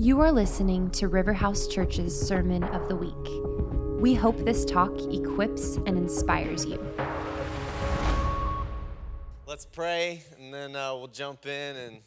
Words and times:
You 0.00 0.20
are 0.20 0.32
listening 0.32 0.88
to 0.92 1.10
Riverhouse 1.10 1.70
Church's 1.70 2.18
Sermon 2.18 2.64
of 2.64 2.88
the 2.88 2.96
Week. 2.96 4.00
We 4.00 4.14
hope 4.14 4.38
this 4.46 4.64
talk 4.64 4.98
equips 5.12 5.76
and 5.84 5.88
inspires 5.88 6.64
you. 6.64 6.82
Let's 9.46 9.66
pray 9.66 10.22
and 10.38 10.54
then 10.54 10.74
uh, 10.74 10.94
we'll 10.94 11.08
jump 11.08 11.44
in 11.44 11.76
and 11.76 11.98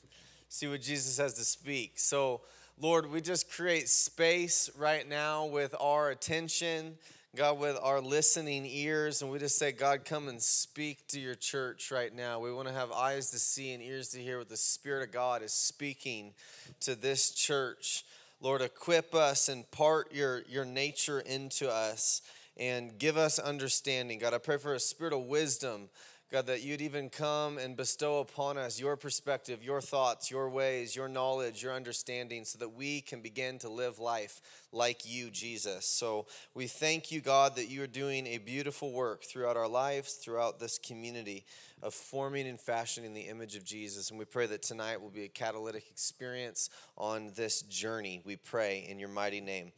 see 0.49 0.65
what 0.65 0.81
Jesus 0.81 1.19
has 1.19 1.35
to 1.35 1.43
speak. 1.43 1.99
So, 1.99 2.41
Lord, 2.81 3.11
we 3.11 3.21
just 3.21 3.51
create 3.51 3.87
space 3.87 4.71
right 4.75 5.07
now 5.07 5.46
with 5.46 5.75
our 5.79 6.10
attention, 6.10 6.96
God, 7.36 7.58
with 7.58 7.79
our 7.81 8.00
listening 8.00 8.63
ears, 8.68 9.24
and 9.24 9.31
we 9.31 9.40
just 9.40 9.58
say, 9.58 9.72
God, 9.72 10.06
come 10.06 10.28
and 10.28 10.40
speak 10.40 11.08
to 11.08 11.20
your 11.20 11.33
church 11.33 11.90
right 11.90 12.13
now. 12.13 12.40
We 12.40 12.54
want 12.54 12.68
to 12.68 12.74
have 12.76 12.92
eyes 12.92 13.32
to 13.32 13.40
see 13.40 13.74
and 13.74 13.82
ears 13.82 14.10
to 14.10 14.20
hear 14.20 14.38
what 14.38 14.50
the 14.50 14.56
Spirit 14.56 15.02
of 15.02 15.12
God 15.12 15.42
is 15.42 15.51
speaking 15.51 16.34
to 16.82 16.94
this 16.94 17.32
church. 17.32 18.05
Lord, 18.40 18.62
equip 18.62 19.16
us 19.16 19.50
and 19.50 19.70
part 19.72 20.14
your, 20.14 20.44
your 20.48 20.64
nature 20.64 21.22
into 21.22 21.72
us 21.72 22.22
and 22.55 23.00
give 23.00 23.18
us 23.18 23.40
understanding. 23.40 24.20
God, 24.20 24.36
I 24.36 24.38
pray 24.38 24.58
for 24.58 24.76
a 24.76 24.80
spirit 24.80 25.13
of 25.13 25.24
wisdom 25.24 25.90
God, 26.34 26.48
that 26.48 26.64
you'd 26.64 26.82
even 26.82 27.12
come 27.12 27.60
and 27.60 27.78
bestow 27.78 28.20
upon 28.20 28.58
us 28.58 28.80
your 28.80 28.98
perspective, 28.98 29.64
your 29.64 29.82
thoughts, 29.82 30.32
your 30.32 30.50
ways, 30.50 30.96
your 30.96 31.08
knowledge, 31.08 31.62
your 31.62 31.74
understanding, 31.74 32.44
so 32.44 32.58
that 32.58 32.74
we 32.74 33.02
can 33.02 33.22
begin 33.22 33.60
to 33.60 33.70
live 33.70 34.00
life 34.00 34.41
like 34.72 35.02
you, 35.05 35.30
Jesus. 35.30 35.86
So 35.86 36.26
we 36.55 36.66
thank 36.66 37.12
you, 37.12 37.22
God, 37.22 37.55
that 37.58 37.70
you 37.70 37.84
are 37.84 37.88
doing 37.88 38.26
a 38.26 38.40
beautiful 38.40 38.91
work 38.91 39.24
throughout 39.24 39.58
our 39.58 39.68
lives, 39.68 40.14
throughout 40.14 40.60
this 40.60 40.80
community 40.80 41.46
of 41.84 41.94
forming 41.94 42.48
and 42.48 42.60
fashioning 42.60 43.13
the 43.13 43.27
image 43.30 43.55
of 43.55 43.63
Jesus. 43.63 44.10
And 44.10 44.18
we 44.18 44.26
pray 44.26 44.48
that 44.48 44.63
tonight 44.63 45.00
will 45.00 45.12
be 45.12 45.26
a 45.26 45.30
catalytic 45.30 45.86
experience 45.91 46.72
on 46.98 47.32
this 47.36 47.62
journey. 47.62 48.24
We 48.26 48.38
pray 48.38 48.88
in 48.90 48.98
your 48.98 49.10
mighty 49.10 49.40
name. 49.40 49.72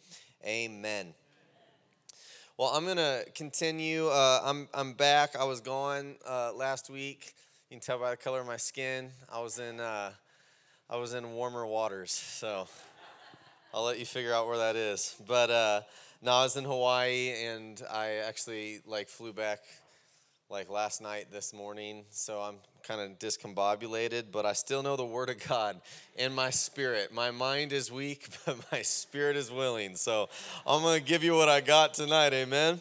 Amen. 0.46 1.16
Well, 2.58 2.70
I'm 2.70 2.86
going 2.86 2.96
to 2.96 3.26
continue. 3.36 4.08
Uh, 4.08 4.40
I'm, 4.42 4.70
I'm 4.74 4.94
back. 4.94 5.36
I 5.36 5.44
was 5.44 5.60
gone 5.60 6.16
uh, 6.26 6.54
last 6.54 6.90
week. 6.90 7.34
You 7.70 7.76
can 7.76 7.82
tell 7.82 8.00
by 8.00 8.12
the 8.12 8.16
color 8.16 8.40
of 8.40 8.48
my 8.48 8.56
skin. 8.56 9.10
I 9.30 9.42
was 9.42 9.60
in, 9.60 9.82
uh, 9.82 10.12
I 10.90 10.96
was 10.96 11.14
in 11.14 11.34
warmer 11.34 11.68
waters. 11.68 12.12
So 12.12 12.70
I'll 13.74 13.84
let 13.84 14.00
you 14.00 14.06
figure 14.06 14.34
out 14.34 14.48
where 14.48 14.60
that 14.60 14.78
is. 14.78 15.18
But 15.28 15.50
uh, 15.50 15.82
no, 16.22 16.32
I 16.32 16.44
was 16.44 16.56
in 16.56 16.64
Hawaii 16.64 17.34
and 17.44 17.82
I 17.92 18.22
actually 18.26 18.80
like 18.86 19.10
flew 19.10 19.34
back 19.34 19.60
like 20.50 20.70
last 20.70 21.02
night 21.02 21.28
this 21.32 21.54
morning. 21.54 22.06
So 22.12 22.40
I'm 22.40 22.58
kind 22.84 23.02
of 23.02 23.18
discombobulated, 23.18 24.26
but 24.32 24.46
I 24.46 24.54
still 24.54 24.84
know 24.84 24.96
the 24.96 25.06
Word 25.06 25.30
of 25.30 25.44
God 25.48 25.82
in 26.16 26.34
my 26.34 26.52
spirit. 26.52 27.12
My 27.12 27.32
mind 27.32 27.74
is 27.74 27.92
weak, 27.92 28.28
but 28.46 28.58
my 28.72 28.84
spirit 28.84 29.38
is 29.38 29.52
willing. 29.52 29.96
So 29.96 30.30
I'm 30.68 30.82
going 30.84 31.00
to 31.00 31.06
give 31.06 31.24
you 31.24 31.34
what 31.34 31.50
I 31.50 31.62
got 31.62 31.96
tonight. 31.96 32.34
Amen. 32.34 32.80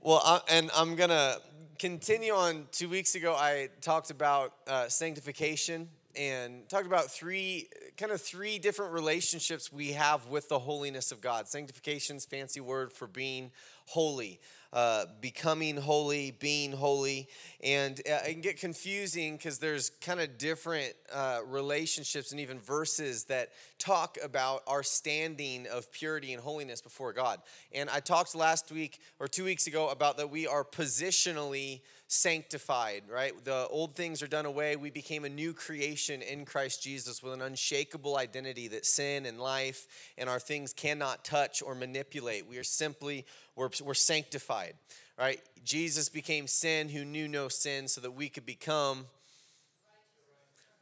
Well, 0.00 0.22
I, 0.24 0.40
and 0.48 0.70
I'm 0.74 0.96
going 0.96 1.10
to 1.10 1.40
continue 1.78 2.32
on. 2.32 2.66
Two 2.72 2.88
weeks 2.88 3.14
ago, 3.14 3.34
I 3.34 3.68
talked 3.82 4.10
about 4.10 4.54
uh, 4.66 4.88
sanctification 4.88 5.88
and 6.16 6.66
talked 6.68 6.86
about 6.86 7.10
three 7.10 7.68
kind 7.98 8.10
of 8.10 8.22
three 8.22 8.58
different 8.58 8.94
relationships 8.94 9.70
we 9.70 9.92
have 9.92 10.26
with 10.28 10.48
the 10.48 10.58
holiness 10.58 11.12
of 11.12 11.20
God. 11.20 11.46
Sanctification's 11.46 12.24
fancy 12.24 12.60
word 12.60 12.90
for 12.90 13.06
being 13.06 13.50
holy 13.84 14.40
uh, 14.72 15.06
becoming 15.20 15.76
holy, 15.76 16.30
being 16.30 16.72
holy, 16.72 17.28
and 17.62 18.00
uh, 18.08 18.18
it 18.26 18.32
can 18.32 18.40
get 18.40 18.58
confusing 18.58 19.36
because 19.36 19.58
there's 19.58 19.90
kind 20.00 20.20
of 20.20 20.38
different 20.38 20.94
uh, 21.12 21.40
relationships 21.46 22.30
and 22.30 22.40
even 22.40 22.58
verses 22.60 23.24
that 23.24 23.50
talk 23.78 24.16
about 24.22 24.62
our 24.66 24.82
standing 24.82 25.66
of 25.66 25.90
purity 25.92 26.32
and 26.32 26.42
holiness 26.42 26.80
before 26.80 27.12
God. 27.12 27.40
And 27.72 27.90
I 27.90 28.00
talked 28.00 28.34
last 28.34 28.70
week 28.70 29.00
or 29.18 29.26
two 29.26 29.44
weeks 29.44 29.66
ago 29.66 29.88
about 29.88 30.16
that 30.18 30.30
we 30.30 30.46
are 30.46 30.64
positionally 30.64 31.80
sanctified, 32.12 33.04
right? 33.08 33.32
The 33.44 33.68
old 33.68 33.94
things 33.94 34.20
are 34.20 34.26
done 34.26 34.44
away. 34.44 34.74
We 34.74 34.90
became 34.90 35.24
a 35.24 35.28
new 35.28 35.54
creation 35.54 36.22
in 36.22 36.44
Christ 36.44 36.82
Jesus 36.82 37.22
with 37.22 37.32
an 37.32 37.40
unshakable 37.40 38.16
identity 38.16 38.66
that 38.66 38.84
sin 38.84 39.26
and 39.26 39.40
life 39.40 39.86
and 40.18 40.28
our 40.28 40.40
things 40.40 40.72
cannot 40.72 41.24
touch 41.24 41.62
or 41.62 41.76
manipulate. 41.76 42.48
We 42.48 42.58
are 42.58 42.64
simply, 42.64 43.26
we're, 43.54 43.70
we're 43.84 43.94
sanctified, 43.94 44.74
right? 45.16 45.40
Jesus 45.64 46.08
became 46.08 46.48
sin 46.48 46.88
who 46.88 47.04
knew 47.04 47.28
no 47.28 47.46
sin 47.46 47.86
so 47.86 48.00
that 48.00 48.10
we 48.10 48.28
could 48.28 48.44
become 48.44 49.06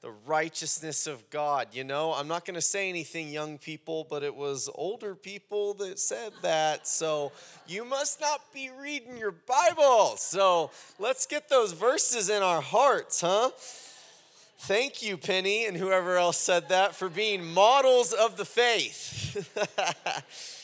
the 0.00 0.12
righteousness 0.26 1.06
of 1.06 1.28
God. 1.30 1.68
You 1.72 1.82
know, 1.84 2.12
I'm 2.12 2.28
not 2.28 2.44
going 2.44 2.54
to 2.54 2.60
say 2.60 2.88
anything, 2.88 3.30
young 3.30 3.58
people, 3.58 4.06
but 4.08 4.22
it 4.22 4.34
was 4.34 4.70
older 4.74 5.14
people 5.14 5.74
that 5.74 5.98
said 5.98 6.32
that. 6.42 6.86
So 6.86 7.32
you 7.66 7.84
must 7.84 8.20
not 8.20 8.40
be 8.54 8.70
reading 8.70 9.16
your 9.16 9.32
Bible. 9.32 10.16
So 10.16 10.70
let's 10.98 11.26
get 11.26 11.48
those 11.48 11.72
verses 11.72 12.30
in 12.30 12.42
our 12.42 12.60
hearts, 12.60 13.20
huh? 13.20 13.50
Thank 14.60 15.02
you, 15.02 15.16
Penny, 15.16 15.66
and 15.66 15.76
whoever 15.76 16.16
else 16.16 16.36
said 16.36 16.68
that, 16.68 16.94
for 16.94 17.08
being 17.08 17.44
models 17.44 18.12
of 18.12 18.36
the 18.36 18.44
faith. 18.44 19.48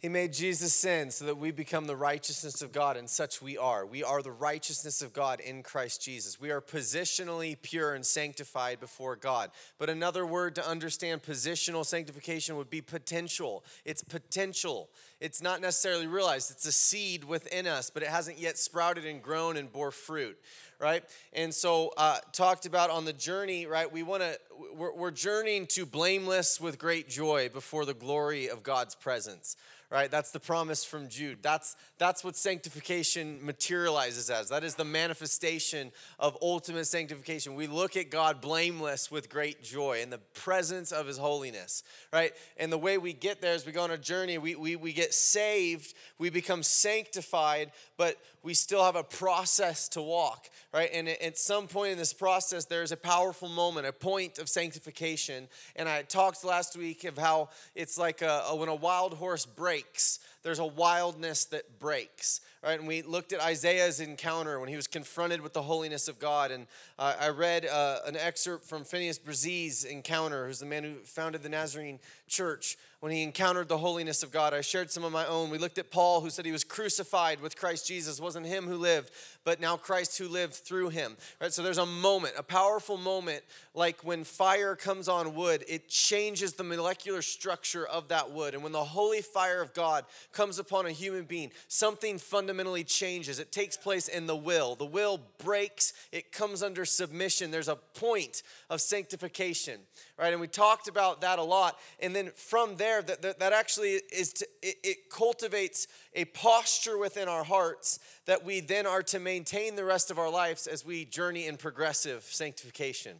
He 0.00 0.08
made 0.08 0.32
Jesus 0.32 0.72
sin 0.72 1.10
so 1.10 1.24
that 1.24 1.38
we 1.38 1.50
become 1.50 1.86
the 1.86 1.96
righteousness 1.96 2.62
of 2.62 2.70
God, 2.70 2.96
and 2.96 3.10
such 3.10 3.42
we 3.42 3.58
are. 3.58 3.84
We 3.84 4.04
are 4.04 4.22
the 4.22 4.30
righteousness 4.30 5.02
of 5.02 5.12
God 5.12 5.40
in 5.40 5.64
Christ 5.64 6.00
Jesus. 6.00 6.40
We 6.40 6.52
are 6.52 6.60
positionally 6.60 7.60
pure 7.60 7.94
and 7.94 8.06
sanctified 8.06 8.78
before 8.78 9.16
God. 9.16 9.50
But 9.76 9.90
another 9.90 10.24
word 10.24 10.54
to 10.54 10.66
understand 10.66 11.24
positional 11.24 11.84
sanctification 11.84 12.56
would 12.56 12.70
be 12.70 12.80
potential. 12.80 13.64
It's 13.84 14.04
potential. 14.04 14.88
It's 15.20 15.42
not 15.42 15.60
necessarily 15.60 16.06
realized. 16.06 16.52
It's 16.52 16.66
a 16.66 16.72
seed 16.72 17.24
within 17.24 17.66
us, 17.66 17.90
but 17.90 18.04
it 18.04 18.08
hasn't 18.08 18.38
yet 18.38 18.56
sprouted 18.56 19.04
and 19.04 19.20
grown 19.20 19.56
and 19.56 19.72
bore 19.72 19.90
fruit 19.90 20.38
right? 20.80 21.02
And 21.32 21.52
so, 21.52 21.92
uh, 21.96 22.18
talked 22.32 22.66
about 22.66 22.90
on 22.90 23.04
the 23.04 23.12
journey, 23.12 23.66
right? 23.66 23.90
We 23.90 24.02
want 24.02 24.22
to, 24.22 24.38
we're, 24.74 24.94
we're 24.94 25.10
journeying 25.10 25.66
to 25.68 25.84
blameless 25.84 26.60
with 26.60 26.78
great 26.78 27.08
joy 27.08 27.48
before 27.48 27.84
the 27.84 27.94
glory 27.94 28.48
of 28.48 28.62
God's 28.62 28.94
presence, 28.94 29.56
right? 29.90 30.10
That's 30.10 30.30
the 30.30 30.40
promise 30.40 30.84
from 30.84 31.08
Jude. 31.08 31.38
That's, 31.40 31.74
that's 31.96 32.22
what 32.22 32.36
sanctification 32.36 33.38
materializes 33.42 34.28
as. 34.28 34.50
That 34.50 34.62
is 34.62 34.74
the 34.74 34.84
manifestation 34.84 35.92
of 36.18 36.36
ultimate 36.42 36.86
sanctification. 36.86 37.54
We 37.54 37.66
look 37.66 37.96
at 37.96 38.10
God 38.10 38.42
blameless 38.42 39.10
with 39.10 39.30
great 39.30 39.62
joy 39.62 40.00
in 40.02 40.10
the 40.10 40.18
presence 40.18 40.92
of 40.92 41.06
his 41.06 41.16
holiness, 41.16 41.82
right? 42.12 42.32
And 42.58 42.70
the 42.70 42.78
way 42.78 42.98
we 42.98 43.14
get 43.14 43.40
there 43.40 43.54
is 43.54 43.64
we 43.64 43.72
go 43.72 43.82
on 43.82 43.90
a 43.90 43.98
journey, 43.98 44.36
we, 44.36 44.54
we, 44.54 44.76
we 44.76 44.92
get 44.92 45.14
saved, 45.14 45.94
we 46.18 46.28
become 46.28 46.62
sanctified, 46.62 47.72
but 47.96 48.16
we 48.42 48.54
still 48.54 48.84
have 48.84 48.96
a 48.96 49.02
process 49.02 49.88
to 49.90 50.02
walk, 50.02 50.48
right? 50.72 50.90
And 50.92 51.08
at 51.08 51.38
some 51.38 51.66
point 51.66 51.92
in 51.92 51.98
this 51.98 52.12
process, 52.12 52.64
there's 52.64 52.92
a 52.92 52.96
powerful 52.96 53.48
moment, 53.48 53.86
a 53.86 53.92
point 53.92 54.38
of 54.38 54.48
sanctification. 54.48 55.48
And 55.76 55.88
I 55.88 56.02
talked 56.02 56.44
last 56.44 56.76
week 56.76 57.04
of 57.04 57.18
how 57.18 57.50
it's 57.74 57.98
like 57.98 58.22
a, 58.22 58.44
a, 58.48 58.56
when 58.56 58.68
a 58.68 58.74
wild 58.74 59.14
horse 59.14 59.46
breaks, 59.46 60.20
there's 60.42 60.58
a 60.58 60.66
wildness 60.66 61.46
that 61.46 61.78
breaks 61.78 62.40
right? 62.62 62.78
And 62.78 62.88
we 62.88 63.02
looked 63.02 63.32
at 63.32 63.40
Isaiah's 63.40 64.00
encounter 64.00 64.58
when 64.58 64.68
he 64.68 64.76
was 64.76 64.86
confronted 64.86 65.40
with 65.40 65.52
the 65.52 65.62
holiness 65.62 66.08
of 66.08 66.18
God. 66.18 66.50
And 66.50 66.66
uh, 66.98 67.14
I 67.20 67.28
read 67.28 67.66
uh, 67.66 67.98
an 68.06 68.16
excerpt 68.16 68.64
from 68.64 68.84
Phineas 68.84 69.18
Bresee's 69.18 69.84
encounter, 69.84 70.46
who's 70.46 70.58
the 70.58 70.66
man 70.66 70.84
who 70.84 70.94
founded 71.04 71.42
the 71.42 71.48
Nazarene 71.48 71.98
Church, 72.26 72.76
when 73.00 73.12
he 73.12 73.22
encountered 73.22 73.68
the 73.68 73.78
holiness 73.78 74.24
of 74.24 74.32
God. 74.32 74.52
I 74.52 74.60
shared 74.60 74.90
some 74.90 75.04
of 75.04 75.12
my 75.12 75.24
own. 75.26 75.50
We 75.50 75.58
looked 75.58 75.78
at 75.78 75.90
Paul, 75.90 76.20
who 76.20 76.30
said 76.30 76.44
he 76.44 76.52
was 76.52 76.64
crucified 76.64 77.40
with 77.40 77.56
Christ 77.56 77.86
Jesus. 77.86 78.18
It 78.18 78.22
wasn't 78.22 78.46
him 78.46 78.66
who 78.66 78.76
lived, 78.76 79.12
but 79.44 79.60
now 79.60 79.76
Christ 79.76 80.18
who 80.18 80.26
lived 80.26 80.54
through 80.54 80.88
him, 80.88 81.16
right? 81.40 81.52
So 81.52 81.62
there's 81.62 81.78
a 81.78 81.86
moment, 81.86 82.34
a 82.36 82.42
powerful 82.42 82.96
moment, 82.96 83.44
like 83.72 84.02
when 84.02 84.24
fire 84.24 84.74
comes 84.74 85.08
on 85.08 85.36
wood, 85.36 85.64
it 85.68 85.88
changes 85.88 86.54
the 86.54 86.64
molecular 86.64 87.22
structure 87.22 87.86
of 87.86 88.08
that 88.08 88.32
wood. 88.32 88.54
And 88.54 88.64
when 88.64 88.72
the 88.72 88.84
holy 88.84 89.22
fire 89.22 89.62
of 89.62 89.72
God 89.74 90.04
comes 90.32 90.58
upon 90.58 90.86
a 90.86 90.90
human 90.90 91.22
being, 91.22 91.52
something 91.68 92.18
fundamental 92.18 92.47
fundamentally 92.48 92.82
changes. 92.82 93.38
It 93.38 93.52
takes 93.52 93.76
place 93.76 94.08
in 94.08 94.26
the 94.26 94.34
will. 94.34 94.74
The 94.74 94.86
will 94.86 95.20
breaks, 95.36 95.92
it 96.12 96.32
comes 96.32 96.62
under 96.62 96.86
submission. 96.86 97.50
There's 97.50 97.68
a 97.68 97.76
point 97.76 98.42
of 98.70 98.80
sanctification, 98.80 99.80
right? 100.18 100.32
And 100.32 100.40
we 100.40 100.46
talked 100.46 100.88
about 100.88 101.20
that 101.20 101.38
a 101.38 101.42
lot. 101.42 101.78
And 102.00 102.16
then 102.16 102.30
from 102.34 102.76
there, 102.76 103.02
that, 103.02 103.20
that, 103.20 103.38
that 103.40 103.52
actually 103.52 104.00
is 104.10 104.32
to, 104.32 104.46
it, 104.62 104.76
it 104.82 105.10
cultivates 105.10 105.88
a 106.14 106.24
posture 106.24 106.96
within 106.96 107.28
our 107.28 107.44
hearts 107.44 107.98
that 108.24 108.46
we 108.46 108.60
then 108.60 108.86
are 108.86 109.02
to 109.02 109.18
maintain 109.18 109.76
the 109.76 109.84
rest 109.84 110.10
of 110.10 110.18
our 110.18 110.30
lives 110.30 110.66
as 110.66 110.86
we 110.86 111.04
journey 111.04 111.46
in 111.46 111.58
progressive 111.58 112.22
sanctification, 112.22 113.18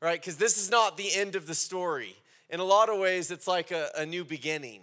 right? 0.00 0.20
Because 0.20 0.36
this 0.36 0.56
is 0.56 0.70
not 0.70 0.96
the 0.96 1.12
end 1.12 1.34
of 1.34 1.48
the 1.48 1.54
story. 1.56 2.14
In 2.48 2.60
a 2.60 2.64
lot 2.64 2.88
of 2.88 3.00
ways, 3.00 3.32
it's 3.32 3.48
like 3.48 3.72
a, 3.72 3.88
a 3.96 4.06
new 4.06 4.24
beginning 4.24 4.82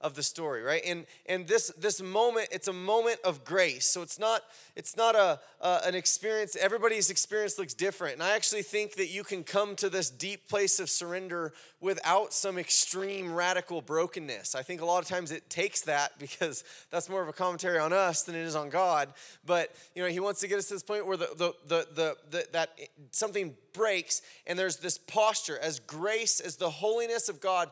of 0.00 0.14
the 0.14 0.22
story, 0.22 0.62
right? 0.62 0.82
And 0.86 1.06
and 1.26 1.46
this 1.46 1.68
this 1.78 2.00
moment, 2.00 2.48
it's 2.50 2.68
a 2.68 2.72
moment 2.72 3.20
of 3.24 3.44
grace. 3.44 3.86
So 3.86 4.02
it's 4.02 4.18
not 4.18 4.42
it's 4.74 4.96
not 4.96 5.14
a 5.14 5.40
uh, 5.60 5.80
an 5.84 5.94
experience. 5.94 6.56
Everybody's 6.56 7.10
experience 7.10 7.58
looks 7.58 7.74
different, 7.74 8.14
and 8.14 8.22
I 8.22 8.34
actually 8.34 8.62
think 8.62 8.94
that 8.94 9.08
you 9.08 9.24
can 9.24 9.44
come 9.44 9.76
to 9.76 9.90
this 9.90 10.10
deep 10.10 10.48
place 10.48 10.80
of 10.80 10.88
surrender 10.88 11.52
without 11.80 12.32
some 12.32 12.58
extreme 12.58 13.32
radical 13.32 13.82
brokenness. 13.82 14.54
I 14.54 14.62
think 14.62 14.80
a 14.80 14.84
lot 14.86 15.02
of 15.02 15.08
times 15.08 15.30
it 15.30 15.48
takes 15.50 15.82
that 15.82 16.18
because 16.18 16.64
that's 16.90 17.08
more 17.08 17.22
of 17.22 17.28
a 17.28 17.32
commentary 17.32 17.78
on 17.78 17.92
us 17.92 18.22
than 18.22 18.34
it 18.34 18.42
is 18.42 18.56
on 18.56 18.70
God. 18.70 19.08
But 19.44 19.74
you 19.94 20.02
know, 20.02 20.08
He 20.08 20.20
wants 20.20 20.40
to 20.40 20.48
get 20.48 20.58
us 20.58 20.68
to 20.68 20.74
this 20.74 20.82
point 20.82 21.06
where 21.06 21.18
the 21.18 21.28
the 21.36 21.52
the, 21.66 21.86
the, 21.94 22.16
the 22.30 22.39
that 22.60 22.78
something 23.10 23.54
breaks 23.72 24.20
and 24.46 24.58
there's 24.58 24.76
this 24.76 24.98
posture 24.98 25.58
as 25.58 25.80
grace 25.80 26.40
as 26.40 26.56
the 26.56 26.70
holiness 26.70 27.28
of 27.28 27.40
god 27.40 27.70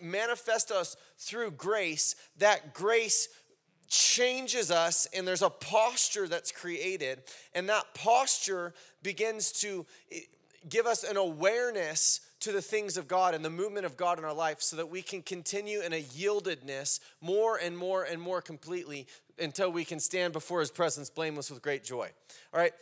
manifest 0.00 0.70
us 0.70 0.96
through 1.18 1.50
grace 1.50 2.16
that 2.38 2.74
grace 2.74 3.28
changes 3.88 4.70
us 4.70 5.06
and 5.14 5.26
there's 5.26 5.42
a 5.42 5.50
posture 5.50 6.26
that's 6.26 6.50
created 6.50 7.22
and 7.54 7.68
that 7.68 7.84
posture 7.94 8.74
begins 9.02 9.52
to 9.52 9.86
give 10.68 10.86
us 10.86 11.04
an 11.04 11.16
awareness 11.16 12.20
to 12.40 12.52
the 12.52 12.62
things 12.62 12.96
of 12.96 13.08
God 13.08 13.34
and 13.34 13.44
the 13.44 13.50
movement 13.50 13.86
of 13.86 13.96
God 13.96 14.18
in 14.18 14.24
our 14.24 14.34
life 14.34 14.60
so 14.60 14.76
that 14.76 14.88
we 14.88 15.02
can 15.02 15.22
continue 15.22 15.80
in 15.80 15.92
a 15.92 16.02
yieldedness 16.02 17.00
more 17.20 17.56
and 17.56 17.76
more 17.76 18.04
and 18.04 18.20
more 18.20 18.42
completely 18.42 19.06
until 19.38 19.70
we 19.70 19.84
can 19.84 20.00
stand 20.00 20.32
before 20.32 20.60
his 20.60 20.70
presence 20.70 21.10
blameless 21.10 21.50
with 21.50 21.62
great 21.62 21.84
joy. 21.84 22.08
All 22.52 22.60
right? 22.60 22.72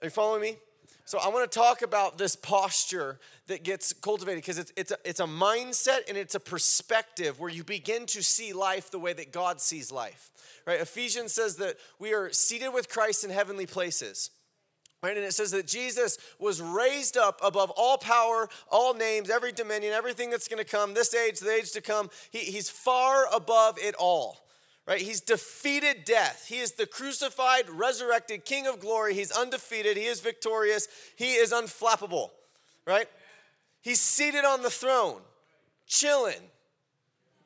Are 0.00 0.06
you 0.06 0.10
following 0.10 0.42
me? 0.42 0.56
So 1.06 1.18
I 1.18 1.28
want 1.28 1.50
to 1.50 1.58
talk 1.58 1.82
about 1.82 2.16
this 2.16 2.34
posture 2.34 3.18
that 3.46 3.62
gets 3.62 3.92
cultivated 3.92 4.38
because 4.38 4.58
it's, 4.58 4.72
it's, 4.74 4.90
a, 4.90 4.96
it's 5.04 5.20
a 5.20 5.26
mindset 5.26 6.08
and 6.08 6.16
it's 6.16 6.34
a 6.34 6.40
perspective 6.40 7.38
where 7.38 7.50
you 7.50 7.62
begin 7.62 8.06
to 8.06 8.22
see 8.22 8.54
life 8.54 8.90
the 8.90 8.98
way 8.98 9.12
that 9.12 9.30
God 9.30 9.60
sees 9.60 9.92
life. 9.92 10.30
Right? 10.66 10.80
Ephesians 10.80 11.34
says 11.34 11.56
that 11.56 11.76
we 11.98 12.14
are 12.14 12.32
seated 12.32 12.70
with 12.70 12.88
Christ 12.88 13.22
in 13.22 13.28
heavenly 13.28 13.66
places. 13.66 14.30
Right? 15.02 15.14
And 15.14 15.26
it 15.26 15.34
says 15.34 15.50
that 15.50 15.66
Jesus 15.66 16.16
was 16.38 16.62
raised 16.62 17.18
up 17.18 17.38
above 17.44 17.70
all 17.76 17.98
power, 17.98 18.48
all 18.72 18.94
names, 18.94 19.28
every 19.28 19.52
dominion, 19.52 19.92
everything 19.92 20.30
that's 20.30 20.48
going 20.48 20.64
to 20.64 20.70
come, 20.70 20.94
this 20.94 21.14
age, 21.14 21.40
the 21.40 21.52
age 21.54 21.72
to 21.72 21.82
come. 21.82 22.08
He, 22.30 22.38
he's 22.38 22.70
far 22.70 23.26
above 23.30 23.76
it 23.78 23.94
all 23.98 24.43
right? 24.86 25.00
He's 25.00 25.20
defeated 25.20 26.04
death. 26.04 26.46
He 26.48 26.58
is 26.58 26.72
the 26.72 26.86
crucified, 26.86 27.68
resurrected 27.70 28.44
King 28.44 28.66
of 28.66 28.80
glory. 28.80 29.14
He's 29.14 29.30
undefeated. 29.30 29.96
He 29.96 30.04
is 30.04 30.20
victorious. 30.20 30.88
He 31.16 31.34
is 31.34 31.52
unflappable, 31.52 32.30
right? 32.86 33.08
He's 33.82 34.00
seated 34.00 34.44
on 34.44 34.62
the 34.62 34.70
throne, 34.70 35.20
chilling. 35.86 36.40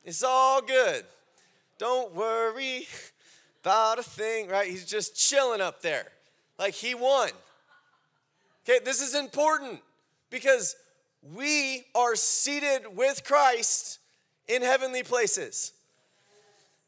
It's 0.05 0.23
all 0.23 0.63
good. 0.63 1.05
Don't 1.79 2.15
worry 2.15 2.87
about 3.63 3.99
a 3.99 4.03
thing, 4.03 4.49
right? 4.49 4.69
He's 4.69 4.85
just 4.85 5.17
chilling 5.17 5.61
up 5.61 5.83
there. 5.83 6.07
Like 6.59 6.75
he 6.75 6.95
won. 6.95 7.31
Okay, 8.65 8.81
this 8.85 9.01
is 9.01 9.15
important 9.15 9.81
because 10.31 10.77
we 11.23 11.85
are 11.95 12.17
seated 12.17 12.83
with 12.97 13.23
Christ 13.25 13.99
in 14.47 14.63
heavenly 14.63 15.03
places. 15.03 15.73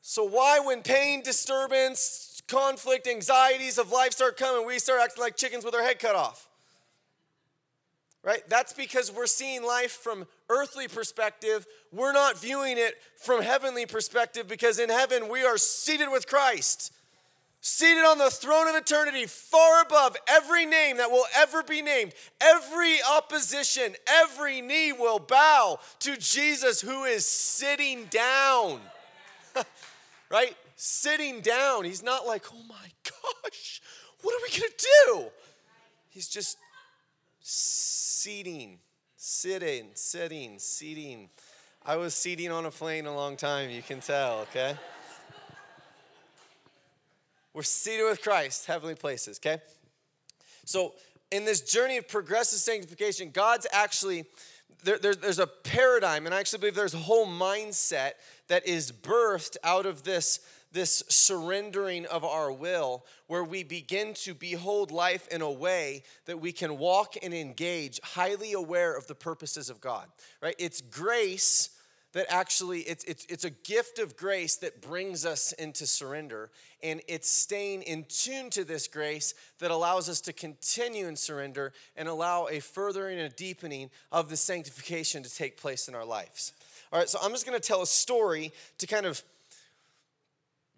So, 0.02 0.24
why, 0.24 0.60
when 0.60 0.82
pain, 0.82 1.22
disturbance, 1.22 2.42
conflict, 2.48 3.06
anxieties 3.06 3.78
of 3.78 3.92
life 3.92 4.12
start 4.12 4.36
coming, 4.36 4.66
we 4.66 4.78
start 4.78 5.00
acting 5.02 5.22
like 5.22 5.36
chickens 5.36 5.64
with 5.64 5.74
our 5.74 5.82
head 5.82 5.98
cut 5.98 6.14
off? 6.14 6.48
Right? 8.22 8.42
That's 8.48 8.72
because 8.72 9.10
we're 9.10 9.26
seeing 9.26 9.62
life 9.62 9.92
from 9.92 10.26
earthly 10.50 10.88
perspective. 10.88 11.66
We're 11.90 12.12
not 12.12 12.38
viewing 12.38 12.76
it 12.76 12.94
from 13.16 13.40
heavenly 13.42 13.86
perspective 13.86 14.46
because 14.46 14.78
in 14.78 14.90
heaven 14.90 15.28
we 15.30 15.42
are 15.44 15.56
seated 15.56 16.10
with 16.10 16.26
Christ, 16.26 16.92
seated 17.62 18.04
on 18.04 18.18
the 18.18 18.28
throne 18.28 18.68
of 18.68 18.74
eternity, 18.74 19.24
far 19.24 19.80
above 19.80 20.18
every 20.28 20.66
name 20.66 20.98
that 20.98 21.10
will 21.10 21.24
ever 21.34 21.62
be 21.62 21.80
named. 21.80 22.12
Every 22.42 22.96
opposition, 23.10 23.94
every 24.06 24.60
knee 24.60 24.92
will 24.92 25.18
bow 25.18 25.78
to 26.00 26.16
Jesus 26.18 26.82
who 26.82 27.04
is 27.04 27.24
sitting 27.24 28.04
down 28.06 28.80
right? 30.30 30.56
Sitting 30.76 31.40
down. 31.40 31.84
He's 31.84 32.02
not 32.02 32.26
like, 32.26 32.44
oh 32.52 32.62
my 32.68 32.88
gosh, 33.04 33.82
what 34.22 34.34
are 34.34 34.42
we 34.42 34.58
going 34.58 34.70
to 34.76 34.86
do? 35.06 35.24
He's 36.08 36.28
just 36.28 36.56
seating, 37.40 38.78
sitting, 39.16 39.88
sitting, 39.94 40.58
seating. 40.58 41.28
I 41.84 41.96
was 41.96 42.14
seating 42.14 42.50
on 42.50 42.66
a 42.66 42.70
plane 42.70 43.06
a 43.06 43.14
long 43.14 43.36
time, 43.36 43.70
you 43.70 43.82
can 43.82 44.00
tell, 44.00 44.40
okay? 44.40 44.76
We're 47.52 47.62
seated 47.62 48.04
with 48.04 48.22
Christ, 48.22 48.66
heavenly 48.66 48.94
places, 48.94 49.38
okay? 49.38 49.60
So, 50.64 50.94
in 51.30 51.44
this 51.44 51.60
journey 51.60 51.96
of 51.96 52.08
progressive 52.08 52.58
sanctification, 52.58 53.30
God's 53.30 53.66
actually, 53.72 54.24
there, 54.84 54.98
there, 54.98 55.14
there's 55.14 55.38
a 55.38 55.46
paradigm, 55.46 56.26
and 56.26 56.34
I 56.34 56.40
actually 56.40 56.58
believe 56.58 56.74
there's 56.74 56.94
a 56.94 56.98
whole 56.98 57.26
mindset 57.26 58.12
that 58.50 58.66
is 58.66 58.90
birthed 58.90 59.56
out 59.62 59.86
of 59.86 60.02
this, 60.02 60.40
this 60.72 61.04
surrendering 61.08 62.04
of 62.06 62.24
our 62.24 62.50
will, 62.50 63.06
where 63.28 63.44
we 63.44 63.62
begin 63.62 64.12
to 64.12 64.34
behold 64.34 64.90
life 64.90 65.28
in 65.28 65.40
a 65.40 65.50
way 65.50 66.02
that 66.26 66.40
we 66.40 66.50
can 66.50 66.76
walk 66.76 67.14
and 67.22 67.32
engage, 67.32 68.00
highly 68.02 68.52
aware 68.52 68.96
of 68.96 69.06
the 69.06 69.14
purposes 69.14 69.70
of 69.70 69.80
God, 69.80 70.04
right? 70.42 70.56
It's 70.58 70.80
grace 70.80 71.70
that 72.12 72.26
actually 72.28 72.80
it's, 72.80 73.04
it's, 73.04 73.24
it's 73.28 73.44
a 73.44 73.50
gift 73.50 74.00
of 74.00 74.16
grace 74.16 74.56
that 74.56 74.82
brings 74.82 75.24
us 75.24 75.52
into 75.52 75.86
surrender 75.86 76.50
and 76.82 77.00
it's 77.06 77.30
staying 77.30 77.82
in 77.82 78.04
tune 78.08 78.50
to 78.50 78.64
this 78.64 78.88
grace 78.88 79.32
that 79.60 79.70
allows 79.70 80.08
us 80.08 80.20
to 80.22 80.32
continue 80.32 81.06
in 81.06 81.14
surrender 81.14 81.72
and 81.96 82.08
allow 82.08 82.48
a 82.48 82.58
furthering 82.58 83.20
and 83.20 83.32
a 83.32 83.36
deepening 83.36 83.90
of 84.10 84.28
the 84.28 84.36
sanctification 84.36 85.22
to 85.22 85.32
take 85.32 85.56
place 85.56 85.86
in 85.86 85.94
our 85.94 86.04
lives 86.04 86.52
all 86.92 86.98
right, 86.98 87.08
so 87.08 87.18
I'm 87.22 87.30
just 87.30 87.46
going 87.46 87.58
to 87.58 87.66
tell 87.66 87.82
a 87.82 87.86
story 87.86 88.52
to 88.78 88.86
kind 88.88 89.06
of 89.06 89.22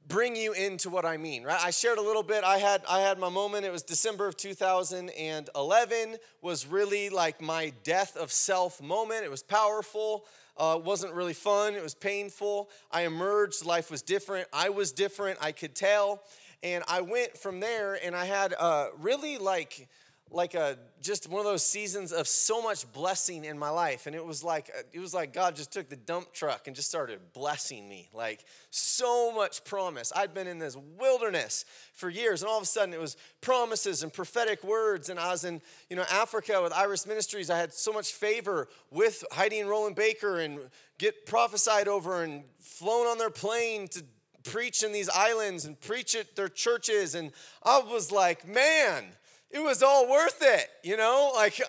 bring 0.09 0.37
you 0.37 0.53
into 0.53 0.91
what 0.91 1.07
I 1.07 1.17
mean, 1.17 1.43
right? 1.43 1.59
I 1.63 1.71
shared 1.71 1.97
a 1.97 2.03
little 2.03 2.23
bit. 2.23 2.45
I 2.45 2.59
had 2.59 2.83
I 2.87 3.01
had 3.01 3.19
my 3.19 3.31
moment. 3.31 3.65
It 3.65 3.73
was 3.73 3.83
December 3.83 4.27
of 4.27 4.37
2011 4.37 6.17
was 6.43 6.67
really 6.67 7.09
like 7.09 7.41
my 7.41 7.73
death 7.83 8.17
of 8.17 8.31
self 8.31 8.83
moment. 8.83 9.25
It 9.25 9.31
was 9.31 9.43
powerful. 9.43 10.27
Uh, 10.55 10.77
it 10.79 10.85
wasn't 10.85 11.15
really 11.15 11.33
fun. 11.33 11.75
It 11.75 11.83
was 11.83 11.95
painful. 11.95 12.69
I 12.91 13.03
emerged. 13.03 13.65
Life 13.65 13.91
was 13.91 14.03
different. 14.03 14.49
I 14.53 14.69
was 14.69 14.93
different. 14.93 15.39
I 15.41 15.53
could 15.53 15.75
tell. 15.75 16.23
And 16.63 16.85
I 16.89 17.01
went 17.01 17.39
from 17.39 17.59
there 17.61 17.99
and 18.05 18.15
I 18.15 18.27
had 18.27 18.55
uh, 18.59 18.89
really 19.01 19.39
like 19.39 19.89
like 20.33 20.55
a 20.55 20.79
just 21.01 21.29
one 21.29 21.41
of 21.41 21.45
those 21.45 21.65
seasons 21.65 22.13
of 22.13 22.29
so 22.29 22.63
much 22.63 22.91
blessing 22.93 23.45
in 23.45 23.59
my 23.59 23.71
life. 23.71 24.07
And 24.07 24.15
it 24.15 24.25
was 24.25 24.43
like 24.43 24.71
it 24.93 25.01
was 25.01 25.13
like 25.13 25.33
god 25.33 25.57
just 25.57 25.73
took 25.73 25.89
the 25.89 25.97
dump 25.97 26.33
truck 26.33 26.67
and 26.67 26.77
just 26.77 26.89
started 26.89 27.21
blessing 27.33 27.89
me. 27.89 28.09
Like 28.13 28.45
so 28.71 29.33
much 29.33 29.65
promise. 29.65 30.13
I'd 30.15 30.33
been 30.33 30.47
in 30.47 30.59
this 30.59 30.77
wilderness 30.99 31.65
for 31.93 32.09
years 32.09 32.43
and 32.43 32.49
all 32.49 32.57
of 32.57 32.63
a 32.63 32.67
sudden 32.67 32.95
it 32.95 33.01
was 33.01 33.17
promises 33.41 34.03
and 34.03 34.13
prophetic 34.13 34.65
words. 34.65 35.09
And 35.09 35.19
i 35.19 35.31
was 35.31 35.45
in 35.45 35.61
you 35.91 35.97
know 35.97 36.05
africa 36.11 36.61
with 36.63 36.73
iris 36.73 37.07
ministries. 37.07 37.51
I 37.51 37.59
had 37.59 37.73
so 37.73 37.93
much 37.93 38.13
favor 38.13 38.69
with 38.91 39.25
heidi 39.33 39.61
and 39.61 39.69
rolland 39.69 39.97
baker 39.97 40.39
and 40.39 40.61
get 40.99 41.27
prophesied 41.27 41.89
over 41.89 42.23
and 42.23 42.45
flown 42.59 43.07
on 43.07 43.19
their 43.19 43.31
plane 43.31 43.89
to 43.89 44.05
preach 44.45 44.83
in 44.83 44.93
these 44.93 45.09
islands 45.09 45.65
and 45.65 45.81
preach 45.81 46.17
at 46.17 46.35
their 46.37 46.49
churches. 46.49 47.15
And 47.15 47.33
i 47.63 47.81
was 47.81 48.13
like 48.13 48.47
man 48.47 49.05
it 49.53 49.63
was 49.63 49.83
all 49.83 50.09
worth 50.09 50.39
it, 50.41 50.69
you 50.83 50.97
know? 50.97 51.33
Like, 51.35 51.61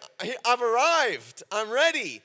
I've 0.45 0.61
arrived, 0.61 1.43
I'm 1.51 1.69
ready. 1.69 2.21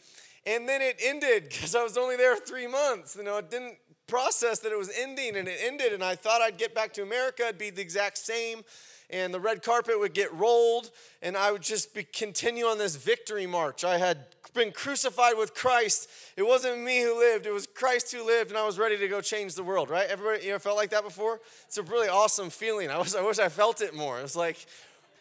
And 0.47 0.69
then 0.69 0.81
it 0.81 0.97
ended 1.03 1.49
because 1.51 1.75
I 1.75 1.83
was 1.83 1.99
only 1.99 2.17
there 2.17 2.37
three 2.37 2.67
months. 2.67 3.17
You 3.17 3.25
know, 3.25 3.37
it 3.39 3.51
didn't 3.51 3.77
process 4.07 4.61
that 4.61 4.73
it 4.73 4.79
was 4.79 4.91
ending 4.97 5.37
and 5.37 5.47
it 5.47 5.59
ended. 5.61 5.93
And 5.93 6.03
I 6.03 6.15
thought 6.15 6.41
I'd 6.41 6.57
get 6.59 6.75
back 6.75 6.93
to 6.95 7.03
America, 7.03 7.43
it'd 7.43 7.59
be 7.59 7.71
the 7.71 7.83
exact 7.83 8.19
same. 8.19 8.63
And 9.11 9.33
the 9.33 9.41
red 9.41 9.63
carpet 9.63 9.99
would 9.99 10.13
get 10.13 10.35
rolled, 10.35 10.91
and 11.23 11.35
I 11.35 11.51
would 11.51 11.63
just 11.63 11.95
be, 11.95 12.05
continue 12.05 12.67
on 12.67 12.77
this 12.77 12.95
victory 12.97 13.47
march. 13.47 13.83
I 13.83 13.97
had 13.97 14.27
been 14.53 14.71
crucified 14.71 15.39
with 15.39 15.55
Christ. 15.55 16.11
It 16.37 16.47
wasn't 16.47 16.83
me 16.83 17.01
who 17.01 17.19
lived, 17.19 17.47
it 17.47 17.53
was 17.53 17.67
Christ 17.67 18.13
who 18.13 18.27
lived, 18.27 18.51
and 18.51 18.59
I 18.59 18.67
was 18.67 18.79
ready 18.79 18.99
to 18.99 19.09
go 19.09 19.23
change 19.23 19.55
the 19.55 19.63
world, 19.63 19.89
right? 19.89 20.07
Everybody, 20.11 20.45
you 20.45 20.53
know, 20.53 20.59
felt 20.59 20.77
like 20.77 20.91
that 20.91 21.05
before? 21.05 21.41
It's 21.67 21.79
a 21.79 21.83
really 21.85 22.09
awesome 22.09 22.51
feeling. 22.51 22.91
I, 22.91 22.99
was, 22.99 23.15
I 23.15 23.23
wish 23.23 23.39
I 23.39 23.49
felt 23.49 23.81
it 23.81 23.95
more. 23.95 24.19
It 24.19 24.23
was 24.25 24.37
like, 24.37 24.67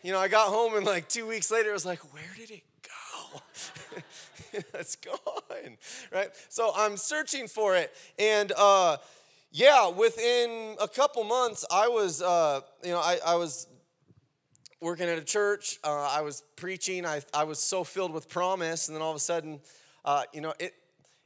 you 0.04 0.12
know, 0.12 0.20
I 0.20 0.28
got 0.28 0.48
home 0.48 0.76
and 0.76 0.86
like 0.86 1.10
two 1.10 1.28
weeks 1.28 1.52
later, 1.52 1.70
I 1.70 1.74
was 1.74 1.86
like, 1.86 2.00
where 2.14 2.24
did 2.36 2.52
it 2.52 2.64
go? 2.84 3.42
it's 4.74 4.96
gone, 4.96 5.78
right? 6.12 6.30
So 6.50 6.72
I'm 6.76 6.98
searching 6.98 7.48
for 7.48 7.76
it. 7.76 7.92
And 8.18 8.52
uh, 8.58 8.98
yeah, 9.52 9.90
within 9.90 10.76
a 10.82 10.88
couple 10.88 11.24
months, 11.24 11.66
I 11.72 11.88
was, 11.88 12.22
uh, 12.22 12.62
you 12.84 12.92
know, 12.92 13.00
I, 13.00 13.20
I 13.26 13.36
was 13.36 13.68
working 14.82 15.08
at 15.08 15.18
a 15.18 15.24
church. 15.24 15.80
Uh, 15.84 16.10
I 16.12 16.22
was 16.22 16.44
preaching. 16.56 17.06
I, 17.06 17.22
I 17.34 17.44
was 17.44 17.60
so 17.60 17.84
filled 17.84 18.14
with 18.14 18.30
promise. 18.30 18.88
And 18.88 18.96
then 18.96 19.02
all 19.02 19.12
of 19.12 19.18
a 19.18 19.22
sudden, 19.22 19.60
uh, 20.06 20.24
you 20.34 20.42
know, 20.42 20.54
it, 20.60 20.74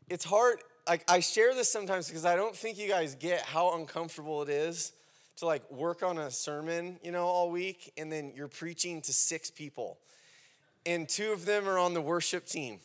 it's 0.09 0.25
hard 0.25 0.59
like 0.87 1.03
I 1.07 1.19
share 1.19 1.53
this 1.53 1.71
sometimes 1.71 2.07
because 2.07 2.25
I 2.25 2.35
don't 2.35 2.55
think 2.55 2.77
you 2.77 2.87
guys 2.87 3.15
get 3.15 3.41
how 3.41 3.75
uncomfortable 3.75 4.41
it 4.41 4.49
is 4.49 4.93
to 5.41 5.47
like 5.47 5.69
work 5.71 6.03
on 6.03 6.19
a 6.19 6.29
sermon, 6.29 6.99
you 7.03 7.11
know, 7.11 7.25
all 7.25 7.49
week 7.49 7.91
and 7.97 8.11
then 8.11 8.31
you're 8.35 8.47
preaching 8.47 9.01
to 9.01 9.11
six 9.11 9.49
people. 9.49 9.97
And 10.85 11.09
two 11.09 11.31
of 11.31 11.45
them 11.45 11.67
are 11.67 11.79
on 11.79 11.95
the 11.95 12.01
worship 12.01 12.45
team. 12.45 12.79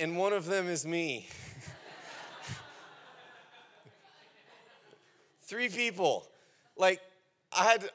and 0.00 0.16
one 0.16 0.32
of 0.32 0.46
them 0.46 0.66
is 0.66 0.86
me. 0.86 1.28
Three 5.42 5.68
people. 5.68 6.26
Like 6.74 7.02
I 7.52 7.64
had 7.64 7.90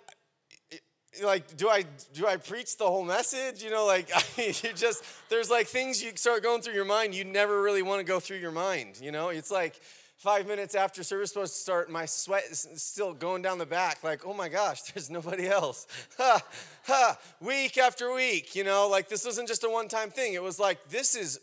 like 1.23 1.57
do 1.57 1.69
i 1.69 1.85
do 2.13 2.25
i 2.25 2.37
preach 2.37 2.75
the 2.77 2.85
whole 2.85 3.03
message 3.03 3.61
you 3.61 3.69
know 3.69 3.85
like 3.85 4.09
you 4.37 4.73
just 4.73 5.03
there's 5.29 5.47
like 5.47 5.67
things 5.67 6.03
you 6.03 6.11
start 6.15 6.41
going 6.41 6.59
through 6.59 6.73
your 6.73 6.85
mind 6.85 7.13
you 7.13 7.23
never 7.23 7.61
really 7.61 7.83
want 7.83 7.99
to 7.99 8.03
go 8.03 8.19
through 8.19 8.37
your 8.37 8.51
mind 8.51 8.99
you 8.99 9.11
know 9.11 9.29
it's 9.29 9.51
like 9.51 9.79
five 10.23 10.47
minutes 10.47 10.73
after 10.73 11.03
service 11.03 11.33
supposed 11.33 11.53
to 11.53 11.59
start 11.59 11.91
my 11.91 12.05
sweat 12.05 12.45
is 12.49 12.65
still 12.77 13.13
going 13.13 13.41
down 13.41 13.57
the 13.57 13.65
back 13.65 14.01
like 14.05 14.25
oh 14.25 14.33
my 14.33 14.47
gosh 14.47 14.81
there's 14.93 15.09
nobody 15.09 15.49
else. 15.49 15.85
Ha 16.17 16.41
ha 16.83 17.17
week 17.41 17.77
after 17.77 18.13
week 18.13 18.55
you 18.55 18.63
know 18.63 18.87
like 18.87 19.09
this 19.09 19.25
wasn't 19.25 19.49
just 19.49 19.65
a 19.65 19.69
one-time 19.69 20.09
thing. 20.09 20.33
It 20.33 20.41
was 20.41 20.59
like 20.61 20.87
this 20.87 21.13
is 21.13 21.41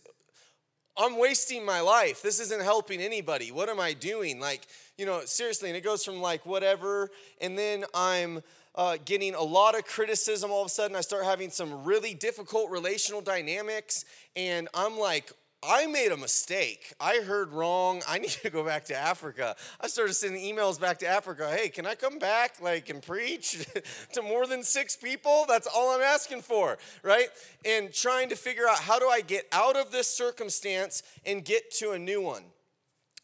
i'm 0.96 1.18
wasting 1.18 1.62
my 1.62 1.80
life. 1.80 2.22
This 2.22 2.40
isn't 2.40 2.62
helping 2.62 3.02
anybody. 3.02 3.52
What 3.52 3.68
am 3.68 3.80
i 3.80 3.92
doing? 3.92 4.40
Like 4.40 4.66
you 4.96 5.04
know 5.04 5.20
seriously 5.26 5.68
and 5.68 5.76
it 5.76 5.84
goes 5.84 6.02
from 6.02 6.22
like 6.22 6.46
whatever 6.46 7.10
and 7.42 7.58
then 7.58 7.84
i'm 7.92 8.40
uh, 8.74 8.96
getting 9.04 9.34
a 9.34 9.42
lot 9.42 9.76
of 9.76 9.84
criticism 9.84 10.50
all 10.50 10.62
of 10.62 10.66
a 10.66 10.70
sudden. 10.70 10.96
I 10.96 11.02
start 11.02 11.24
having 11.24 11.50
some 11.50 11.84
really 11.84 12.14
difficult 12.14 12.70
relational 12.70 13.20
dynamics, 13.20 14.04
and 14.36 14.68
I'm 14.72 14.96
like, 14.96 15.32
I 15.62 15.86
made 15.86 16.10
a 16.10 16.16
mistake. 16.16 16.94
I 16.98 17.16
heard 17.16 17.52
wrong. 17.52 18.02
I 18.08 18.18
need 18.20 18.30
to 18.30 18.50
go 18.50 18.64
back 18.64 18.86
to 18.86 18.96
Africa. 18.96 19.56
I 19.80 19.88
started 19.88 20.14
sending 20.14 20.42
emails 20.42 20.80
back 20.80 20.98
to 21.00 21.06
Africa. 21.06 21.50
Hey, 21.50 21.68
can 21.68 21.86
I 21.86 21.94
come 21.94 22.18
back 22.18 22.60
like 22.60 22.88
and 22.88 23.02
preach 23.02 23.66
to 24.14 24.22
more 24.22 24.46
than 24.46 24.62
6 24.62 24.96
people? 24.96 25.44
That's 25.46 25.66
all 25.66 25.90
I'm 25.94 26.00
asking 26.00 26.42
for, 26.42 26.78
right? 27.02 27.28
And 27.64 27.92
trying 27.92 28.30
to 28.30 28.36
figure 28.36 28.68
out 28.68 28.78
how 28.78 28.98
do 28.98 29.08
I 29.08 29.20
get 29.20 29.46
out 29.52 29.76
of 29.76 29.92
this 29.92 30.08
circumstance 30.08 31.02
and 31.26 31.44
get 31.44 31.70
to 31.72 31.90
a 31.90 31.98
new 31.98 32.22
one. 32.22 32.44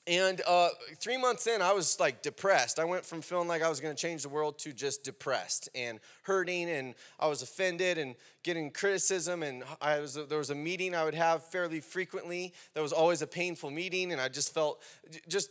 And 0.06 0.40
uh, 0.46 0.68
three 1.00 1.16
months 1.16 1.48
in, 1.48 1.60
I 1.60 1.72
was 1.72 1.98
like 1.98 2.22
depressed. 2.22 2.78
I 2.78 2.84
went 2.84 3.04
from 3.04 3.22
feeling 3.22 3.48
like 3.48 3.60
I 3.60 3.68
was 3.68 3.80
going 3.80 3.94
to 3.94 4.00
change 4.00 4.22
the 4.22 4.28
world 4.28 4.56
to 4.60 4.72
just 4.72 5.02
depressed 5.02 5.68
and 5.74 5.98
hurting, 6.22 6.70
and 6.70 6.94
I 7.18 7.26
was 7.26 7.42
offended 7.42 7.98
and 7.98 8.14
getting 8.44 8.70
criticism. 8.70 9.42
And 9.42 9.64
I 9.80 9.98
was 9.98 10.14
there 10.14 10.38
was 10.38 10.50
a 10.50 10.54
meeting 10.54 10.94
I 10.94 11.04
would 11.04 11.14
have 11.14 11.44
fairly 11.46 11.80
frequently 11.80 12.54
that 12.74 12.82
was 12.82 12.92
always 12.92 13.20
a 13.20 13.26
painful 13.26 13.72
meeting, 13.72 14.12
and 14.12 14.20
I 14.20 14.28
just 14.28 14.54
felt 14.54 14.80
just 15.26 15.50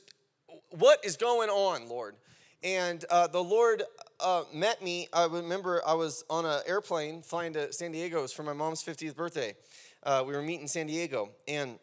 what 0.69 1.03
is 1.03 1.17
going 1.17 1.49
on, 1.49 1.89
Lord? 1.89 2.15
And 2.63 3.03
uh, 3.11 3.27
the 3.27 3.43
Lord 3.43 3.83
uh, 4.21 4.43
met 4.53 4.81
me. 4.81 5.09
I 5.11 5.25
remember 5.25 5.81
I 5.85 5.95
was 5.95 6.23
on 6.29 6.45
an 6.45 6.61
airplane 6.65 7.21
flying 7.23 7.51
to 7.53 7.73
San 7.73 7.91
Diego. 7.91 8.19
It 8.19 8.21
was 8.21 8.33
for 8.33 8.43
my 8.43 8.53
mom's 8.53 8.81
50th 8.81 9.15
birthday. 9.15 9.53
Uh, 10.01 10.23
we 10.25 10.33
were 10.33 10.41
meeting 10.41 10.61
in 10.61 10.67
San 10.69 10.87
Diego, 10.87 11.31
and 11.45 11.77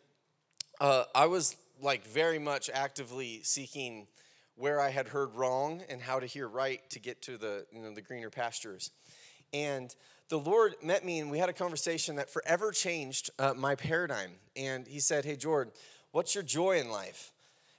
uh, 0.80 1.04
I 1.14 1.26
was 1.26 1.56
like 1.82 2.06
very 2.06 2.38
much 2.38 2.70
actively 2.72 3.40
seeking 3.42 4.06
where 4.54 4.80
I 4.80 4.90
had 4.90 5.08
heard 5.08 5.34
wrong 5.34 5.82
and 5.88 6.00
how 6.00 6.20
to 6.20 6.26
hear 6.26 6.46
right 6.46 6.80
to 6.90 7.00
get 7.00 7.20
to 7.22 7.36
the 7.36 7.66
you 7.72 7.82
know 7.82 7.92
the 7.92 8.00
greener 8.00 8.30
pastures. 8.30 8.90
And 9.52 9.94
the 10.28 10.38
Lord 10.38 10.76
met 10.82 11.04
me 11.04 11.18
and 11.18 11.30
we 11.30 11.38
had 11.38 11.48
a 11.48 11.52
conversation 11.52 12.16
that 12.16 12.30
forever 12.30 12.70
changed 12.70 13.30
uh, 13.38 13.52
my 13.54 13.74
paradigm. 13.74 14.30
And 14.56 14.86
He 14.86 15.00
said, 15.00 15.24
"Hey 15.24 15.36
Jordan, 15.36 15.72
what's 16.12 16.34
your 16.34 16.44
joy 16.44 16.78
in 16.78 16.90
life?" 16.90 17.32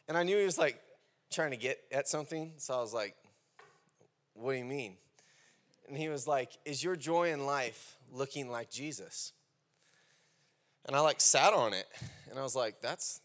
And 0.07 0.17
I 0.17 0.23
knew 0.23 0.37
He 0.37 0.45
was 0.45 0.57
like 0.57 0.79
trying 1.31 1.51
to 1.51 1.57
get 1.57 1.79
at 1.91 2.07
something, 2.07 2.51
so 2.57 2.75
I 2.75 2.81
was 2.81 2.93
like, 2.93 3.15
"What 4.33 4.51
do 4.51 4.57
you 4.57 4.65
mean?" 4.65 4.97
And 5.87 5.97
He 5.97 6.09
was 6.09 6.27
like, 6.27 6.51
"Is 6.65 6.83
your 6.83 6.97
joy 6.97 7.31
in 7.31 7.45
life 7.45 7.95
looking 8.11 8.51
like 8.51 8.69
Jesus?" 8.69 9.31
And 10.85 10.97
I 10.97 10.99
like 10.99 11.21
sat 11.21 11.53
on 11.53 11.73
it, 11.73 11.87
and 12.29 12.37
I 12.37 12.43
was 12.43 12.55
like, 12.55 12.81
"That's 12.81 13.21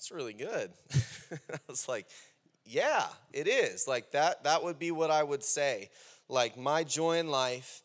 it's 0.00 0.10
really 0.10 0.32
good. 0.32 0.70
I 1.52 1.58
was 1.68 1.86
like, 1.86 2.06
yeah, 2.64 3.04
it 3.34 3.46
is. 3.46 3.86
Like 3.86 4.12
that 4.12 4.44
that 4.44 4.64
would 4.64 4.78
be 4.78 4.92
what 4.92 5.10
I 5.10 5.22
would 5.22 5.44
say. 5.44 5.90
Like 6.26 6.56
my 6.56 6.84
joy 6.84 7.18
in 7.18 7.28
life, 7.28 7.82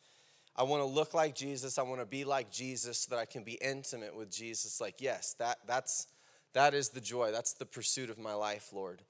I 0.55 0.63
want 0.63 0.81
to 0.81 0.85
look 0.85 1.13
like 1.13 1.35
Jesus. 1.35 1.77
I 1.77 1.81
want 1.81 1.99
to 1.99 2.05
be 2.05 2.23
like 2.23 2.49
Jesus 2.49 2.99
so 2.99 3.13
that 3.13 3.19
I 3.19 3.25
can 3.25 3.43
be 3.43 3.57
intimate 3.61 4.15
with 4.15 4.31
Jesus. 4.31 4.79
Like, 4.79 5.01
yes, 5.01 5.35
that 5.39 5.57
that's 5.67 6.07
that 6.53 6.73
is 6.73 6.87
the 6.87 7.01
joy. 7.01 7.33
That's 7.33 7.51
the 7.51 7.65
pursuit 7.65 8.09
of 8.09 8.17
my 8.17 8.33
life, 8.33 8.69
Lord. 8.71 9.01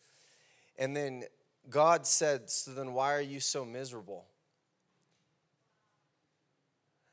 And 0.76 0.98
then 0.98 1.26
God 1.70 2.08
said, 2.08 2.50
So 2.50 2.72
then 2.72 2.94
why 2.94 3.14
are 3.14 3.22
you 3.22 3.40
so 3.40 3.64
miserable? 3.66 4.26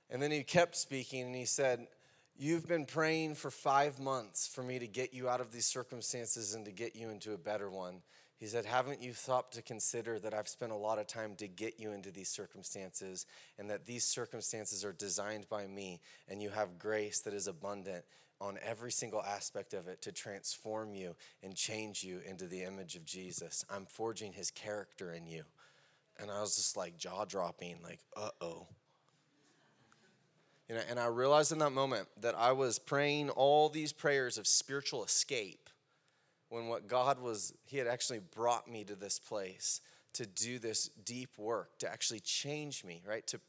And 0.09 0.23
then 0.23 0.31
he 0.31 0.43
kept 0.43 0.75
speaking 0.75 1.27
and 1.27 1.35
he 1.35 1.45
said, 1.45 1.87
You've 2.37 2.67
been 2.67 2.87
praying 2.87 3.35
for 3.35 3.51
five 3.51 4.01
months 4.01 4.49
for 4.49 4.63
me 4.63 4.79
to 4.79 4.87
get 4.87 5.13
you 5.13 5.29
out 5.29 5.41
of 5.41 5.53
these 5.53 5.67
circumstances 5.67 6.55
and 6.55 6.65
to 6.65 6.73
get 6.73 6.97
you 6.97 7.11
into 7.11 7.35
a 7.35 7.39
better 7.39 7.71
one. 7.71 8.03
He 8.39 8.47
said, 8.47 8.65
Haven't 8.65 9.03
you 9.03 9.13
thought 9.13 9.53
to 9.53 9.63
consider 9.63 10.19
that 10.19 10.35
I've 10.35 10.49
spent 10.49 10.73
a 10.73 10.77
lot 10.77 10.99
of 10.99 11.07
time 11.07 11.37
to 11.37 11.47
get 11.47 11.79
you 11.79 11.93
into 11.93 12.11
these 12.11 12.31
circumstances 12.31 13.27
and 13.59 13.71
that 13.71 13.87
these 13.87 14.05
circumstances 14.05 14.85
are 14.85 14.93
designed 14.93 15.49
by 15.49 15.67
me 15.67 16.01
and 16.27 16.43
you 16.43 16.51
have 16.51 16.79
grace 16.79 17.21
that 17.21 17.35
is 17.35 17.47
abundant 17.47 18.05
on 18.41 18.59
every 18.61 18.91
single 18.91 19.23
aspect 19.23 19.75
of 19.75 19.87
it 19.87 20.03
to 20.03 20.11
transform 20.11 20.95
you 20.95 21.15
and 21.45 21.55
change 21.55 22.03
you 22.03 22.21
into 22.29 22.49
the 22.49 22.63
image 22.63 22.97
of 22.97 23.05
Jesus? 23.05 23.65
I'm 23.71 23.87
forging 23.87 24.33
his 24.33 24.51
character 24.51 25.13
in 25.13 25.29
you. 25.29 25.45
And 26.19 26.31
I 26.31 26.41
was 26.41 26.57
just 26.57 26.77
like 26.77 26.97
jaw 26.97 27.25
dropping, 27.25 27.77
like, 27.85 28.01
uh 28.17 28.31
oh. 28.41 28.67
You 30.73 30.79
know, 30.79 30.85
and 30.89 30.99
I 30.99 31.09
realized 31.09 31.53
in 31.53 31.59
that 31.59 31.73
moment 31.73 32.09
that 32.23 32.35
I 32.35 32.53
was 32.53 32.79
praying 32.79 33.29
all 33.29 33.69
these 33.69 33.93
prayers 33.93 34.39
of 34.39 34.47
spiritual 34.47 35.05
escape 35.05 35.69
when 36.49 36.67
what 36.67 36.89
God 36.89 37.21
was, 37.21 37.53
He 37.67 37.77
had 37.77 37.87
actually 37.87 38.21
brought 38.21 38.67
me 38.67 38.83
to 38.85 38.95
this 38.95 39.19
place 39.19 39.83
to 40.15 40.25
do 40.25 40.59
this 40.59 40.89
deep 41.05 41.37
work, 41.37 41.79
to 41.81 41.93
actually 41.93 42.21
change 42.21 42.85
me, 42.85 43.03
right? 43.07 43.27
To 43.27 43.41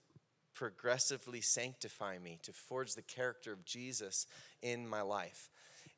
progressively 0.54 1.40
sanctify 1.40 2.20
me, 2.20 2.40
to 2.44 2.52
forge 2.52 2.94
the 2.94 3.02
character 3.02 3.54
of 3.54 3.64
Jesus 3.64 4.28
in 4.62 4.86
my 4.86 5.02
life. 5.02 5.50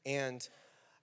And 0.05 0.47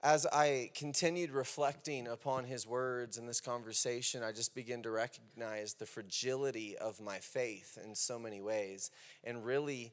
as 0.05 0.25
I 0.26 0.71
continued 0.76 1.33
reflecting 1.33 2.07
upon 2.07 2.45
his 2.45 2.64
words 2.64 3.19
in 3.19 3.26
this 3.26 3.41
conversation, 3.41 4.23
I 4.23 4.31
just 4.31 4.55
began 4.55 4.83
to 4.83 4.93
recognize 4.93 5.75
the 5.75 5.87
fragility 5.87 6.76
of 6.76 7.00
my 7.00 7.19
faith 7.19 7.76
in 7.85 7.97
so 7.97 8.21
many 8.21 8.41
ways. 8.41 8.93
And 9.25 9.45
really, 9.45 9.93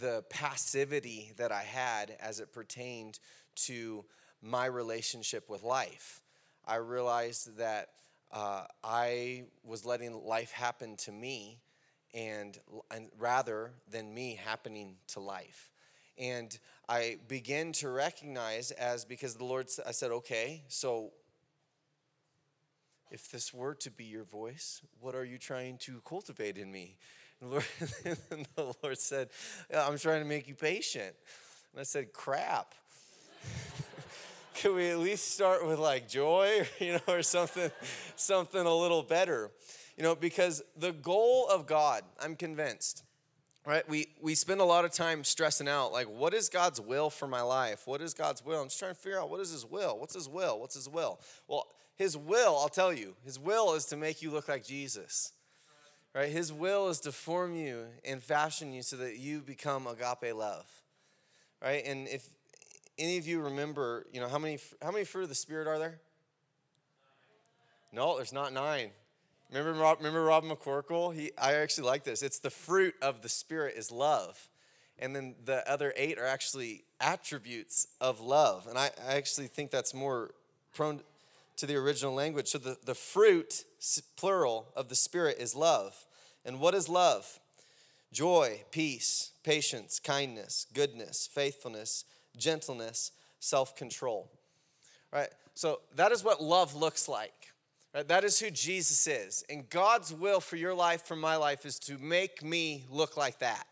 the 0.00 0.24
passivity 0.28 1.32
that 1.36 1.52
I 1.52 1.62
had 1.62 2.16
as 2.20 2.40
it 2.40 2.52
pertained 2.52 3.18
to 3.66 4.04
my 4.42 4.66
relationship 4.66 5.48
with 5.48 5.62
life. 5.62 6.22
I 6.64 6.76
realized 6.76 7.56
that 7.58 7.90
uh, 8.32 8.64
I 8.82 9.44
was 9.64 9.84
letting 9.84 10.12
life 10.24 10.50
happen 10.50 10.96
to 10.98 11.12
me 11.12 11.58
and, 12.12 12.58
and 12.90 13.08
rather 13.18 13.72
than 13.90 14.12
me 14.12 14.38
happening 14.42 14.96
to 15.08 15.20
life. 15.20 15.70
And 16.18 16.56
I 16.88 17.18
began 17.28 17.72
to 17.72 17.88
recognize 17.88 18.70
as 18.72 19.04
because 19.04 19.34
the 19.34 19.44
Lord, 19.44 19.68
I 19.86 19.92
said, 19.92 20.10
okay, 20.10 20.62
so 20.68 21.12
if 23.10 23.30
this 23.30 23.52
were 23.52 23.74
to 23.76 23.90
be 23.90 24.04
your 24.04 24.24
voice, 24.24 24.80
what 25.00 25.14
are 25.14 25.24
you 25.24 25.38
trying 25.38 25.78
to 25.78 26.00
cultivate 26.04 26.58
in 26.58 26.72
me? 26.72 26.96
And 27.40 27.50
the, 27.50 27.54
Lord, 27.54 27.64
and 28.30 28.48
the 28.54 28.74
Lord 28.82 28.98
said, 28.98 29.28
I'm 29.74 29.98
trying 29.98 30.22
to 30.22 30.28
make 30.28 30.48
you 30.48 30.54
patient. 30.54 31.14
And 31.72 31.80
I 31.80 31.84
said, 31.84 32.12
crap. 32.12 32.74
Can 34.54 34.74
we 34.74 34.88
at 34.88 34.98
least 34.98 35.32
start 35.32 35.66
with 35.66 35.78
like 35.78 36.08
joy, 36.08 36.66
you 36.80 36.94
know, 36.94 37.00
or 37.08 37.22
something, 37.22 37.70
something 38.16 38.60
a 38.60 38.74
little 38.74 39.02
better? 39.02 39.50
You 39.98 40.02
know, 40.02 40.14
because 40.14 40.62
the 40.78 40.92
goal 40.92 41.46
of 41.48 41.66
God, 41.66 42.02
I'm 42.22 42.36
convinced, 42.36 43.04
right? 43.66 43.86
We 43.88 44.08
we 44.20 44.34
spend 44.34 44.60
a 44.60 44.64
lot 44.64 44.84
of 44.84 44.92
time 44.92 45.24
stressing 45.24 45.68
out, 45.68 45.92
like, 45.92 46.06
what 46.06 46.32
is 46.34 46.48
God's 46.48 46.80
will 46.80 47.10
for 47.10 47.26
my 47.26 47.42
life? 47.42 47.86
What 47.86 48.00
is 48.00 48.14
God's 48.14 48.44
will? 48.44 48.60
I'm 48.60 48.68
just 48.68 48.78
trying 48.78 48.94
to 48.94 49.00
figure 49.00 49.20
out 49.20 49.30
what 49.30 49.40
is 49.40 49.50
his 49.50 49.64
will? 49.64 49.98
What's 49.98 50.14
his 50.14 50.28
will? 50.28 50.58
What's 50.58 50.74
his 50.74 50.88
will? 50.88 51.20
Well, 51.48 51.66
his 51.96 52.16
will, 52.16 52.58
I'll 52.58 52.68
tell 52.68 52.92
you, 52.92 53.14
his 53.24 53.38
will 53.38 53.74
is 53.74 53.86
to 53.86 53.96
make 53.96 54.20
you 54.20 54.30
look 54.30 54.48
like 54.48 54.64
Jesus 54.64 55.32
right? 56.16 56.30
His 56.30 56.50
will 56.50 56.88
is 56.88 56.98
to 57.00 57.12
form 57.12 57.54
you 57.54 57.84
and 58.02 58.22
fashion 58.22 58.72
you 58.72 58.80
so 58.80 58.96
that 58.96 59.18
you 59.18 59.42
become 59.42 59.86
agape 59.86 60.34
love, 60.34 60.66
right? 61.62 61.84
And 61.84 62.08
if 62.08 62.26
any 62.98 63.18
of 63.18 63.26
you 63.28 63.42
remember, 63.42 64.06
you 64.12 64.20
know, 64.20 64.28
how 64.28 64.38
many, 64.38 64.58
how 64.80 64.90
many 64.90 65.04
fruit 65.04 65.24
of 65.24 65.28
the 65.28 65.34
Spirit 65.34 65.68
are 65.68 65.78
there? 65.78 66.00
No, 67.92 68.16
there's 68.16 68.32
not 68.32 68.54
nine. 68.54 68.90
Remember, 69.52 69.72
remember 69.98 70.24
Rob 70.24 70.44
McCorkle? 70.44 71.14
He, 71.14 71.32
I 71.38 71.54
actually 71.54 71.86
like 71.86 72.02
this. 72.02 72.22
It's 72.22 72.38
the 72.38 72.50
fruit 72.50 72.94
of 73.02 73.20
the 73.20 73.28
Spirit 73.28 73.74
is 73.76 73.92
love. 73.92 74.48
And 74.98 75.14
then 75.14 75.34
the 75.44 75.70
other 75.70 75.92
eight 75.96 76.18
are 76.18 76.26
actually 76.26 76.84
attributes 76.98 77.88
of 78.00 78.20
love. 78.20 78.66
And 78.66 78.78
I, 78.78 78.90
I 79.06 79.14
actually 79.16 79.48
think 79.48 79.70
that's 79.70 79.92
more 79.92 80.30
prone 80.74 81.02
to 81.56 81.66
the 81.66 81.76
original 81.76 82.14
language. 82.14 82.48
So 82.48 82.58
the, 82.58 82.78
the 82.84 82.94
fruit, 82.94 83.64
plural, 84.16 84.68
of 84.74 84.88
the 84.88 84.94
Spirit 84.94 85.36
is 85.38 85.54
love. 85.54 86.05
And 86.46 86.60
what 86.60 86.74
is 86.74 86.88
love? 86.88 87.40
Joy, 88.12 88.62
peace, 88.70 89.32
patience, 89.42 89.98
kindness, 89.98 90.66
goodness, 90.72 91.28
faithfulness, 91.30 92.04
gentleness, 92.36 93.10
self 93.40 93.76
control. 93.76 94.30
Right? 95.12 95.28
So 95.54 95.80
that 95.96 96.12
is 96.12 96.22
what 96.24 96.42
love 96.42 96.74
looks 96.74 97.08
like. 97.08 97.52
Right? 97.92 98.06
That 98.06 98.24
is 98.24 98.38
who 98.38 98.50
Jesus 98.50 99.06
is. 99.06 99.44
And 99.50 99.68
God's 99.68 100.14
will 100.14 100.40
for 100.40 100.56
your 100.56 100.72
life, 100.72 101.02
for 101.02 101.16
my 101.16 101.36
life, 101.36 101.66
is 101.66 101.78
to 101.80 101.98
make 101.98 102.42
me 102.42 102.84
look 102.90 103.16
like 103.16 103.40
that. 103.40 103.66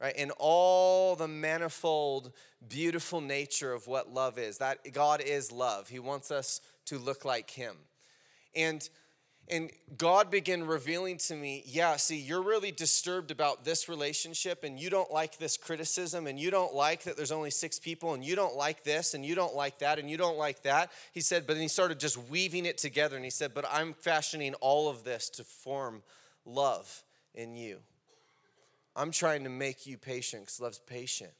Right? 0.00 0.14
In 0.16 0.30
all 0.38 1.16
the 1.16 1.28
manifold, 1.28 2.32
beautiful 2.68 3.20
nature 3.20 3.72
of 3.72 3.86
what 3.86 4.12
love 4.12 4.38
is. 4.38 4.58
That 4.58 4.92
God 4.92 5.22
is 5.22 5.50
love. 5.50 5.88
He 5.88 5.98
wants 5.98 6.30
us 6.30 6.60
to 6.84 6.98
look 6.98 7.24
like 7.24 7.50
Him. 7.50 7.74
And 8.54 8.88
and 9.50 9.70
God 9.96 10.30
began 10.30 10.66
revealing 10.66 11.18
to 11.18 11.34
me, 11.34 11.62
yeah, 11.66 11.96
see, 11.96 12.16
you're 12.16 12.42
really 12.42 12.70
disturbed 12.70 13.30
about 13.30 13.64
this 13.64 13.88
relationship 13.88 14.64
and 14.64 14.78
you 14.78 14.90
don't 14.90 15.10
like 15.10 15.38
this 15.38 15.56
criticism 15.56 16.26
and 16.26 16.38
you 16.38 16.50
don't 16.50 16.74
like 16.74 17.04
that 17.04 17.16
there's 17.16 17.32
only 17.32 17.50
six 17.50 17.78
people 17.78 18.14
and 18.14 18.24
you 18.24 18.36
don't 18.36 18.56
like 18.56 18.84
this 18.84 19.14
and 19.14 19.24
you 19.24 19.34
don't 19.34 19.54
like 19.54 19.78
that 19.78 19.98
and 19.98 20.10
you 20.10 20.16
don't 20.16 20.36
like 20.36 20.62
that. 20.62 20.90
He 21.12 21.20
said, 21.20 21.46
but 21.46 21.54
then 21.54 21.62
he 21.62 21.68
started 21.68 21.98
just 21.98 22.18
weaving 22.28 22.66
it 22.66 22.78
together 22.78 23.16
and 23.16 23.24
he 23.24 23.30
said, 23.30 23.54
but 23.54 23.64
I'm 23.70 23.94
fashioning 23.94 24.54
all 24.54 24.88
of 24.88 25.04
this 25.04 25.28
to 25.30 25.44
form 25.44 26.02
love 26.44 27.02
in 27.34 27.54
you. 27.54 27.78
I'm 28.94 29.10
trying 29.10 29.44
to 29.44 29.50
make 29.50 29.86
you 29.86 29.96
patient 29.96 30.42
because 30.42 30.60
love's 30.60 30.80
patient. 30.80 31.30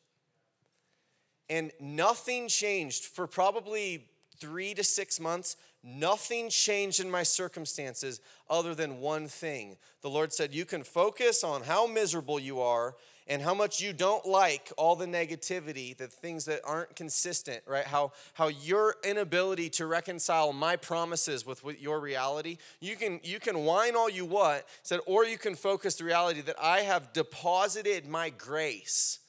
And 1.51 1.73
nothing 1.81 2.49
changed 2.49 3.05
for 3.07 3.27
probably 3.27 4.07
three 4.39 4.75
to 4.75 4.85
six 4.85 5.19
months 5.19 5.57
Nothing 5.83 6.51
changed 6.51 7.01
in 7.01 7.11
my 7.11 7.23
circumstances 7.23 8.21
other 8.51 8.75
than 8.75 9.01
one 9.01 9.29
thing. 9.29 9.77
The 10.03 10.11
Lord 10.11 10.33
said, 10.33 10.53
You 10.53 10.65
can 10.65 10.83
focus 10.83 11.45
on 11.45 11.63
how 11.63 11.87
miserable 11.87 12.41
you 12.41 12.61
are 12.61 12.97
and 13.29 13.43
how 13.43 13.55
much 13.55 13.81
you 13.81 13.93
don't 13.93 14.27
like 14.27 14.73
all 14.77 14.97
the 14.97 15.07
negativity, 15.07 15.97
the 15.97 16.09
things 16.09 16.47
that 16.47 16.61
aren't 16.65 16.97
consistent, 16.97 17.63
right? 17.67 17.85
How, 17.85 18.13
how 18.33 18.49
your 18.49 18.97
inability 19.05 19.69
to 19.71 19.87
reconcile 19.87 20.53
my 20.53 20.77
promises 20.77 21.47
with, 21.47 21.63
with 21.63 21.81
your 21.81 22.01
reality. 22.01 22.57
You 22.81 22.97
can, 22.97 23.21
you 23.23 23.39
can 23.39 23.65
whine 23.65 23.95
all 23.95 24.09
you 24.09 24.25
want, 24.25 24.65
said, 24.83 25.01
or 25.07 25.27
you 25.27 25.39
can 25.39 25.55
focus 25.55 25.97
the 25.97 26.05
reality 26.05 26.41
that 26.41 26.57
I 26.61 26.81
have 26.81 27.13
deposited 27.13 28.09
my 28.09 28.31
grace 28.31 29.21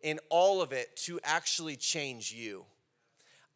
in 0.00 0.18
all 0.30 0.62
of 0.62 0.72
it 0.72 0.96
to 1.04 1.20
actually 1.22 1.76
change 1.76 2.32
you. 2.32 2.64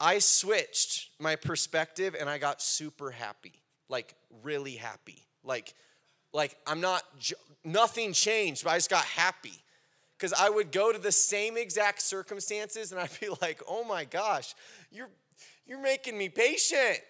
I 0.01 0.19
switched 0.21 1.11
my 1.19 1.37
perspective 1.37 2.15
and 2.19 2.29
I 2.29 2.39
got 2.39 2.63
super 2.63 3.11
happy, 3.11 3.55
like 3.89 4.15
really 4.43 4.75
happy. 4.75 5.27
Like, 5.43 5.75
like 6.33 6.57
I'm 6.67 6.81
not, 6.81 7.03
nothing 7.65 8.13
changed, 8.13 8.65
but 8.65 8.71
I 8.71 8.77
just 8.77 8.91
got 8.91 9.05
happy. 9.05 9.55
Because 10.17 10.33
I 10.33 10.51
would 10.51 10.73
go 10.73 10.93
to 10.93 10.99
the 10.99 11.13
same 11.13 11.57
exact 11.57 12.03
circumstances 12.03 12.93
and 12.93 13.01
I'd 13.01 13.21
be 13.21 13.29
like, 13.41 13.61
oh 13.69 13.85
my 13.85 14.05
gosh, 14.05 14.55
you're, 14.91 15.09
you're 15.67 15.81
making 15.81 16.17
me 16.17 16.29
patient. 16.29 17.01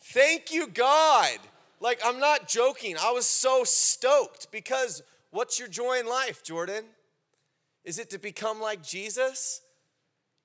Thank 0.00 0.52
you, 0.52 0.66
God. 0.66 1.38
Like, 1.80 2.00
I'm 2.04 2.18
not 2.18 2.48
joking. 2.48 2.96
I 3.00 3.12
was 3.12 3.26
so 3.26 3.64
stoked 3.64 4.50
because 4.50 5.02
what's 5.30 5.58
your 5.58 5.68
joy 5.68 5.98
in 6.00 6.06
life, 6.06 6.42
Jordan? 6.42 6.84
Is 7.84 7.98
it 7.98 8.10
to 8.10 8.18
become 8.18 8.60
like 8.60 8.82
Jesus? 8.82 9.60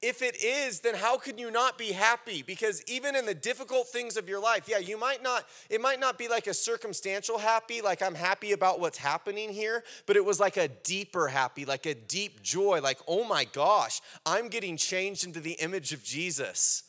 If 0.03 0.21
it 0.21 0.43
is, 0.43 0.81
then 0.81 0.95
how 0.95 1.17
can 1.17 1.37
you 1.37 1.49
not 1.49 1.77
be 1.77 1.93
happy? 1.93 2.41
Because 2.41 2.83
even 2.87 3.15
in 3.15 3.25
the 3.25 3.33
difficult 3.33 3.87
things 3.87 4.17
of 4.17 4.27
your 4.27 4.41
life, 4.41 4.67
yeah, 4.67 4.79
you 4.79 4.99
might 4.99 5.23
not, 5.23 5.45
it 5.69 5.79
might 5.79 5.99
not 5.99 6.17
be 6.17 6.27
like 6.27 6.45
a 6.47 6.53
circumstantial 6.53 7.37
happy, 7.37 7.81
like 7.81 8.01
I'm 8.01 8.13
happy 8.13 8.51
about 8.51 8.81
what's 8.81 8.97
happening 8.97 9.49
here, 9.49 9.81
but 10.05 10.17
it 10.17 10.25
was 10.25 10.41
like 10.41 10.57
a 10.57 10.67
deeper 10.67 11.29
happy, 11.29 11.63
like 11.63 11.85
a 11.85 11.95
deep 11.95 12.43
joy, 12.43 12.81
like, 12.81 12.99
oh 13.07 13.23
my 13.23 13.45
gosh, 13.45 14.01
I'm 14.25 14.49
getting 14.49 14.75
changed 14.75 15.25
into 15.25 15.39
the 15.39 15.53
image 15.53 15.93
of 15.93 16.03
Jesus. 16.03 16.83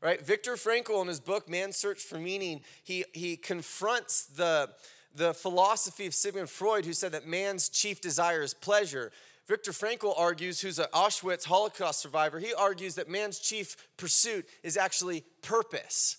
Right? 0.00 0.24
Viktor 0.24 0.54
Frankl, 0.54 1.02
in 1.02 1.08
his 1.08 1.18
book, 1.18 1.48
Man's 1.48 1.76
Search 1.76 2.02
for 2.02 2.18
Meaning, 2.18 2.60
he, 2.84 3.04
he 3.12 3.36
confronts 3.36 4.26
the, 4.26 4.70
the 5.12 5.34
philosophy 5.34 6.06
of 6.06 6.14
Sigmund 6.14 6.50
Freud, 6.50 6.84
who 6.84 6.92
said 6.92 7.10
that 7.12 7.26
man's 7.26 7.68
chief 7.68 8.00
desire 8.00 8.42
is 8.42 8.54
pleasure. 8.54 9.10
Viktor 9.46 9.72
Frankl 9.72 10.18
argues, 10.18 10.60
who's 10.60 10.78
an 10.78 10.86
Auschwitz 10.94 11.44
Holocaust 11.44 12.00
survivor, 12.00 12.38
he 12.38 12.54
argues 12.54 12.94
that 12.94 13.10
man's 13.10 13.38
chief 13.38 13.76
pursuit 13.96 14.46
is 14.62 14.76
actually 14.76 15.22
purpose. 15.42 16.16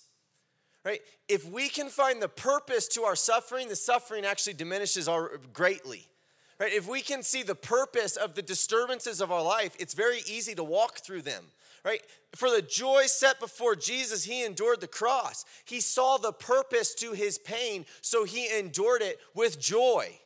Right? 0.84 1.02
If 1.28 1.50
we 1.50 1.68
can 1.70 1.90
find 1.90 2.22
the 2.22 2.30
purpose 2.30 2.88
to 2.90 3.04
our 3.04 3.16
suffering, 3.16 3.68
the 3.68 3.76
suffering 3.76 4.26
actually 4.26 4.54
diminishes 4.54 5.08
our 5.08 5.40
greatly. 5.52 6.08
Right? 6.60 6.72
If 6.72 6.88
we 6.88 7.02
can 7.02 7.24
see 7.24 7.42
the 7.42 7.56
purpose 7.56 8.16
of 8.16 8.36
the 8.36 8.44
disturbances 8.44 9.20
of 9.22 9.32
our 9.32 9.44
life, 9.44 9.76
it's 9.80 9.96
very 9.96 10.20
easy 10.28 10.54
to 10.54 10.64
walk 10.64 11.00
through 11.00 11.24
them. 11.24 11.46
Right? 11.84 12.02
For 12.36 12.52
the 12.52 12.62
joy 12.62 13.04
set 13.08 13.40
before 13.40 13.76
Jesus, 13.76 14.24
he 14.24 14.46
endured 14.46 14.82
the 14.82 14.88
cross. 14.88 15.46
He 15.66 15.82
saw 15.82 16.18
the 16.18 16.32
purpose 16.32 16.94
to 16.96 17.14
his 17.14 17.40
pain, 17.40 17.88
so 18.02 18.24
he 18.24 18.56
endured 18.56 19.02
it 19.02 19.20
with 19.34 19.60
joy 19.60 20.20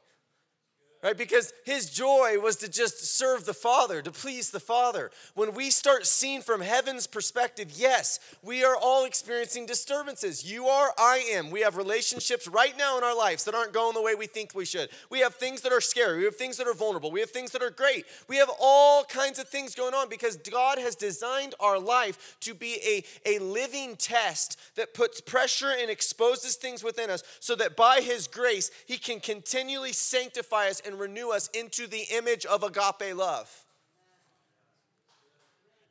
right? 1.01 1.17
Because 1.17 1.53
his 1.63 1.89
joy 1.89 2.39
was 2.39 2.57
to 2.57 2.69
just 2.69 3.05
serve 3.05 3.45
the 3.45 3.53
Father, 3.53 4.01
to 4.01 4.12
please 4.12 4.49
the 4.49 4.59
Father. 4.59 5.12
When 5.33 5.53
we 5.53 5.69
start 5.69 6.05
seeing 6.05 6.41
from 6.41 6.62
heaven's 6.62 7.07
perspective, 7.07 7.71
yes, 7.73 8.19
we 8.43 8.65
are 8.65 8.75
all 8.75 9.05
experiencing 9.05 9.65
disturbances. 9.65 10.49
You 10.49 10.65
are, 10.67 10.91
I 10.97 11.25
am. 11.31 11.51
We 11.51 11.62
have 11.62 11.77
relationships 11.77 12.47
right 12.47 12.77
now 12.77 12.97
in 12.97 13.03
our 13.03 13.15
lives 13.15 13.45
that 13.45 13.55
aren't 13.55 13.71
going 13.71 13.93
the 13.93 14.01
way 14.01 14.15
we 14.15 14.27
think 14.27 14.53
we 14.53 14.65
should. 14.65 14.89
We 15.09 15.19
have 15.19 15.35
things 15.35 15.62
that 15.62 15.71
are 15.71 15.81
scary. 15.81 16.19
We 16.19 16.25
have 16.25 16.35
things 16.35 16.57
that 16.57 16.67
are 16.67 16.73
vulnerable. 16.73 17.12
We 17.12 17.21
have 17.21 17.31
things 17.31 17.51
that 17.51 17.63
are 17.63 17.69
great. 17.69 18.05
We 18.27 18.38
have 18.38 18.49
all 18.59 19.05
kinds 19.05 19.39
of 19.39 19.47
things 19.47 19.75
going 19.75 19.93
on 19.93 20.09
because 20.09 20.35
God 20.38 20.79
has 20.79 20.95
designed 20.95 21.55
our 21.62 21.79
life 21.79 22.35
to 22.41 22.53
be 22.53 23.05
a, 23.25 23.38
a 23.38 23.39
living 23.39 23.95
test 23.95 24.59
that 24.75 24.93
puts 24.93 25.21
pressure 25.21 25.71
and 25.79 25.89
exposes 25.89 26.55
things 26.55 26.83
within 26.83 27.09
us 27.09 27.23
so 27.39 27.55
that 27.55 27.77
by 27.77 28.01
his 28.01 28.27
grace, 28.27 28.69
he 28.85 28.97
can 28.97 29.21
continually 29.21 29.93
sanctify 29.93 30.67
us 30.67 30.81
and 30.89 30.99
renew 30.99 31.30
us 31.30 31.47
into 31.54 31.88
the 31.88 32.04
image 32.12 32.45
of 32.45 32.63
agape 32.63 33.15
love. 33.15 33.65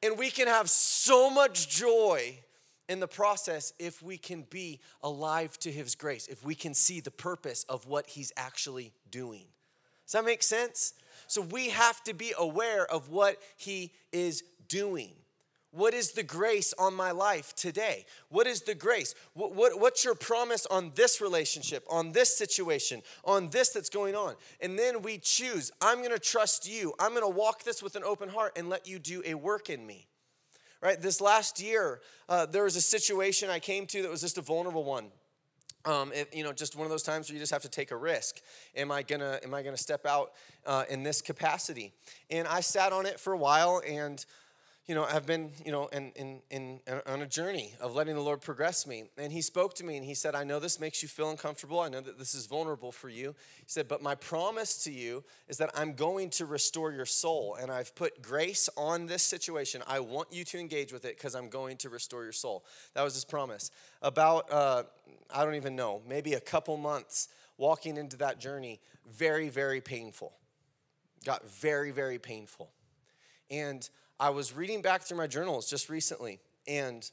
And 0.03 0.19
we 0.19 0.31
can 0.31 0.49
have 0.49 0.69
so 0.69 1.31
much 1.31 1.69
joy 1.69 2.39
in 2.89 3.01
the 3.01 3.07
process 3.07 3.73
if 3.79 4.03
we 4.03 4.19
can 4.19 4.43
be 4.51 4.81
alive 5.03 5.57
to 5.61 5.71
His 5.71 5.95
grace, 5.95 6.27
if 6.27 6.45
we 6.45 6.55
can 6.55 6.75
see 6.75 7.01
the 7.01 7.11
purpose 7.11 7.65
of 7.69 7.87
what 7.87 8.09
He's 8.09 8.33
actually 8.37 8.93
doing. 9.11 9.45
Does 10.07 10.13
that 10.13 10.25
make 10.25 10.43
sense? 10.43 10.95
So 11.27 11.43
we 11.43 11.69
have 11.71 12.03
to 12.05 12.15
be 12.15 12.33
aware 12.37 12.91
of 12.91 13.11
what 13.11 13.37
He 13.57 13.93
is 14.13 14.43
doing. 14.69 15.13
What 15.71 15.93
is 15.93 16.13
the 16.13 16.23
grace 16.23 16.73
on 16.79 16.95
my 16.95 17.11
life 17.11 17.55
today? 17.55 18.07
What 18.31 18.47
is 18.47 18.63
the 18.63 18.75
grace? 18.75 19.15
What, 19.35 19.55
what, 19.55 19.79
what's 19.79 20.03
your 20.03 20.15
promise 20.15 20.65
on 20.67 20.93
this 20.95 21.21
relationship, 21.21 21.85
on 21.91 22.13
this 22.13 22.37
situation, 22.37 23.03
on 23.25 23.51
this 23.51 23.71
that's 23.71 23.91
going 23.91 24.15
on? 24.15 24.35
And 24.61 24.79
then 24.79 25.03
we 25.03 25.19
choose 25.19 25.71
I'm 25.83 26.03
gonna 26.03 26.19
trust 26.19 26.69
you. 26.69 26.95
I'm 26.99 27.13
gonna 27.13 27.29
walk 27.29 27.65
this 27.65 27.83
with 27.83 27.97
an 27.97 28.05
open 28.05 28.31
heart 28.31 28.55
and 28.57 28.71
let 28.71 28.89
you 28.89 28.99
do 28.99 29.23
a 29.27 29.35
work 29.35 29.69
in 29.69 29.87
me. 29.87 30.07
Right? 30.81 31.01
This 31.01 31.21
last 31.21 31.61
year, 31.61 32.01
uh, 32.29 32.47
there 32.47 32.65
was 32.65 32.77
a 32.77 32.81
situation 32.81 33.51
I 33.51 33.59
came 33.59 33.87
to 33.87 34.03
that 34.03 34.11
was 34.11 34.21
just 34.21 34.39
a 34.39 34.43
vulnerable 34.43 34.85
one. 34.85 35.09
Um, 35.85 36.13
it, 36.15 36.35
you 36.35 36.45
know, 36.45 36.53
just 36.53 36.77
one 36.77 36.85
of 36.85 36.91
those 36.91 37.03
times 37.03 37.29
where 37.29 37.35
you 37.35 37.41
just 37.41 37.53
have 37.53 37.63
to 37.63 37.69
take 37.69 37.91
a 37.91 37.97
risk. 37.97 38.41
Am 38.75 38.91
I 38.91 39.03
gonna, 39.03 39.39
am 39.43 39.55
I 39.55 39.63
gonna 39.63 39.77
step 39.77 40.07
out 40.07 40.33
uh, 40.67 40.85
in 40.89 41.03
this 41.03 41.21
capacity? 41.21 41.93
And 42.31 42.49
I 42.49 42.61
sat 42.61 42.93
on 42.93 43.07
it 43.07 43.21
for 43.21 43.33
a 43.33 43.39
while, 43.39 43.83
and 43.87 44.25
you 44.89 44.95
know, 44.95 45.05
I've 45.05 45.27
been, 45.27 45.51
you 45.67 45.71
know, 45.71 45.87
in, 45.89 46.13
in, 46.17 46.41
in, 46.51 46.81
on 47.07 47.21
a 47.21 47.27
journey 47.27 47.75
of 47.79 47.95
letting 47.95 48.15
the 48.15 48.23
Lord 48.23 48.41
progress 48.41 48.87
me. 48.87 49.05
And 49.19 49.31
he 49.31 49.43
spoke 49.43 49.75
to 49.75 49.85
me 49.85 49.99
and 49.99 50.05
he 50.05 50.15
said, 50.15 50.35
I 50.35 50.45
know 50.45 50.59
this 50.59 50.81
makes 50.81 51.03
you 51.03 51.11
feel 51.11 51.29
uncomfortable. 51.29 51.79
I 51.81 51.91
know 51.91 52.01
that 52.01 52.19
this 52.19 52.35
is 52.35 52.47
vulnerable 52.47 52.91
for 52.91 53.11
you. 53.11 53.35
He 53.59 53.65
said, 53.67 53.87
but 53.87 54.03
my 54.03 54.15
promise 54.15 54.83
to 54.85 54.91
you 54.91 55.25
is 55.47 55.59
that 55.59 55.71
I'm 55.75 55.93
going 55.93 56.31
to 56.31 56.47
restore 56.47 56.91
your 56.91 57.05
soul. 57.05 57.59
And 57.61 57.71
I've 57.71 57.95
put 57.95 58.23
grace 58.23 58.71
on 58.79 59.05
this 59.05 59.23
situation. 59.23 59.83
I 59.87 60.01
want 60.01 60.33
you 60.33 60.43
to 60.45 60.59
engage 60.59 60.91
with 60.91 61.05
it 61.05 61.19
because 61.19 61.35
I'm 61.35 61.51
going 61.51 61.77
to 61.79 61.91
restore 61.91 62.23
your 62.23 62.33
soul. 62.33 62.65
That 62.95 63.03
was 63.03 63.13
his 63.13 63.27
promise. 63.27 63.71
About, 64.01 64.51
uh, 64.51 64.85
I 65.35 65.45
don't 65.45 65.57
even 65.57 65.77
know, 65.77 66.01
maybe 66.09 66.33
a 66.33 66.41
couple 66.41 66.79
months 66.79 67.29
walking 67.59 67.99
into 67.99 68.17
that 68.19 68.41
journey, 68.41 68.81
very, 69.07 69.51
very 69.51 69.83
painful. 69.83 70.33
Got 71.27 71.47
very, 71.47 71.91
very 71.91 72.19
painful. 72.19 72.71
And 73.51 73.87
I 74.21 74.31
was 74.31 74.53
reading 74.53 74.83
back 74.83 75.03
through 75.03 75.19
my 75.19 75.29
journals 75.29 75.71
just 75.71 75.89
recently, 75.89 76.41
and 76.67 77.09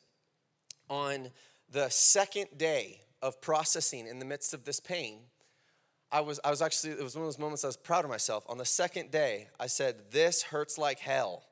on 0.89 1.29
the 1.69 1.87
second 1.89 2.47
day 2.57 3.01
of 3.21 3.39
processing 3.41 4.07
in 4.07 4.17
the 4.17 4.25
midst 4.25 4.55
of 4.55 4.63
this 4.63 4.79
pain, 4.79 5.19
I 6.11 6.21
was, 6.21 6.39
I 6.43 6.49
was 6.49 6.63
actually, 6.63 6.93
it 6.93 7.03
was 7.03 7.15
one 7.15 7.23
of 7.23 7.27
those 7.27 7.37
moments 7.37 7.63
I 7.63 7.67
was 7.67 7.77
proud 7.77 8.05
of 8.05 8.09
myself. 8.09 8.43
On 8.49 8.57
the 8.57 8.65
second 8.65 9.11
day, 9.11 9.49
I 9.59 9.67
said, 9.67 10.11
This 10.11 10.41
hurts 10.41 10.79
like 10.79 10.97
hell, 10.97 11.45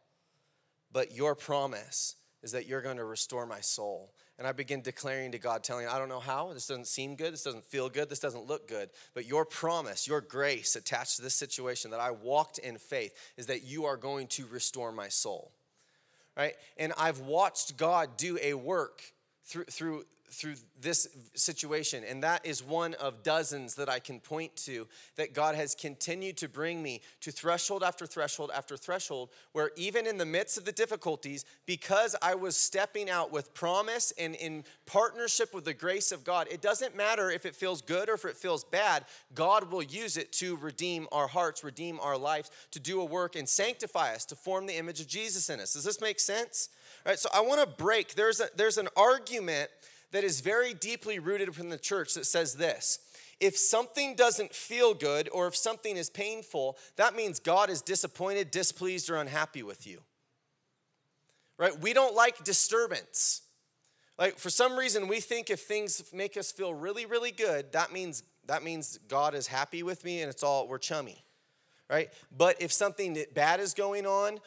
but 0.91 1.15
your 1.15 1.35
promise 1.35 2.15
is 2.41 2.51
that 2.53 2.65
you're 2.65 2.81
going 2.81 2.97
to 2.97 3.05
restore 3.05 3.45
my 3.45 3.59
soul. 3.59 4.13
And 4.43 4.49
I 4.49 4.51
begin 4.51 4.81
declaring 4.81 5.31
to 5.31 5.39
God, 5.39 5.63
telling, 5.63 5.87
I 5.87 5.97
don't 5.97 6.09
know 6.09 6.19
how, 6.19 6.51
this 6.51 6.67
doesn't 6.67 6.87
seem 6.87 7.15
good, 7.15 7.31
this 7.31 7.43
doesn't 7.43 7.63
feel 7.63 7.87
good, 7.87 8.09
this 8.09 8.19
doesn't 8.19 8.45
look 8.45 8.67
good, 8.67 8.89
but 9.13 9.25
your 9.25 9.45
promise, 9.45 10.05
your 10.05 10.19
grace 10.19 10.75
attached 10.75 11.15
to 11.15 11.21
this 11.21 11.33
situation 11.33 11.91
that 11.91 12.01
I 12.01 12.11
walked 12.11 12.57
in 12.57 12.77
faith 12.77 13.13
is 13.37 13.45
that 13.45 13.63
you 13.63 13.85
are 13.85 13.95
going 13.95 14.27
to 14.27 14.45
restore 14.47 14.91
my 14.91 15.07
soul. 15.07 15.53
Right? 16.35 16.55
And 16.75 16.91
I've 16.97 17.21
watched 17.21 17.77
God 17.77 18.17
do 18.17 18.37
a 18.43 18.53
work 18.53 19.01
through, 19.45 19.63
through 19.63 20.03
through 20.33 20.55
this 20.81 21.07
situation. 21.35 22.03
And 22.07 22.23
that 22.23 22.45
is 22.45 22.63
one 22.63 22.95
of 22.95 23.23
dozens 23.23 23.75
that 23.75 23.87
I 23.87 23.99
can 23.99 24.19
point 24.19 24.55
to 24.57 24.87
that 25.15 25.33
God 25.33 25.55
has 25.55 25.75
continued 25.75 26.37
to 26.37 26.49
bring 26.49 26.81
me 26.81 27.01
to 27.21 27.31
threshold 27.31 27.83
after 27.83 28.05
threshold 28.05 28.51
after 28.53 28.75
threshold, 28.75 29.29
where 29.51 29.71
even 29.75 30.07
in 30.07 30.17
the 30.17 30.25
midst 30.25 30.57
of 30.57 30.65
the 30.65 30.71
difficulties, 30.71 31.45
because 31.65 32.15
I 32.21 32.35
was 32.35 32.55
stepping 32.55 33.09
out 33.09 33.31
with 33.31 33.53
promise 33.53 34.11
and 34.17 34.35
in 34.35 34.63
partnership 34.85 35.53
with 35.53 35.65
the 35.65 35.73
grace 35.73 36.11
of 36.11 36.23
God, 36.23 36.47
it 36.49 36.61
doesn't 36.61 36.97
matter 36.97 37.29
if 37.29 37.45
it 37.45 37.55
feels 37.55 37.81
good 37.81 38.09
or 38.09 38.13
if 38.13 38.25
it 38.25 38.35
feels 38.35 38.63
bad, 38.63 39.05
God 39.33 39.71
will 39.71 39.83
use 39.83 40.17
it 40.17 40.31
to 40.33 40.57
redeem 40.57 41.07
our 41.11 41.27
hearts, 41.27 41.63
redeem 41.63 41.99
our 41.99 42.17
lives, 42.17 42.49
to 42.71 42.79
do 42.79 42.99
a 43.01 43.05
work 43.05 43.35
and 43.35 43.47
sanctify 43.47 44.13
us, 44.13 44.25
to 44.25 44.35
form 44.35 44.65
the 44.65 44.77
image 44.77 44.99
of 44.99 45.07
Jesus 45.07 45.49
in 45.49 45.59
us. 45.59 45.73
Does 45.73 45.83
this 45.83 46.01
make 46.01 46.19
sense? 46.19 46.69
All 47.05 47.11
right, 47.11 47.19
so 47.19 47.29
I 47.33 47.41
want 47.41 47.61
to 47.61 47.67
break. 47.67 48.15
There's, 48.15 48.39
a, 48.39 48.47
there's 48.55 48.77
an 48.77 48.87
argument 48.95 49.69
that 50.13 50.23
is 50.23 50.41
very 50.41 50.73
deeply 50.73 51.19
rooted 51.19 51.53
from 51.53 51.69
the 51.69 51.77
church 51.77 52.13
that 52.13 52.25
says 52.25 52.53
this 52.53 52.99
if 53.39 53.57
something 53.57 54.15
doesn't 54.15 54.53
feel 54.53 54.93
good 54.93 55.27
or 55.33 55.47
if 55.47 55.55
something 55.55 55.97
is 55.97 56.09
painful, 56.09 56.77
that 56.95 57.13
means 57.13 57.39
God 57.39 57.69
is 57.69 57.81
disappointed, 57.81 58.51
displeased, 58.51 59.09
or 59.09 59.17
unhappy 59.17 59.63
with 59.63 59.85
you. 59.85 59.99
Right? 61.57 61.77
We 61.77 61.91
don't 61.91 62.15
like 62.15 62.43
disturbance. 62.45 63.41
Like 64.17 64.37
for 64.37 64.49
some 64.49 64.77
reason 64.77 65.07
we 65.07 65.19
think 65.19 65.49
if 65.49 65.61
things 65.61 66.03
make 66.13 66.37
us 66.37 66.51
feel 66.51 66.73
really 66.73 67.05
really 67.05 67.31
good, 67.31 67.73
that 67.73 67.91
means 67.91 68.23
that 68.45 68.63
means 68.63 68.99
God 69.07 69.33
is 69.33 69.47
happy 69.47 69.83
with 69.83 70.05
me 70.05 70.21
and 70.21 70.29
it's 70.29 70.43
all 70.43 70.67
we're 70.67 70.77
chummy. 70.77 71.25
Right? 71.89 72.09
But 72.35 72.61
if 72.61 72.71
something 72.71 73.17
bad 73.33 73.59
is 73.59 73.73
going 73.73 74.05
on, 74.05 74.39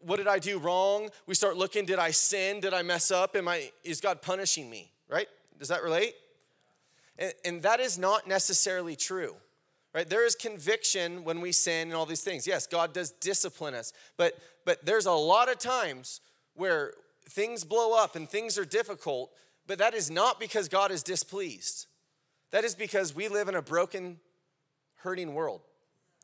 what 0.00 0.16
did 0.16 0.28
I 0.28 0.38
do 0.38 0.58
wrong? 0.58 1.08
We 1.26 1.34
start 1.34 1.56
looking, 1.56 1.86
did 1.86 1.98
I 1.98 2.12
sin? 2.12 2.60
Did 2.60 2.72
I 2.72 2.82
mess 2.82 3.10
up? 3.10 3.34
Am 3.36 3.48
I 3.48 3.72
is 3.82 4.00
God 4.00 4.22
punishing 4.22 4.70
me? 4.70 4.92
Right? 5.08 5.28
Does 5.58 5.68
that 5.68 5.82
relate? 5.82 6.14
And, 7.18 7.32
and 7.44 7.62
that 7.62 7.80
is 7.80 7.98
not 7.98 8.26
necessarily 8.26 8.96
true, 8.96 9.34
right? 9.94 10.08
There 10.08 10.26
is 10.26 10.34
conviction 10.34 11.24
when 11.24 11.40
we 11.40 11.52
sin 11.52 11.88
and 11.88 11.94
all 11.94 12.06
these 12.06 12.24
things. 12.24 12.46
Yes, 12.46 12.66
God 12.66 12.92
does 12.92 13.10
discipline 13.10 13.74
us, 13.74 13.92
but 14.16 14.38
but 14.64 14.84
there's 14.84 15.06
a 15.06 15.12
lot 15.12 15.50
of 15.50 15.58
times 15.58 16.20
where 16.54 16.94
things 17.28 17.64
blow 17.64 17.96
up 17.96 18.16
and 18.16 18.28
things 18.28 18.58
are 18.58 18.64
difficult, 18.64 19.30
but 19.66 19.78
that 19.78 19.94
is 19.94 20.10
not 20.10 20.40
because 20.40 20.68
God 20.68 20.90
is 20.90 21.02
displeased. 21.02 21.86
That 22.50 22.64
is 22.64 22.74
because 22.74 23.14
we 23.14 23.28
live 23.28 23.48
in 23.48 23.54
a 23.54 23.62
broken, 23.62 24.18
hurting 24.96 25.34
world 25.34 25.60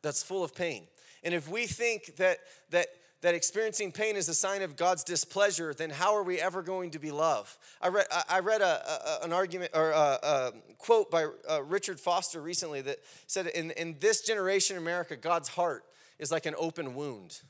that's 0.02 0.22
full 0.22 0.44
of 0.44 0.54
pain. 0.54 0.84
And 1.22 1.34
if 1.34 1.48
we 1.48 1.66
think 1.66 2.16
that 2.16 2.38
that 2.70 2.86
that 3.22 3.34
experiencing 3.34 3.92
pain 3.92 4.16
is 4.16 4.28
a 4.28 4.34
sign 4.34 4.62
of 4.62 4.76
God's 4.76 5.04
displeasure, 5.04 5.74
then 5.74 5.90
how 5.90 6.14
are 6.14 6.22
we 6.22 6.40
ever 6.40 6.62
going 6.62 6.90
to 6.92 6.98
be 6.98 7.10
love? 7.10 7.58
I 7.80 7.88
read, 7.88 8.06
I 8.28 8.40
read 8.40 8.62
a, 8.62 9.20
a 9.22 9.24
an 9.24 9.32
argument 9.32 9.72
or 9.74 9.90
a, 9.90 10.18
a 10.22 10.52
quote 10.78 11.10
by 11.10 11.26
uh, 11.48 11.62
Richard 11.62 12.00
Foster 12.00 12.40
recently 12.40 12.80
that 12.82 12.98
said, 13.26 13.46
in, 13.48 13.72
in 13.72 13.96
this 14.00 14.22
generation 14.22 14.76
in 14.76 14.82
America, 14.82 15.16
God's 15.16 15.48
heart 15.48 15.84
is 16.18 16.32
like 16.32 16.46
an 16.46 16.54
open 16.56 16.94
wound 16.94 17.40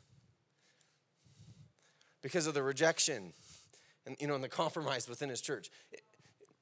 because 2.23 2.47
of 2.47 2.55
the 2.55 2.63
rejection 2.63 3.33
and, 4.07 4.17
you 4.19 4.27
know, 4.27 4.35
and 4.35 4.43
the 4.43 4.49
compromise 4.49 5.09
within 5.09 5.29
his 5.29 5.41
church. 5.41 5.71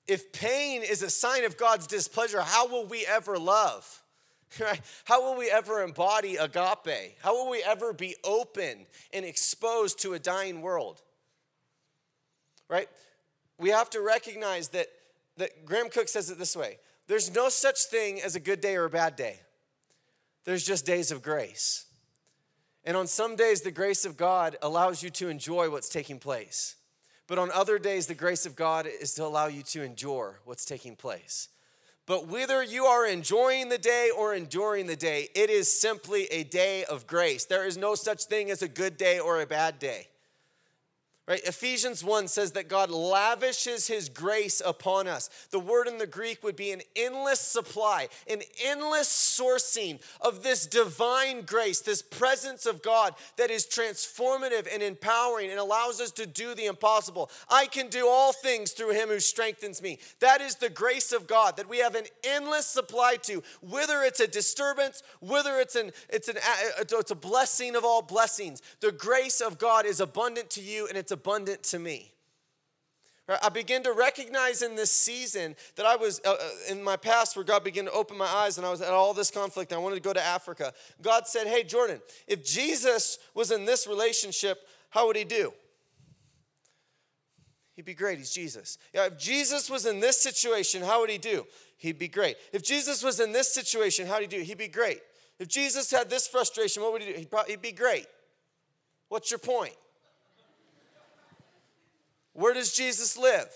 If 0.07 0.33
pain 0.33 0.83
is 0.83 1.03
a 1.03 1.11
sign 1.11 1.45
of 1.45 1.57
God's 1.57 1.87
displeasure, 1.87 2.41
how 2.41 2.69
will 2.69 2.87
we 2.87 3.07
ever 3.07 3.39
love? 3.39 4.03
Right? 4.61 4.81
How 5.05 5.23
will 5.23 5.39
we 5.39 5.51
ever 5.51 5.83
embody 5.83 6.37
agape? 6.37 7.19
How 7.23 7.35
will 7.35 7.51
we 7.51 7.63
ever 7.63 7.93
be 7.93 8.17
open 8.25 8.87
and 9.13 9.25
exposed 9.25 10.01
to 10.03 10.15
a 10.15 10.19
dying 10.19 10.63
world? 10.63 11.03
Right? 12.69 12.89
We 13.59 13.71
have 13.71 13.91
to 13.91 14.01
recognize 14.01 14.69
that, 14.69 14.89
that 15.37 15.65
Graham 15.65 15.91
Cooke 15.91 16.09
says 16.09 16.31
it 16.31 16.39
this 16.39 16.57
way 16.57 16.79
there's 17.09 17.35
no 17.35 17.49
such 17.49 17.85
thing 17.85 18.21
as 18.21 18.37
a 18.37 18.41
good 18.41 18.61
day 18.61 18.77
or 18.77 18.85
a 18.85 18.91
bad 18.91 19.17
day, 19.17 19.41
there's 20.45 20.65
just 20.65 20.87
days 20.87 21.11
of 21.11 21.23
grace. 21.23 21.87
And 22.85 22.97
on 22.97 23.07
some 23.07 23.37
days, 23.37 23.61
the 23.61 23.71
grace 23.71 24.05
of 24.07 24.17
God 24.17 24.57
allows 24.63 25.03
you 25.03 25.11
to 25.11 25.29
enjoy 25.29 25.69
what's 25.69 25.91
taking 25.91 26.19
place. 26.19 26.77
But 27.27 27.39
on 27.39 27.51
other 27.53 27.79
days, 27.79 28.07
the 28.07 28.15
grace 28.15 28.47
of 28.47 28.57
God 28.57 28.87
is 28.87 29.13
to 29.15 29.25
allow 29.25 29.47
you 29.47 29.63
to 29.65 29.83
endure 29.83 30.41
what's 30.45 30.65
taking 30.65 30.97
place. 30.97 31.49
But 32.09 32.27
whether 32.27 32.63
you 32.63 32.87
are 32.87 33.07
enjoying 33.07 33.69
the 33.69 33.77
day 33.77 34.09
or 34.17 34.35
enduring 34.35 34.87
the 34.87 34.97
day, 34.97 35.29
it 35.35 35.51
is 35.51 35.71
simply 35.71 36.25
a 36.29 36.43
day 36.43 36.85
of 36.87 37.07
grace. 37.07 37.45
There 37.45 37.67
is 37.67 37.77
no 37.77 37.95
such 37.95 38.25
thing 38.25 38.51
as 38.51 38.63
a 38.63 38.69
good 38.69 38.97
day 38.97 39.19
or 39.19 39.43
a 39.43 39.47
bad 39.47 39.79
day. 39.79 40.09
Right? 41.29 41.43
Ephesians 41.45 42.03
1 42.03 42.27
says 42.29 42.53
that 42.53 42.71
God 42.71 42.91
lavishes 42.91 43.87
his 43.87 44.09
grace 44.09 44.63
upon 44.65 45.07
us. 45.07 45.29
The 45.51 45.59
word 45.61 45.87
in 45.87 45.99
the 45.99 46.07
Greek 46.07 46.43
would 46.43 46.57
be 46.57 46.73
an 46.73 46.81
endless 46.97 47.39
supply, 47.39 48.09
an 48.27 48.41
endless 48.65 49.09
sourcing 49.09 50.01
of 50.23 50.43
this 50.43 50.65
divine 50.65 51.43
grace, 51.43 51.83
this 51.83 52.01
presence 52.01 52.65
of 52.65 52.81
God 52.81 53.15
that 53.37 53.51
is 53.51 53.67
transformative 53.67 54.67
and 54.73 54.83
empowering 54.83 55.51
and 55.51 55.61
allows 55.61 56.01
us 56.01 56.11
to 56.13 56.25
do 56.25 56.55
the 56.55 56.65
impossible. 56.65 57.31
I 57.51 57.67
can 57.67 57.89
do 57.89 58.09
all 58.09 58.33
things 58.33 58.73
through 58.73 58.95
him 58.95 59.11
who 59.11 59.21
strengthens 59.21 59.83
me. 59.83 59.99
That 60.21 60.41
is 60.41 60.55
the 60.55 60.71
grace 60.71 61.13
of 61.13 61.27
God 61.27 61.59
that 61.59 61.69
we 61.69 61.81
have 61.81 61.95
an 61.95 62.07
endless 62.25 62.67
supply 62.67 63.17
to, 63.25 63.43
whether 63.61 64.01
it's 64.03 64.21
a 64.21 64.27
disturbance, 64.27 65.03
whether 65.21 65.59
it's 65.59 65.77
an 65.77 65.91
it's 66.09 66.29
an 66.29 66.37
it's 66.79 67.11
a 67.11 67.15
blessing 67.15 67.77
of 67.77 67.85
all 67.85 68.01
blessings. 68.01 68.63
The 68.81 68.93
grace 68.93 69.43
of 69.43 69.59
God 69.59 69.85
is 69.85 70.01
abundant 70.01 70.49
to 70.51 70.63
you 70.63 70.87
and 70.89 70.97
it's 70.97 71.13
abundant 71.19 71.65
to 71.65 71.79
me. 71.79 72.13
I 73.43 73.51
begin 73.51 73.83
to 73.83 73.93
recognize 73.93 74.63
in 74.63 74.75
this 74.75 74.91
season 74.91 75.55
that 75.77 75.85
I 75.85 75.97
was 75.97 76.19
uh, 76.25 76.31
uh, 76.31 76.49
in 76.71 76.83
my 76.83 76.97
past 76.97 77.37
where 77.37 77.45
God 77.45 77.63
began 77.63 77.85
to 77.85 77.91
open 77.91 78.17
my 78.17 78.25
eyes 78.25 78.57
and 78.57 78.67
I 78.67 78.71
was 78.71 78.81
at 78.81 78.89
all 78.89 79.13
this 79.13 79.31
conflict. 79.31 79.71
I 79.71 79.77
wanted 79.77 79.97
to 79.97 80.01
go 80.01 80.15
to 80.15 80.25
Africa. 80.25 80.73
God 81.03 81.27
said, 81.27 81.47
Hey, 81.47 81.63
Jordan, 81.63 82.01
if 82.27 82.43
Jesus 82.43 83.19
was 83.35 83.51
in 83.51 83.67
this 83.67 83.87
relationship, 83.87 84.67
how 84.89 85.09
would 85.09 85.17
he 85.17 85.25
do? 85.25 85.53
He'd 87.75 87.85
be 87.85 87.93
great. 87.93 88.17
He's 88.17 88.31
Jesus. 88.31 88.79
Yeah, 88.95 89.07
if 89.07 89.19
Jesus 89.19 89.69
was 89.69 89.85
in 89.85 90.01
this 90.01 90.17
situation, 90.17 90.83
how 90.83 91.01
would 91.01 91.11
he 91.11 91.19
do? 91.19 91.45
He'd 91.77 91.99
be 91.99 92.09
great. 92.09 92.37
If 92.53 92.63
Jesus 92.63 93.03
was 93.03 93.21
in 93.21 93.33
this 93.33 93.53
situation, 93.53 94.07
how'd 94.07 94.23
he 94.23 94.27
do? 94.27 94.41
He'd 94.41 94.59
be 94.59 94.69
great. 94.69 95.01
If 95.39 95.49
Jesus 95.49 95.91
had 95.91 96.09
this 96.09 96.27
frustration, 96.27 96.83
what 96.83 96.93
would 96.93 97.03
he 97.03 97.13
do? 97.13 97.19
He'd, 97.19 97.31
probably, 97.31 97.53
he'd 97.53 97.63
be 97.63 97.73
great. 97.73 98.07
What's 99.11 99.31
your 99.31 99.39
point? 99.39 99.75
Where 102.39 102.55
does 102.55 102.73
Jesus 102.73 103.19
live? 103.19 103.53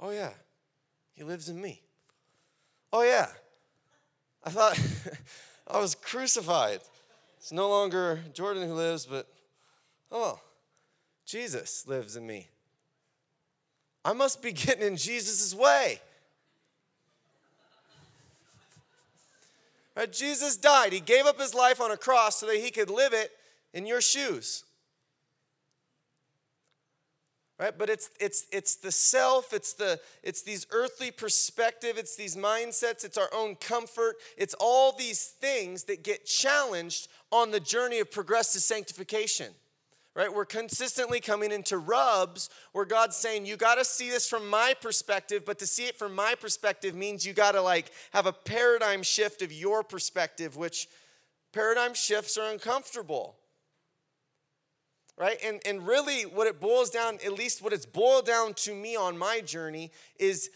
Oh, 0.00 0.10
yeah, 0.10 0.30
he 1.14 1.22
lives 1.24 1.50
in 1.50 1.60
me. 1.60 1.82
Oh, 2.90 3.02
yeah, 3.02 3.26
I 4.42 4.48
thought 4.48 4.80
I 5.68 5.78
was 5.78 5.94
crucified. 5.94 6.80
It's 7.36 7.52
no 7.52 7.68
longer 7.68 8.20
Jordan 8.32 8.66
who 8.66 8.72
lives, 8.72 9.04
but 9.04 9.28
oh, 10.10 10.40
Jesus 11.26 11.86
lives 11.86 12.16
in 12.16 12.26
me. 12.26 12.48
I 14.06 14.14
must 14.14 14.40
be 14.40 14.52
getting 14.54 14.86
in 14.86 14.96
Jesus' 14.96 15.54
way. 15.54 16.00
Right? 19.94 20.10
Jesus 20.10 20.56
died. 20.56 20.94
He 20.94 21.00
gave 21.00 21.26
up 21.26 21.38
his 21.38 21.52
life 21.54 21.78
on 21.78 21.90
a 21.90 21.98
cross 21.98 22.38
so 22.38 22.46
that 22.46 22.56
he 22.56 22.70
could 22.70 22.88
live 22.88 23.12
it 23.12 23.32
in 23.76 23.86
your 23.86 24.00
shoes. 24.00 24.64
Right? 27.58 27.76
But 27.76 27.90
it's 27.90 28.10
it's 28.18 28.46
it's 28.50 28.76
the 28.76 28.90
self, 28.90 29.52
it's 29.52 29.74
the 29.74 30.00
it's 30.22 30.42
these 30.42 30.66
earthly 30.70 31.10
perspective, 31.10 31.96
it's 31.96 32.16
these 32.16 32.36
mindsets, 32.36 33.04
it's 33.04 33.18
our 33.18 33.28
own 33.34 33.54
comfort, 33.56 34.16
it's 34.36 34.54
all 34.58 34.92
these 34.92 35.26
things 35.26 35.84
that 35.84 36.02
get 36.02 36.24
challenged 36.24 37.08
on 37.30 37.50
the 37.50 37.60
journey 37.60 37.98
of 37.98 38.10
progressive 38.10 38.62
sanctification. 38.62 39.52
Right? 40.14 40.32
We're 40.32 40.46
consistently 40.46 41.20
coming 41.20 41.52
into 41.52 41.76
rubs 41.76 42.48
where 42.72 42.86
God's 42.86 43.16
saying, 43.16 43.44
You 43.44 43.56
got 43.56 43.74
to 43.74 43.84
see 43.84 44.08
this 44.08 44.26
from 44.26 44.48
my 44.48 44.74
perspective, 44.80 45.44
but 45.44 45.58
to 45.58 45.66
see 45.66 45.84
it 45.84 45.98
from 45.98 46.14
my 46.14 46.34
perspective 46.34 46.94
means 46.94 47.26
you 47.26 47.34
got 47.34 47.52
to 47.52 47.60
like 47.60 47.90
have 48.12 48.24
a 48.24 48.32
paradigm 48.32 49.02
shift 49.02 49.42
of 49.42 49.52
your 49.52 49.82
perspective, 49.82 50.56
which 50.56 50.88
paradigm 51.52 51.92
shifts 51.92 52.38
are 52.38 52.50
uncomfortable 52.50 53.36
right? 55.16 55.38
And, 55.44 55.60
and 55.64 55.86
really, 55.86 56.22
what 56.22 56.46
it 56.46 56.60
boils 56.60 56.90
down, 56.90 57.18
at 57.24 57.32
least 57.32 57.62
what 57.62 57.72
it's 57.72 57.86
boiled 57.86 58.26
down 58.26 58.54
to 58.54 58.74
me 58.74 58.96
on 58.96 59.16
my 59.16 59.40
journey, 59.40 59.90
is 60.18 60.50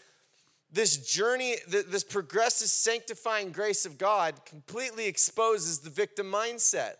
this 0.71 0.97
journey, 0.97 1.57
this 1.67 2.03
progressive 2.03 2.69
sanctifying 2.69 3.51
grace 3.51 3.85
of 3.85 3.97
God 3.97 4.45
completely 4.45 5.07
exposes 5.07 5.79
the 5.79 5.89
victim 5.89 6.31
mindset. 6.31 6.93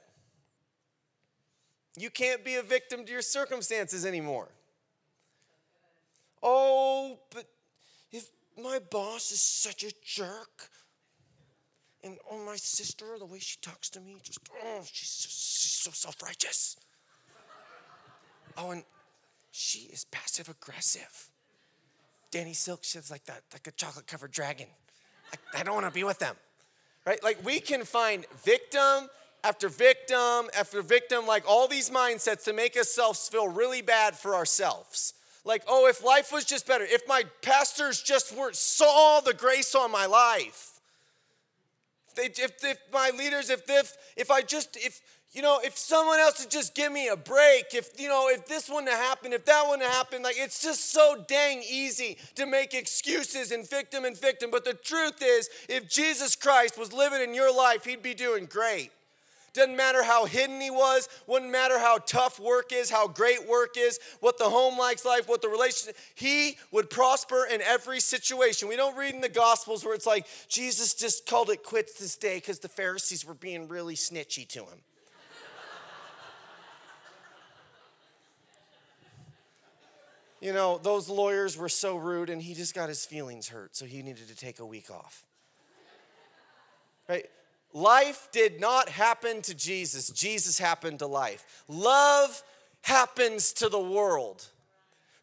You 1.97 2.09
can't 2.09 2.43
be 2.43 2.55
a 2.55 2.63
victim 2.63 3.05
to 3.05 3.11
your 3.11 3.21
circumstances 3.21 4.05
anymore. 4.05 4.49
Oh, 6.43 7.19
but 7.33 7.45
if 8.11 8.29
my 8.61 8.79
boss 8.79 9.31
is 9.31 9.41
such 9.41 9.83
a 9.83 9.91
jerk, 10.03 10.69
and 12.03 12.17
oh, 12.31 12.43
my 12.43 12.55
sister, 12.55 13.05
the 13.19 13.25
way 13.25 13.39
she 13.39 13.57
talks 13.61 13.89
to 13.91 14.01
me, 14.01 14.17
just, 14.23 14.39
oh, 14.63 14.81
she's, 14.91 15.27
she's 15.29 15.71
so 15.71 15.91
self 15.93 16.21
righteous. 16.23 16.77
Oh, 18.57 18.71
and 18.71 18.83
she 19.51 19.79
is 19.91 20.05
passive 20.05 20.49
aggressive. 20.49 21.29
Danny 22.31 22.53
Silk, 22.53 22.83
she's 22.83 23.11
like 23.11 23.25
that, 23.25 23.41
like 23.51 23.67
a 23.67 23.71
chocolate 23.71 24.07
covered 24.07 24.31
dragon. 24.31 24.67
I, 25.33 25.59
I 25.59 25.63
don't 25.63 25.73
want 25.73 25.85
to 25.87 25.91
be 25.91 26.03
with 26.03 26.19
them. 26.19 26.35
Right? 27.05 27.21
Like 27.23 27.43
we 27.45 27.59
can 27.59 27.83
find 27.83 28.25
victim 28.43 29.09
after 29.43 29.69
victim 29.69 30.49
after 30.57 30.81
victim, 30.81 31.25
like 31.25 31.43
all 31.47 31.67
these 31.67 31.89
mindsets 31.89 32.43
to 32.45 32.53
make 32.53 32.77
ourselves 32.77 33.27
feel 33.27 33.47
really 33.47 33.81
bad 33.81 34.15
for 34.15 34.35
ourselves. 34.35 35.13
Like, 35.43 35.63
oh, 35.67 35.87
if 35.87 36.03
life 36.03 36.31
was 36.31 36.45
just 36.45 36.67
better, 36.67 36.83
if 36.83 37.07
my 37.07 37.23
pastors 37.41 38.01
just 38.01 38.35
weren't 38.35 38.55
saw 38.55 39.21
the 39.21 39.33
grace 39.33 39.73
on 39.73 39.91
my 39.91 40.05
life, 40.05 40.79
if, 42.07 42.15
they, 42.15 42.43
if, 42.43 42.63
if 42.63 42.77
my 42.93 43.11
leaders, 43.17 43.49
if, 43.49 43.63
if, 43.67 43.97
if 44.15 44.29
I 44.29 44.41
just, 44.41 44.77
if, 44.77 45.01
you 45.33 45.41
know, 45.41 45.59
if 45.63 45.77
someone 45.77 46.19
else 46.19 46.41
would 46.41 46.51
just 46.51 46.75
give 46.75 46.91
me 46.91 47.07
a 47.07 47.15
break, 47.15 47.73
if, 47.73 47.89
you 47.97 48.09
know, 48.09 48.27
if 48.29 48.45
this 48.47 48.69
wouldn't 48.69 48.89
have 48.89 48.99
happened, 48.99 49.33
if 49.33 49.45
that 49.45 49.63
wouldn't 49.65 49.83
have 49.83 49.93
happened, 49.93 50.25
like 50.25 50.35
it's 50.37 50.61
just 50.61 50.91
so 50.91 51.23
dang 51.27 51.63
easy 51.69 52.17
to 52.35 52.45
make 52.45 52.73
excuses 52.73 53.51
and 53.51 53.69
victim 53.69 54.03
and 54.03 54.19
victim. 54.19 54.51
But 54.51 54.65
the 54.65 54.73
truth 54.73 55.21
is, 55.21 55.49
if 55.69 55.89
Jesus 55.89 56.35
Christ 56.35 56.77
was 56.77 56.91
living 56.91 57.21
in 57.21 57.33
your 57.33 57.55
life, 57.55 57.85
he'd 57.85 58.03
be 58.03 58.13
doing 58.13 58.45
great. 58.45 58.91
Doesn't 59.53 59.75
matter 59.75 60.03
how 60.03 60.25
hidden 60.25 60.61
he 60.61 60.69
was, 60.69 61.09
wouldn't 61.27 61.51
matter 61.51 61.77
how 61.77 61.97
tough 61.97 62.39
work 62.39 62.71
is, 62.71 62.89
how 62.89 63.07
great 63.07 63.47
work 63.47 63.75
is, 63.77 63.99
what 64.21 64.37
the 64.37 64.49
home 64.49 64.77
like's 64.77 65.03
like, 65.03 65.27
what 65.27 65.41
the 65.41 65.49
relationship, 65.49 65.97
he 66.15 66.57
would 66.71 66.89
prosper 66.89 67.47
in 67.51 67.61
every 67.61 67.99
situation. 67.99 68.69
We 68.69 68.77
don't 68.77 68.95
read 68.95 69.13
in 69.13 69.19
the 69.19 69.29
Gospels 69.29 69.83
where 69.83 69.93
it's 69.93 70.05
like, 70.05 70.25
Jesus 70.47 70.93
just 70.93 71.25
called 71.25 71.49
it 71.49 71.63
quits 71.63 71.99
this 71.99 72.15
day 72.15 72.35
because 72.35 72.59
the 72.59 72.69
Pharisees 72.69 73.25
were 73.25 73.33
being 73.33 73.67
really 73.67 73.95
snitchy 73.95 74.47
to 74.49 74.59
him. 74.59 74.79
You 80.41 80.53
know, 80.53 80.79
those 80.81 81.07
lawyers 81.07 81.55
were 81.55 81.69
so 81.69 81.95
rude 81.95 82.29
and 82.29 82.41
he 82.41 82.55
just 82.55 82.73
got 82.73 82.89
his 82.89 83.05
feelings 83.05 83.47
hurt, 83.47 83.75
so 83.75 83.85
he 83.85 84.01
needed 84.01 84.27
to 84.27 84.35
take 84.35 84.59
a 84.59 84.65
week 84.65 84.89
off. 84.89 85.23
Right? 87.07 87.27
Life 87.73 88.27
did 88.31 88.59
not 88.59 88.89
happen 88.89 89.41
to 89.43 89.53
Jesus, 89.53 90.09
Jesus 90.09 90.57
happened 90.57 90.99
to 90.99 91.07
life. 91.07 91.63
Love 91.67 92.43
happens 92.81 93.53
to 93.53 93.69
the 93.69 93.79
world 93.79 94.47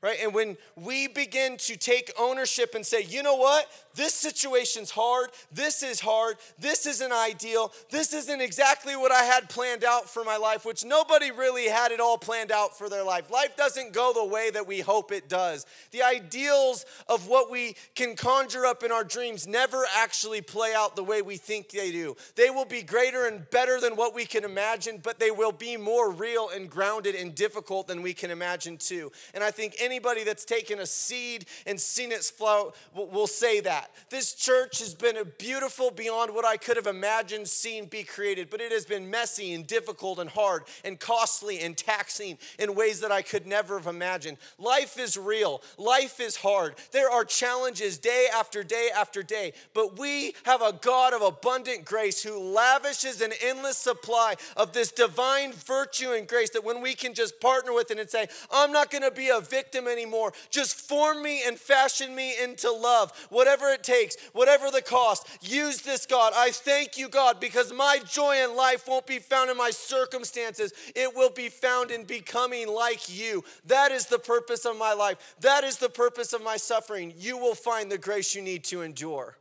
right? 0.01 0.19
And 0.23 0.33
when 0.33 0.57
we 0.77 1.09
begin 1.09 1.57
to 1.59 1.77
take 1.77 2.13
ownership 2.19 2.75
and 2.75 2.87
say, 2.87 3.03
you 3.03 3.23
know 3.23 3.35
what? 3.35 3.67
This 3.95 4.15
situation's 4.15 4.91
hard. 4.91 5.31
This 5.51 5.83
is 5.83 5.99
hard. 5.99 6.37
This 6.57 6.87
isn't 6.87 7.13
ideal. 7.13 7.73
This 7.91 8.13
isn't 8.13 8.41
exactly 8.41 8.95
what 8.95 9.11
I 9.11 9.25
had 9.25 9.49
planned 9.49 9.83
out 9.83 10.09
for 10.09 10.23
my 10.23 10.37
life, 10.37 10.65
which 10.65 10.85
nobody 10.85 11.33
really 11.33 11.67
had 11.67 11.91
it 11.91 11.99
all 11.99 12.17
planned 12.17 12.53
out 12.53 12.79
for 12.79 12.89
their 12.89 13.03
life. 13.03 13.29
Life 13.29 13.57
doesn't 13.57 13.93
go 13.93 14.13
the 14.15 14.25
way 14.25 14.51
that 14.51 14.69
we 14.69 14.79
hope 14.79 15.11
it 15.11 15.29
does. 15.29 15.67
The 15.91 16.05
ideals 16.05 16.87
of 17.09 17.27
what 17.27 17.51
we 17.51 17.75
can 17.97 18.15
conjure 18.15 18.67
up 18.67 18.85
in 18.85 18.93
our 18.93 19.03
dreams 19.03 19.49
never 19.49 19.85
actually 19.97 20.43
play 20.43 20.75
out 20.77 20.95
the 20.95 21.03
way 21.03 21.21
we 21.21 21.37
think 21.37 21.71
they 21.71 21.91
do. 21.91 22.17
They 22.37 22.51
will 22.51 22.67
be 22.67 22.83
greater 22.83 23.27
and 23.27 23.51
better 23.51 23.81
than 23.81 23.97
what 23.97 24.15
we 24.15 24.27
can 24.27 24.45
imagine, 24.45 25.01
but 25.03 25.19
they 25.19 25.33
will 25.33 25.51
be 25.51 25.77
more 25.77 26.13
real 26.13 26.51
and 26.55 26.71
grounded 26.71 27.17
and 27.17 27.35
difficult 27.35 27.89
than 27.89 28.03
we 28.03 28.15
can 28.15 28.31
imagine 28.31 28.77
too. 28.77 29.11
And 29.35 29.43
I 29.43 29.51
think 29.51 29.75
anybody 29.89 30.23
that's 30.23 30.45
taken 30.45 30.81
a 30.81 30.87
seed 30.87 31.47
and 31.67 31.81
seen 31.81 32.13
it 32.13 32.23
flow 32.23 32.75
will 32.95 33.27
say 33.27 33.61
that. 33.61 33.91
This 34.11 34.35
church 34.35 34.81
has 34.81 34.95
been 34.95 35.17
beautiful 35.39 35.91
beyond 35.91 36.35
what 36.35 36.45
I 36.45 36.59
could 36.59 36.77
have 36.77 36.87
imagined 36.87 37.49
seen 37.49 37.87
be 37.87 38.03
created, 38.03 38.51
but 38.51 38.61
it 38.61 38.71
has 38.71 38.85
been 38.85 39.09
messy 39.11 39.55
and 39.55 39.67
difficult 39.67 40.19
and 40.19 40.29
hard 40.29 40.65
and 40.85 41.01
costly 41.01 41.61
and 41.61 41.75
taxing 41.75 42.37
in 42.59 42.75
ways 42.75 43.01
that 43.01 43.11
I 43.11 43.23
could 43.23 43.47
never 43.47 43.79
have 43.79 43.87
imagined. 43.87 44.37
Life 44.59 44.99
is 44.99 45.17
real, 45.17 45.63
life 45.79 46.21
is 46.21 46.37
hard. 46.37 46.75
There 46.93 47.11
are 47.11 47.25
challenges 47.25 47.97
day 47.97 48.27
after 48.35 48.63
day 48.63 48.89
after 48.95 49.23
day, 49.23 49.55
but 49.73 49.99
we 49.99 50.35
have 50.45 50.61
a 50.61 50.73
God 50.73 51.15
of 51.15 51.23
abundant 51.23 51.85
grace 51.85 52.23
who 52.23 52.39
lavishes 52.39 53.23
an 53.23 53.33
endless 53.43 53.79
supply 53.79 54.35
of 54.57 54.73
this 54.73 54.93
divine 54.93 55.53
virtue 55.53 56.13
and 56.13 56.29
grace 56.29 56.51
that 56.51 56.65
when 56.65 56.83
we 56.83 56.95
can 56.95 57.15
just 57.15 57.41
partner 57.41 57.73
with 57.73 57.91
it 57.91 57.99
and 57.99 58.11
say, 58.11 58.27
I'm 58.51 58.73
not 58.73 58.91
gonna 58.91 59.11
be 59.11 59.29
a 59.29 59.41
victim 59.41 59.78
anymore. 59.87 60.33
Just 60.51 60.75
form 60.77 61.23
me 61.23 61.43
and 61.47 61.59
fashion 61.59 62.15
me 62.15 62.35
into 62.43 62.71
love, 62.71 63.13
whatever 63.31 63.69
it 63.69 63.83
takes, 63.83 64.17
whatever 64.33 64.71
the 64.71 64.83
cost. 64.83 65.29
Use 65.41 65.83
this, 65.83 66.07
God. 66.07 66.33
I 66.35 66.51
thank 66.51 66.99
you, 66.99 67.09
God, 67.09 67.41
because 67.41 67.73
my 67.73 68.01
joy 68.07 68.43
in 68.43 68.57
life 68.57 68.89
won't 68.89 69.07
be 69.07 69.19
found 69.19 69.51
in 69.51 69.57
my 69.57 69.71
circumstances, 69.71 70.73
it 70.95 71.15
will 71.15 71.31
be 71.31 71.49
found 71.49 71.91
in 71.91 72.05
becoming 72.05 72.69
like 72.69 73.15
you. 73.15 73.45
That 73.67 73.93
is 73.93 74.07
the 74.07 74.19
purpose 74.19 74.65
of 74.65 74.79
my 74.79 74.95
life. 74.95 75.37
That 75.41 75.65
is 75.65 75.77
the 75.77 75.89
purpose 75.89 76.33
of 76.33 76.43
my 76.43 76.57
suffering. 76.57 77.13
You 77.17 77.39
will 77.39 77.55
find 77.55 77.93
the 77.93 77.99
grace 77.99 78.35
you 78.35 78.43
need 78.43 78.65
to 78.65 78.83
endure. 78.83 79.37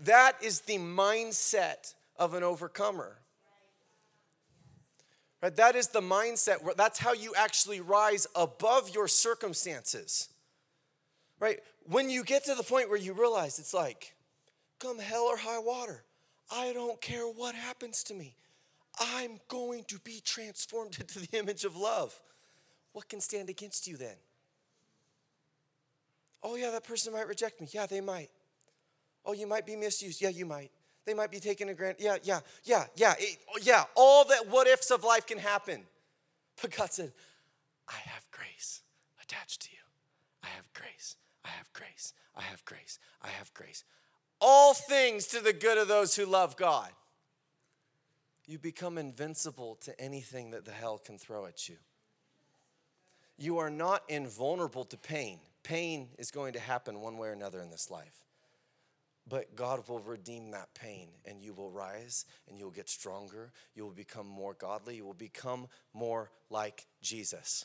That 0.00 0.36
is 0.42 0.60
the 0.60 0.78
mindset 0.78 1.94
of 2.18 2.34
an 2.34 2.42
overcomer. 2.42 3.16
Right? 5.44 5.54
That 5.56 5.76
is 5.76 5.88
the 5.88 6.00
mindset. 6.00 6.74
That's 6.74 6.98
how 6.98 7.12
you 7.12 7.34
actually 7.36 7.82
rise 7.82 8.26
above 8.34 8.94
your 8.94 9.06
circumstances. 9.06 10.30
Right? 11.38 11.58
When 11.84 12.08
you 12.08 12.24
get 12.24 12.46
to 12.46 12.54
the 12.54 12.62
point 12.62 12.88
where 12.88 12.98
you 12.98 13.12
realize 13.12 13.58
it's 13.58 13.74
like, 13.74 14.14
come 14.78 14.98
hell 14.98 15.24
or 15.24 15.36
high 15.36 15.58
water, 15.58 16.02
I 16.50 16.72
don't 16.72 16.98
care 16.98 17.24
what 17.24 17.54
happens 17.54 18.02
to 18.04 18.14
me. 18.14 18.36
I'm 18.98 19.38
going 19.48 19.84
to 19.88 19.98
be 19.98 20.22
transformed 20.24 20.96
into 21.00 21.18
the 21.18 21.38
image 21.38 21.66
of 21.66 21.76
love. 21.76 22.18
What 22.94 23.10
can 23.10 23.20
stand 23.20 23.50
against 23.50 23.86
you 23.86 23.98
then? 23.98 24.16
Oh, 26.42 26.56
yeah, 26.56 26.70
that 26.70 26.84
person 26.84 27.12
might 27.12 27.28
reject 27.28 27.60
me. 27.60 27.68
Yeah, 27.70 27.84
they 27.84 28.00
might. 28.00 28.30
Oh, 29.26 29.34
you 29.34 29.46
might 29.46 29.66
be 29.66 29.76
misused. 29.76 30.22
Yeah, 30.22 30.30
you 30.30 30.46
might. 30.46 30.70
They 31.06 31.14
might 31.14 31.30
be 31.30 31.40
taken 31.40 31.68
to 31.68 31.74
grant. 31.74 32.00
Yeah, 32.00 32.16
yeah, 32.22 32.40
yeah, 32.64 32.84
yeah, 32.96 33.14
it, 33.18 33.38
oh, 33.50 33.58
yeah. 33.62 33.84
All 33.94 34.24
that 34.26 34.48
what 34.48 34.66
ifs 34.66 34.90
of 34.90 35.04
life 35.04 35.26
can 35.26 35.38
happen. 35.38 35.82
But 36.60 36.74
God 36.74 36.92
said, 36.92 37.12
I 37.88 37.96
have 38.06 38.26
grace 38.30 38.80
attached 39.22 39.62
to 39.62 39.68
you. 39.72 39.78
I 40.42 40.48
have 40.48 40.72
grace. 40.72 41.16
I 41.44 41.48
have 41.48 41.72
grace. 41.72 42.12
I 42.36 42.42
have 42.42 42.64
grace. 42.64 42.98
I 43.22 43.28
have 43.28 43.52
grace. 43.54 43.84
All 44.40 44.74
things 44.74 45.26
to 45.28 45.40
the 45.40 45.52
good 45.52 45.78
of 45.78 45.88
those 45.88 46.16
who 46.16 46.26
love 46.26 46.56
God. 46.56 46.90
You 48.46 48.58
become 48.58 48.98
invincible 48.98 49.76
to 49.82 49.98
anything 49.98 50.50
that 50.50 50.64
the 50.64 50.72
hell 50.72 50.98
can 50.98 51.18
throw 51.18 51.46
at 51.46 51.68
you. 51.68 51.76
You 53.38 53.58
are 53.58 53.70
not 53.70 54.02
invulnerable 54.08 54.84
to 54.84 54.96
pain. 54.96 55.40
Pain 55.62 56.08
is 56.18 56.30
going 56.30 56.52
to 56.52 56.60
happen 56.60 57.00
one 57.00 57.16
way 57.16 57.28
or 57.28 57.32
another 57.32 57.60
in 57.60 57.70
this 57.70 57.90
life. 57.90 58.24
But 59.28 59.56
God 59.56 59.88
will 59.88 60.00
redeem 60.00 60.50
that 60.50 60.74
pain 60.74 61.08
and 61.24 61.40
you 61.40 61.54
will 61.54 61.70
rise 61.70 62.26
and 62.48 62.58
you 62.58 62.64
will 62.64 62.72
get 62.72 62.88
stronger. 62.88 63.52
You 63.74 63.84
will 63.84 63.92
become 63.92 64.26
more 64.26 64.54
godly. 64.54 64.96
You 64.96 65.06
will 65.06 65.14
become 65.14 65.68
more 65.94 66.30
like 66.50 66.86
Jesus. 67.00 67.64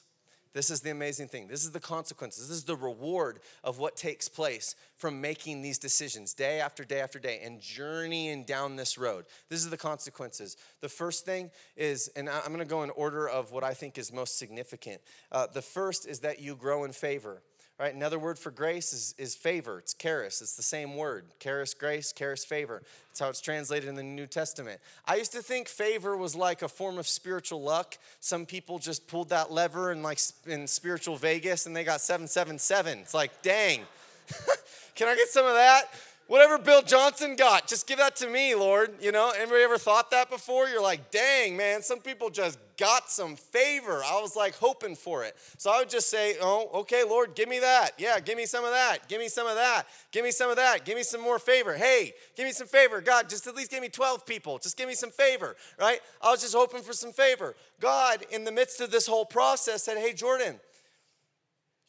This 0.52 0.72
is 0.72 0.82
the 0.82 0.89
amazing 0.89 1.28
thing. 1.28 1.48
This 1.48 1.63
is 1.63 1.72
the 1.72 1.80
consequences. 1.80 2.48
This 2.48 2.58
is 2.58 2.63
the 2.63 2.76
reward 2.76 3.39
of 3.63 3.78
what 3.78 3.95
takes 3.95 4.28
place 4.28 4.76
from 4.95 5.22
making 5.22 5.62
these 5.62 5.78
decisions 5.78 6.34
day 6.34 6.60
after 6.60 6.84
day 6.84 7.02
after 7.02 7.19
day 7.19 7.39
and 7.43 7.62
journeying 7.62 8.45
down 8.45 8.76
this 8.76 8.98
road. 8.98 9.26
This 9.50 9.60
is 9.60 9.69
the 9.69 9.78
consequences. 9.78 10.58
The 10.82 10.89
first 10.89 11.24
thing 11.24 11.52
is, 11.78 12.10
and 12.15 12.28
I'm 12.28 12.48
going 12.48 12.60
to 12.60 12.65
go 12.65 12.82
in 12.82 12.89
order 12.91 13.30
of 13.30 13.52
what 13.52 13.63
I 13.63 13.76
think 13.76 14.00
is 14.00 14.12
most 14.12 14.39
significant. 14.39 15.02
Uh, 15.32 15.45
the 15.54 15.62
first 15.62 16.08
is 16.08 16.22
that 16.22 16.39
you 16.39 16.56
grow 16.56 16.84
in 16.84 16.93
favor. 16.93 17.43
Right? 17.80 17.96
Another 17.96 18.20
word 18.20 18.38
for 18.38 18.52
grace 18.52 18.92
is, 18.92 19.15
is 19.18 19.36
favor. 19.36 19.80
It's 19.80 19.94
charis. 19.94 20.42
It's 20.42 20.58
the 20.58 20.63
same 20.63 20.98
word. 20.98 21.24
Charis, 21.39 21.74
grace, 21.74 22.12
charis, 22.12 22.44
favor. 22.44 22.82
That's 23.08 23.20
how 23.22 23.30
it's 23.30 23.39
translated 23.39 23.88
in 23.88 23.96
the 23.96 24.04
New 24.04 24.28
Testament. 24.28 24.82
I 25.06 25.15
used 25.15 25.32
to 25.32 25.42
think 25.42 25.70
favor 25.70 26.18
was 26.18 26.36
like 26.36 26.62
a 26.62 26.68
form 26.68 26.98
of 26.98 27.08
spiritual 27.08 27.62
luck. 27.62 27.98
Some 28.20 28.46
people 28.46 28.80
just 28.80 29.08
pulled 29.08 29.30
that 29.30 29.54
lever 29.54 29.94
in 29.94 30.04
like 30.04 30.20
in 30.46 30.68
spiritual 30.68 31.15
Vegas 31.15 31.68
and 31.68 31.76
they 31.76 31.86
got 31.86 32.02
777. 32.02 33.00
It's 33.00 33.13
like, 33.13 33.42
dang. 33.42 33.80
Can 34.96 35.08
I 35.08 35.15
get 35.15 35.30
some 35.30 35.46
of 35.46 35.54
that? 35.54 35.84
Whatever 36.28 36.58
Bill 36.58 36.82
Johnson 36.82 37.38
got, 37.38 37.65
just 37.65 37.88
give 37.88 37.98
that 37.98 38.18
to 38.18 38.28
me, 38.28 38.56
Lord. 38.56 38.92
You 39.02 39.13
know, 39.13 39.32
anybody 39.32 39.63
ever 39.63 39.78
thought 39.78 40.12
that 40.12 40.30
before? 40.30 40.68
You're 40.68 40.84
like, 40.84 41.12
dang, 41.12 41.56
man, 41.56 41.82
some 41.82 42.00
people 42.00 42.30
just 42.30 42.60
got 42.80 43.12
some 43.12 43.36
favor. 43.36 44.02
I 44.04 44.22
was 44.22 44.36
like 44.36 44.56
hoping 44.56 44.96
for 44.96 45.24
it. 45.24 45.36
So 45.58 45.70
I 45.70 45.80
would 45.80 45.89
just 45.89 46.10
say, 46.10 46.36
Oh, 46.42 46.70
okay, 46.76 47.04
Lord, 47.04 47.36
give 47.36 47.50
me 47.50 47.60
that. 47.60 47.92
Yeah, 47.98 48.20
give 48.20 48.38
me 48.38 48.46
some 48.46 48.63
of 48.63 48.72
that. 48.72 49.08
Give 49.10 49.20
me 49.20 49.28
some 49.28 49.46
of 49.46 49.56
that. 49.56 49.84
Give 50.12 50.24
me 50.24 50.32
some 50.32 50.50
of 50.50 50.56
that. 50.56 50.86
Give 50.86 50.96
me 50.96 51.04
some 51.04 51.22
more 51.22 51.38
favor. 51.38 51.76
Hey, 51.76 52.13
give 52.36 52.46
me 52.46 52.54
some 52.54 52.68
favor. 52.68 53.02
God, 53.02 53.30
just 53.30 53.46
at 53.48 53.56
least 53.56 53.70
give 53.70 53.82
me 53.82 53.89
12 53.89 54.26
people. 54.26 54.58
Just 54.58 54.78
give 54.78 54.88
me 54.88 54.96
some 54.96 55.12
favor, 55.12 55.56
right? 55.78 56.00
I 56.22 56.32
was 56.32 56.42
just 56.42 56.56
hoping 56.56 56.82
for 56.82 56.94
some 56.94 57.12
favor. 57.12 57.56
God, 57.82 58.26
in 58.32 58.46
the 58.46 58.52
midst 58.52 58.80
of 58.80 58.92
this 58.92 59.06
whole 59.06 59.26
process, 59.26 59.84
said, 59.84 59.98
Hey, 59.98 60.13
Jordan, 60.13 60.60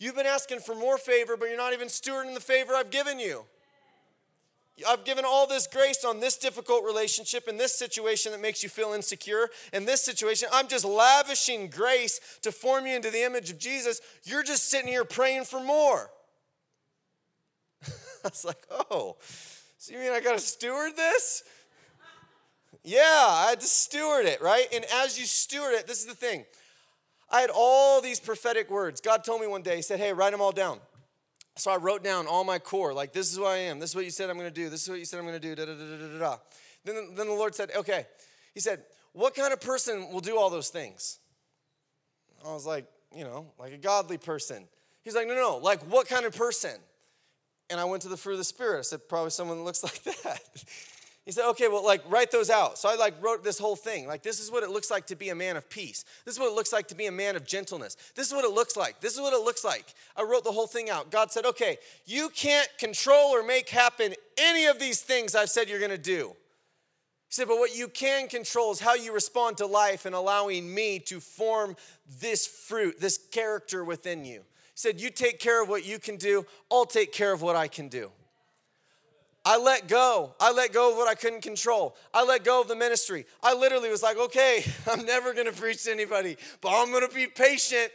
you've 0.00 0.16
been 0.16 0.26
asking 0.26 0.58
for 0.60 0.74
more 0.74 0.98
favor, 0.98 1.36
but 1.36 1.48
you're 1.48 1.56
not 1.56 1.72
even 1.72 1.88
stewarding 1.88 2.34
the 2.34 2.40
favor 2.40 2.74
I've 2.74 2.90
given 2.90 3.20
you. 3.20 3.44
I've 4.88 5.04
given 5.04 5.24
all 5.24 5.46
this 5.46 5.66
grace 5.66 6.04
on 6.04 6.20
this 6.20 6.36
difficult 6.36 6.84
relationship 6.84 7.48
in 7.48 7.56
this 7.56 7.74
situation 7.74 8.32
that 8.32 8.40
makes 8.40 8.62
you 8.62 8.68
feel 8.68 8.92
insecure. 8.92 9.48
In 9.72 9.84
this 9.84 10.02
situation, 10.02 10.48
I'm 10.52 10.68
just 10.68 10.84
lavishing 10.84 11.68
grace 11.68 12.20
to 12.42 12.52
form 12.52 12.86
you 12.86 12.96
into 12.96 13.10
the 13.10 13.24
image 13.24 13.50
of 13.50 13.58
Jesus. 13.58 14.00
You're 14.24 14.42
just 14.42 14.68
sitting 14.68 14.88
here 14.88 15.04
praying 15.04 15.44
for 15.44 15.60
more. 15.60 16.10
I 18.24 18.28
was 18.28 18.44
like, 18.44 18.62
oh, 18.70 19.16
so 19.78 19.92
you 19.92 19.98
mean 19.98 20.12
I 20.12 20.20
got 20.20 20.32
to 20.32 20.44
steward 20.44 20.96
this? 20.96 21.42
Yeah, 22.82 23.26
I 23.28 23.46
had 23.50 23.60
to 23.60 23.66
steward 23.66 24.26
it, 24.26 24.40
right? 24.40 24.66
And 24.72 24.84
as 24.94 25.18
you 25.18 25.26
steward 25.26 25.74
it, 25.74 25.86
this 25.86 26.00
is 26.00 26.06
the 26.06 26.14
thing. 26.14 26.44
I 27.30 27.40
had 27.40 27.50
all 27.54 28.00
these 28.00 28.18
prophetic 28.18 28.70
words. 28.70 29.00
God 29.00 29.22
told 29.24 29.40
me 29.40 29.46
one 29.46 29.62
day, 29.62 29.76
He 29.76 29.82
said, 29.82 30.00
hey, 30.00 30.12
write 30.12 30.32
them 30.32 30.40
all 30.40 30.52
down. 30.52 30.80
So 31.56 31.70
I 31.70 31.76
wrote 31.76 32.02
down 32.02 32.26
all 32.26 32.44
my 32.44 32.58
core, 32.58 32.94
like 32.94 33.12
this 33.12 33.30
is 33.30 33.36
who 33.36 33.44
I 33.44 33.56
am, 33.56 33.78
this 33.78 33.90
is 33.90 33.96
what 33.96 34.04
you 34.04 34.10
said 34.10 34.30
I'm 34.30 34.36
gonna 34.36 34.50
do, 34.50 34.70
this 34.70 34.82
is 34.82 34.88
what 34.88 34.98
you 34.98 35.04
said 35.04 35.18
I'm 35.18 35.26
gonna 35.26 35.40
do, 35.40 35.54
da 35.54 35.66
da 35.66 35.74
da 35.74 35.84
da 35.84 36.06
da 36.06 36.18
da. 36.18 36.36
Then, 36.84 37.14
then 37.14 37.26
the 37.26 37.34
Lord 37.34 37.54
said, 37.54 37.70
okay. 37.76 38.06
He 38.54 38.60
said, 38.60 38.82
what 39.12 39.34
kind 39.34 39.52
of 39.52 39.60
person 39.60 40.12
will 40.12 40.20
do 40.20 40.38
all 40.38 40.50
those 40.50 40.68
things? 40.68 41.18
I 42.44 42.52
was 42.52 42.66
like, 42.66 42.86
you 43.14 43.24
know, 43.24 43.52
like 43.58 43.72
a 43.72 43.78
godly 43.78 44.18
person. 44.18 44.66
He's 45.02 45.14
like, 45.14 45.26
no, 45.26 45.34
no, 45.34 45.56
like 45.56 45.82
what 45.82 46.08
kind 46.08 46.24
of 46.24 46.34
person? 46.34 46.76
And 47.68 47.78
I 47.78 47.84
went 47.84 48.02
to 48.02 48.08
the 48.08 48.16
fruit 48.16 48.32
of 48.32 48.38
the 48.38 48.44
Spirit. 48.44 48.78
I 48.78 48.82
said, 48.82 49.08
probably 49.08 49.30
someone 49.30 49.58
that 49.58 49.64
looks 49.64 49.82
like 49.84 50.02
that. 50.02 50.40
He 51.30 51.34
said, 51.34 51.48
okay, 51.50 51.68
well, 51.68 51.84
like, 51.84 52.02
write 52.10 52.32
those 52.32 52.50
out. 52.50 52.76
So 52.76 52.88
I, 52.88 52.96
like, 52.96 53.14
wrote 53.22 53.44
this 53.44 53.56
whole 53.56 53.76
thing. 53.76 54.08
Like, 54.08 54.24
this 54.24 54.40
is 54.40 54.50
what 54.50 54.64
it 54.64 54.70
looks 54.70 54.90
like 54.90 55.06
to 55.06 55.14
be 55.14 55.28
a 55.28 55.34
man 55.36 55.56
of 55.56 55.70
peace. 55.70 56.04
This 56.24 56.34
is 56.34 56.40
what 56.40 56.50
it 56.50 56.56
looks 56.56 56.72
like 56.72 56.88
to 56.88 56.96
be 56.96 57.06
a 57.06 57.12
man 57.12 57.36
of 57.36 57.46
gentleness. 57.46 57.96
This 58.16 58.26
is 58.26 58.34
what 58.34 58.44
it 58.44 58.50
looks 58.50 58.76
like. 58.76 59.00
This 59.00 59.14
is 59.14 59.20
what 59.20 59.32
it 59.32 59.44
looks 59.44 59.62
like. 59.62 59.94
I 60.16 60.24
wrote 60.24 60.42
the 60.42 60.50
whole 60.50 60.66
thing 60.66 60.90
out. 60.90 61.12
God 61.12 61.30
said, 61.30 61.46
okay, 61.46 61.78
you 62.04 62.30
can't 62.30 62.68
control 62.80 63.28
or 63.28 63.44
make 63.44 63.68
happen 63.68 64.12
any 64.36 64.66
of 64.66 64.80
these 64.80 65.02
things 65.02 65.36
I've 65.36 65.50
said 65.50 65.68
you're 65.68 65.78
going 65.78 65.92
to 65.92 65.98
do. 65.98 66.34
He 67.28 67.34
said, 67.34 67.46
but 67.46 67.58
what 67.58 67.76
you 67.76 67.86
can 67.86 68.26
control 68.26 68.72
is 68.72 68.80
how 68.80 68.96
you 68.96 69.14
respond 69.14 69.58
to 69.58 69.66
life 69.66 70.06
and 70.06 70.16
allowing 70.16 70.74
me 70.74 70.98
to 71.06 71.20
form 71.20 71.76
this 72.18 72.44
fruit, 72.44 73.00
this 73.00 73.20
character 73.30 73.84
within 73.84 74.24
you. 74.24 74.40
He 74.40 74.74
said, 74.74 75.00
you 75.00 75.10
take 75.10 75.38
care 75.38 75.62
of 75.62 75.68
what 75.68 75.86
you 75.86 76.00
can 76.00 76.16
do, 76.16 76.44
I'll 76.72 76.86
take 76.86 77.12
care 77.12 77.32
of 77.32 77.40
what 77.40 77.54
I 77.54 77.68
can 77.68 77.86
do. 77.86 78.10
I 79.50 79.56
let 79.56 79.88
go. 79.88 80.32
I 80.38 80.52
let 80.52 80.72
go 80.72 80.92
of 80.92 80.96
what 80.96 81.08
I 81.08 81.16
couldn't 81.16 81.42
control. 81.42 81.96
I 82.14 82.24
let 82.24 82.44
go 82.44 82.60
of 82.60 82.68
the 82.68 82.76
ministry. 82.76 83.26
I 83.42 83.52
literally 83.52 83.90
was 83.90 84.00
like, 84.00 84.16
okay, 84.16 84.64
I'm 84.86 85.04
never 85.04 85.34
gonna 85.34 85.50
preach 85.50 85.82
to 85.84 85.90
anybody, 85.90 86.36
but 86.60 86.68
I'm 86.70 86.92
gonna 86.92 87.08
be 87.08 87.26
patient. 87.26 87.90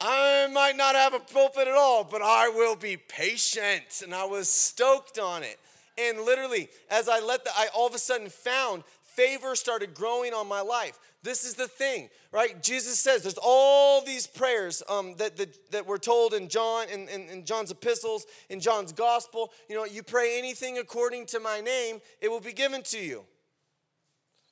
I 0.00 0.48
might 0.50 0.78
not 0.78 0.94
have 0.94 1.12
a 1.12 1.18
pulpit 1.18 1.68
at 1.68 1.74
all, 1.74 2.04
but 2.04 2.22
I 2.22 2.48
will 2.48 2.74
be 2.74 2.96
patient. 2.96 4.00
And 4.02 4.14
I 4.14 4.24
was 4.24 4.48
stoked 4.48 5.18
on 5.18 5.42
it. 5.42 5.60
And 5.98 6.22
literally, 6.22 6.70
as 6.90 7.06
I 7.06 7.20
let 7.20 7.44
the, 7.44 7.50
I 7.54 7.68
all 7.74 7.86
of 7.86 7.94
a 7.94 7.98
sudden 7.98 8.30
found 8.30 8.82
favor 9.02 9.54
started 9.54 9.92
growing 9.92 10.32
on 10.32 10.48
my 10.48 10.62
life. 10.62 10.98
This 11.22 11.44
is 11.44 11.54
the 11.54 11.68
thing, 11.68 12.10
right? 12.32 12.60
Jesus 12.60 12.98
says 12.98 13.22
there's 13.22 13.38
all 13.40 14.04
these 14.04 14.26
prayers 14.26 14.82
um, 14.88 15.14
that, 15.18 15.36
that, 15.36 15.70
that 15.70 15.86
we're 15.86 15.98
told 15.98 16.34
in 16.34 16.48
John, 16.48 16.88
in, 16.88 17.08
in, 17.08 17.28
in 17.28 17.44
John's 17.44 17.70
epistles, 17.70 18.26
in 18.48 18.58
John's 18.58 18.92
gospel. 18.92 19.52
You 19.68 19.76
know, 19.76 19.84
you 19.84 20.02
pray 20.02 20.36
anything 20.36 20.78
according 20.78 21.26
to 21.26 21.38
my 21.38 21.60
name, 21.60 22.00
it 22.20 22.28
will 22.28 22.40
be 22.40 22.52
given 22.52 22.82
to 22.84 22.98
you. 22.98 23.24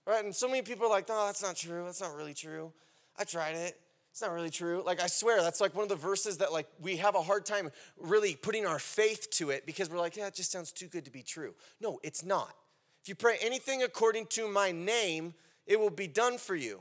Right? 0.06 0.24
And 0.24 0.34
so 0.34 0.46
many 0.46 0.62
people 0.62 0.86
are 0.86 0.90
like, 0.90 1.08
no, 1.08 1.26
that's 1.26 1.42
not 1.42 1.56
true. 1.56 1.84
That's 1.84 2.00
not 2.00 2.14
really 2.14 2.34
true. 2.34 2.72
I 3.18 3.24
tried 3.24 3.56
it. 3.56 3.76
It's 4.12 4.22
not 4.22 4.32
really 4.32 4.50
true. 4.50 4.82
Like 4.84 5.00
I 5.00 5.06
swear, 5.06 5.42
that's 5.42 5.60
like 5.60 5.74
one 5.74 5.84
of 5.84 5.88
the 5.88 5.96
verses 5.96 6.38
that 6.38 6.52
like 6.52 6.66
we 6.80 6.96
have 6.96 7.14
a 7.14 7.22
hard 7.22 7.46
time 7.46 7.70
really 7.96 8.34
putting 8.34 8.66
our 8.66 8.78
faith 8.78 9.28
to 9.32 9.50
it 9.50 9.66
because 9.66 9.88
we're 9.88 9.98
like, 9.98 10.16
yeah, 10.16 10.26
it 10.26 10.34
just 10.34 10.50
sounds 10.50 10.72
too 10.72 10.86
good 10.88 11.04
to 11.04 11.10
be 11.10 11.22
true. 11.22 11.54
No, 11.80 12.00
it's 12.02 12.24
not. 12.24 12.54
If 13.02 13.08
you 13.08 13.14
pray 13.14 13.38
anything 13.40 13.82
according 13.82 14.26
to 14.30 14.48
my 14.48 14.72
name, 14.72 15.34
it 15.70 15.78
will 15.78 15.88
be 15.88 16.08
done 16.08 16.36
for 16.36 16.56
you. 16.56 16.80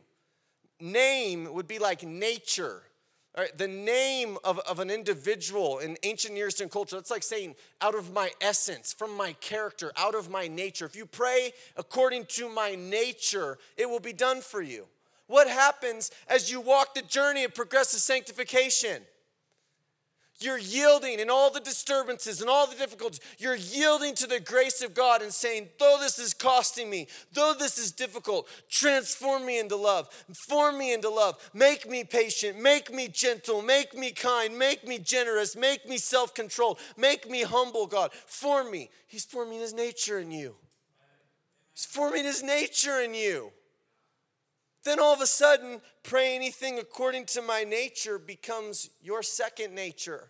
Name 0.82 1.54
would 1.54 1.68
be 1.68 1.80
like 1.80 2.04
nature. 2.04 2.82
Right, 3.38 3.56
the 3.56 3.68
name 3.68 4.40
of, 4.44 4.58
of 4.60 4.80
an 4.80 4.90
individual 4.90 5.78
in 5.78 5.96
ancient 6.02 6.34
Near 6.34 6.48
Eastern 6.48 6.68
culture, 6.68 6.96
that's 6.96 7.12
like 7.12 7.22
saying 7.22 7.56
out 7.80 7.94
of 7.94 8.12
my 8.12 8.32
essence, 8.42 8.92
from 8.92 9.16
my 9.16 9.34
character, 9.34 9.94
out 9.96 10.16
of 10.16 10.32
my 10.32 10.48
nature. 10.48 10.86
If 10.86 10.96
you 10.96 11.06
pray 11.06 11.54
according 11.78 12.26
to 12.30 12.50
my 12.50 12.74
nature, 12.74 13.60
it 13.78 13.88
will 13.88 14.00
be 14.00 14.14
done 14.14 14.42
for 14.42 14.64
you. 14.64 14.88
What 15.28 15.48
happens 15.48 16.10
as 16.28 16.52
you 16.52 16.60
walk 16.60 16.96
the 16.96 17.04
journey 17.04 17.44
of 17.44 17.54
progressive 17.54 18.00
sanctification? 18.00 19.04
You're 20.42 20.58
yielding 20.58 21.20
in 21.20 21.30
all 21.30 21.52
the 21.52 21.60
disturbances 21.60 22.40
and 22.40 22.50
all 22.50 22.66
the 22.66 22.76
difficulties. 22.76 23.20
You're 23.38 23.56
yielding 23.56 24.16
to 24.16 24.28
the 24.28 24.40
grace 24.40 24.82
of 24.82 24.94
God 24.94 25.22
and 25.22 25.34
saying, 25.34 25.68
though 25.78 25.98
this 26.00 26.18
is 26.18 26.34
costing 26.34 26.90
me, 26.90 27.08
though 27.34 27.54
this 27.58 27.78
is 27.78 27.92
difficult, 27.92 28.48
transform 28.70 29.46
me 29.46 29.60
into 29.60 29.76
love, 29.76 30.08
form 30.48 30.78
me 30.78 30.94
into 30.94 31.10
love, 31.10 31.38
make 31.54 31.90
me 31.90 32.06
patient, 32.06 32.58
make 32.58 32.94
me 32.94 33.10
gentle, 33.10 33.62
make 33.62 33.94
me 33.94 34.12
kind, 34.12 34.58
make 34.58 34.88
me 34.88 34.98
generous, 34.98 35.58
make 35.58 35.88
me 35.90 35.98
self 35.98 36.34
controlled, 36.34 36.80
make 36.96 37.30
me 37.30 37.44
humble, 37.44 37.86
God. 37.86 38.14
Form 38.14 38.72
me. 38.72 38.90
He's 39.08 39.26
forming 39.26 39.60
His 39.60 39.74
nature 39.74 40.20
in 40.20 40.32
you. 40.32 40.56
He's 41.74 41.86
forming 41.86 42.24
His 42.24 42.44
nature 42.44 43.02
in 43.02 43.14
you. 43.14 43.52
Then 44.84 45.00
all 45.00 45.14
of 45.14 45.22
a 45.22 45.28
sudden, 45.28 45.82
pray 46.04 46.36
anything 46.36 46.80
according 46.80 47.26
to 47.28 47.42
my 47.42 47.64
nature 47.64 48.18
becomes 48.18 48.90
your 49.02 49.22
second 49.22 49.76
nature. 49.76 50.30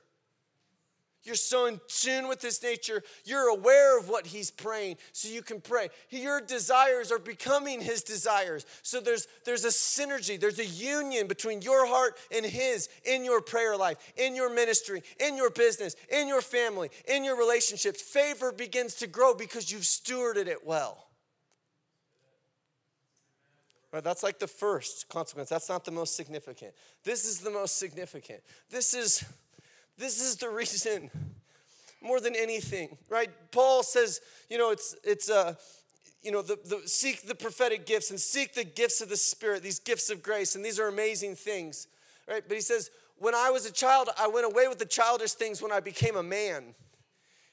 You're 1.24 1.36
so 1.36 1.66
in 1.66 1.82
tune 1.88 2.30
with 2.30 2.42
his 2.42 2.64
nature, 2.64 3.04
you're 3.26 3.50
aware 3.50 4.00
of 4.00 4.08
what 4.08 4.26
he's 4.26 4.52
praying, 4.52 4.98
so 5.12 5.28
you 5.28 5.42
can 5.42 5.60
pray. 5.60 5.90
Your 6.10 6.40
desires 6.40 7.12
are 7.12 7.20
becoming 7.20 7.82
his 7.82 8.04
desires. 8.04 8.66
So 8.84 9.02
there's, 9.02 9.28
there's 9.44 9.66
a 9.66 9.70
synergy, 9.70 10.40
there's 10.40 10.60
a 10.60 10.66
union 10.66 11.28
between 11.28 11.62
your 11.62 11.86
heart 11.86 12.18
and 12.34 12.46
his 12.46 12.88
in 13.04 13.26
your 13.26 13.42
prayer 13.42 13.76
life, 13.76 13.98
in 14.16 14.34
your 14.34 14.54
ministry, 14.54 15.04
in 15.20 15.36
your 15.36 15.50
business, 15.50 15.98
in 16.10 16.30
your 16.30 16.42
family, 16.42 16.90
in 17.06 17.26
your 17.26 17.38
relationships. 17.38 18.02
Favor 18.02 18.54
begins 18.54 18.96
to 18.96 19.08
grow 19.08 19.34
because 19.34 19.70
you've 19.70 19.84
stewarded 19.84 20.48
it 20.48 20.66
well. 20.66 21.09
Right, 23.92 24.04
that's 24.04 24.22
like 24.22 24.38
the 24.38 24.48
first 24.48 25.10
consequence. 25.10 25.50
That's 25.50 25.68
not 25.68 25.84
the 25.84 25.92
most 25.92 26.16
significant. 26.16 26.74
This 27.04 27.26
is 27.26 27.40
the 27.40 27.50
most 27.50 27.80
significant. 27.80 28.42
This 28.70 28.94
is 28.94 29.26
this 29.98 30.22
is 30.22 30.38
the 30.38 30.50
reason 30.50 31.10
more 32.02 32.20
than 32.20 32.36
anything, 32.36 32.98
right? 33.10 33.30
Paul 33.52 33.84
says, 33.84 34.22
you 34.50 34.58
know, 34.58 34.72
it's 34.72 34.96
it's 35.04 35.30
uh 35.30 35.56
you 36.22 36.32
know, 36.32 36.42
the, 36.42 36.60
the 36.66 36.82
seek 36.86 37.28
the 37.28 37.36
prophetic 37.36 37.86
gifts 37.86 38.10
and 38.10 38.20
seek 38.20 38.54
the 38.54 38.64
gifts 38.64 39.02
of 39.02 39.10
the 39.10 39.18
Spirit, 39.18 39.64
these 39.64 39.80
gifts 39.80 40.10
of 40.10 40.22
grace, 40.22 40.56
and 40.56 40.64
these 40.64 40.80
are 40.80 40.88
amazing 40.88 41.36
things, 41.36 41.88
right? 42.28 42.44
But 42.48 42.56
he 42.56 42.62
says, 42.62 42.92
when 43.18 43.34
I 43.34 43.50
was 43.50 43.66
a 43.66 43.72
child, 43.72 44.10
I 44.20 44.28
went 44.28 44.46
away 44.46 44.68
with 44.68 44.80
the 44.80 44.86
childish 44.86 45.34
things 45.34 45.62
when 45.62 45.72
I 45.72 45.80
became 45.80 46.16
a 46.16 46.24
man. 46.24 46.76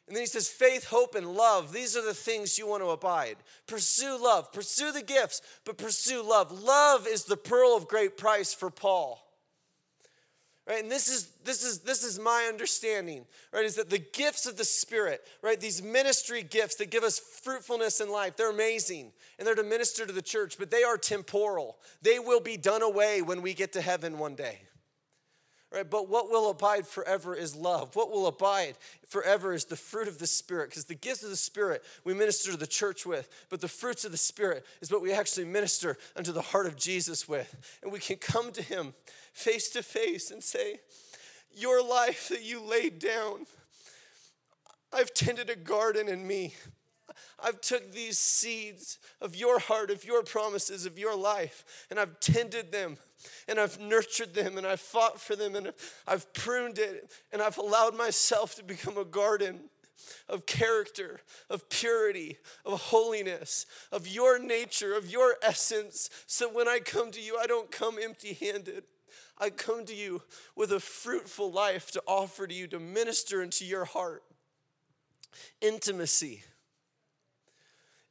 And 0.07 0.15
then 0.15 0.23
he 0.23 0.27
says, 0.27 0.49
faith, 0.49 0.85
hope, 0.85 1.17
and 1.17 1.35
love. 1.35 1.73
These 1.73 1.97
are 1.97 2.05
the 2.05 2.15
things 2.15 2.59
you 2.59 2.69
want 2.69 2.83
to 2.83 2.91
abide. 2.91 3.37
Pursue 3.67 4.17
love. 4.23 4.53
Pursue 4.53 4.93
the 4.93 5.03
gifts, 5.03 5.43
but 5.65 5.79
pursue 5.79 6.23
love. 6.23 6.53
Love 6.53 7.09
is 7.09 7.25
the 7.25 7.37
pearl 7.37 7.77
of 7.77 7.89
great 7.89 8.17
price 8.17 8.55
for 8.55 8.71
Paul. 8.71 9.21
Right? 10.69 10.83
And 10.83 10.91
this 10.91 11.09
is 11.09 11.29
this 11.45 11.63
is 11.65 11.81
this 11.81 12.03
is 12.03 12.19
my 12.19 12.47
understanding, 12.49 13.25
right? 13.53 13.65
Is 13.65 13.77
that 13.77 13.89
the 13.89 14.01
gifts 14.01 14.47
of 14.47 14.57
the 14.57 14.65
Spirit, 14.65 15.25
right? 15.41 15.61
These 15.61 15.81
ministry 15.81 16.43
gifts 16.43 16.75
that 16.77 16.91
give 16.91 17.05
us 17.05 17.21
fruitfulness 17.21 18.01
in 18.01 18.11
life, 18.11 18.37
they're 18.37 18.51
amazing. 18.51 19.13
And 19.39 19.47
they're 19.47 19.55
to 19.55 19.63
minister 19.63 20.05
to 20.05 20.13
the 20.13 20.23
church, 20.23 20.57
but 20.59 20.73
they 20.73 20.83
are 20.83 20.97
temporal. 20.97 21.79
They 22.03 22.19
will 22.19 22.41
be 22.41 22.57
done 22.57 22.83
away 22.83 23.23
when 23.23 23.43
we 23.43 23.55
get 23.55 23.73
to 23.75 23.81
heaven 23.81 24.19
one 24.19 24.35
day. 24.35 24.63
Right? 25.77 25.91
But 25.91 26.09
what 26.09 26.31
will 26.31 26.49
abide 26.49 26.87
forever 26.87 27.37
is 27.37 27.55
love. 27.55 27.95
What 27.97 28.11
will 28.11 28.29
abide 28.29 28.79
forever 29.09 29.53
is 29.53 29.67
the 29.67 29.77
fruit 29.77 30.09
of 30.09 30.19
the 30.19 30.27
Spirit, 30.27 30.71
because 30.71 30.87
the 30.87 30.95
gifts 30.95 31.23
of 31.23 31.29
the 31.29 31.37
Spirit 31.37 31.85
we 32.03 32.15
minister 32.15 32.51
to 32.51 32.57
the 32.57 32.67
church 32.67 33.05
with, 33.05 33.29
but 33.51 33.61
the 33.61 33.69
fruits 33.69 34.07
of 34.07 34.11
the 34.11 34.17
Spirit 34.17 34.65
is 34.81 34.91
what 34.91 35.03
we 35.03 35.13
actually 35.13 35.45
minister 35.45 35.99
unto 36.17 36.33
the 36.33 36.41
heart 36.41 36.65
of 36.65 36.77
Jesus 36.77 37.29
with. 37.29 37.55
And 37.83 37.93
we 37.93 37.99
can 37.99 38.17
come 38.17 38.53
to 38.53 38.63
Him 38.63 38.95
face 39.35 39.69
to 39.73 39.83
face 39.83 40.31
and 40.31 40.43
say, 40.43 40.81
Your 41.55 41.87
life 41.87 42.31
that 42.31 42.43
you 42.43 42.63
laid 42.63 42.99
down, 42.99 43.45
I've 44.95 45.13
tended 45.13 45.51
a 45.51 45.57
garden 45.57 46.09
in 46.09 46.27
me. 46.27 46.55
I've 47.39 47.61
took 47.61 47.93
these 47.93 48.19
seeds 48.19 48.99
of 49.21 49.37
your 49.37 49.59
heart, 49.59 49.91
of 49.91 50.07
your 50.07 50.23
promises, 50.23 50.87
of 50.87 50.99
your 50.99 51.15
life, 51.15 51.87
and 51.91 52.01
I've 52.01 52.19
tended 52.19 52.73
them, 52.73 52.97
and 53.49 53.59
I've 53.59 53.81
nurtured 53.81 54.35
them, 54.35 54.59
and 54.59 54.67
I've 54.67 54.81
fought 54.81 55.21
for 55.21 55.37
them, 55.37 55.57
and 55.57 55.73
I've 56.07 56.33
pruned 56.33 56.79
it, 56.79 57.11
and 57.33 57.43
I've 57.43 57.59
allowed 57.59 57.97
myself 57.97 58.55
to 58.57 58.65
become 58.65 58.97
a 58.99 59.05
garden 59.05 59.71
of 60.29 60.47
character, 60.47 61.21
of 61.49 61.69
purity, 61.69 62.39
of 62.65 62.81
holiness, 62.81 63.67
of 63.91 64.07
your 64.07 64.39
nature, 64.39 64.95
of 64.95 65.11
your 65.11 65.37
essence, 65.43 66.11
so 66.27 66.49
when 66.49 66.69
I 66.69 66.79
come 66.79 67.11
to 67.13 67.21
you, 67.21 67.39
I 67.39 67.47
don't 67.47 67.71
come 67.71 67.97
empty 68.03 68.35
handed. 68.35 68.85
I 69.39 69.51
come 69.51 69.85
to 69.87 69.95
you 69.95 70.23
with 70.55 70.73
a 70.73 70.81
fruitful 70.81 71.53
life 71.53 71.91
to 71.93 72.03
offer 72.07 72.47
to 72.47 72.55
you, 72.55 72.67
to 72.69 72.81
minister 72.81 73.43
into 73.43 73.65
your 73.65 73.85
heart. 73.85 74.23
Intimacy. 75.61 76.43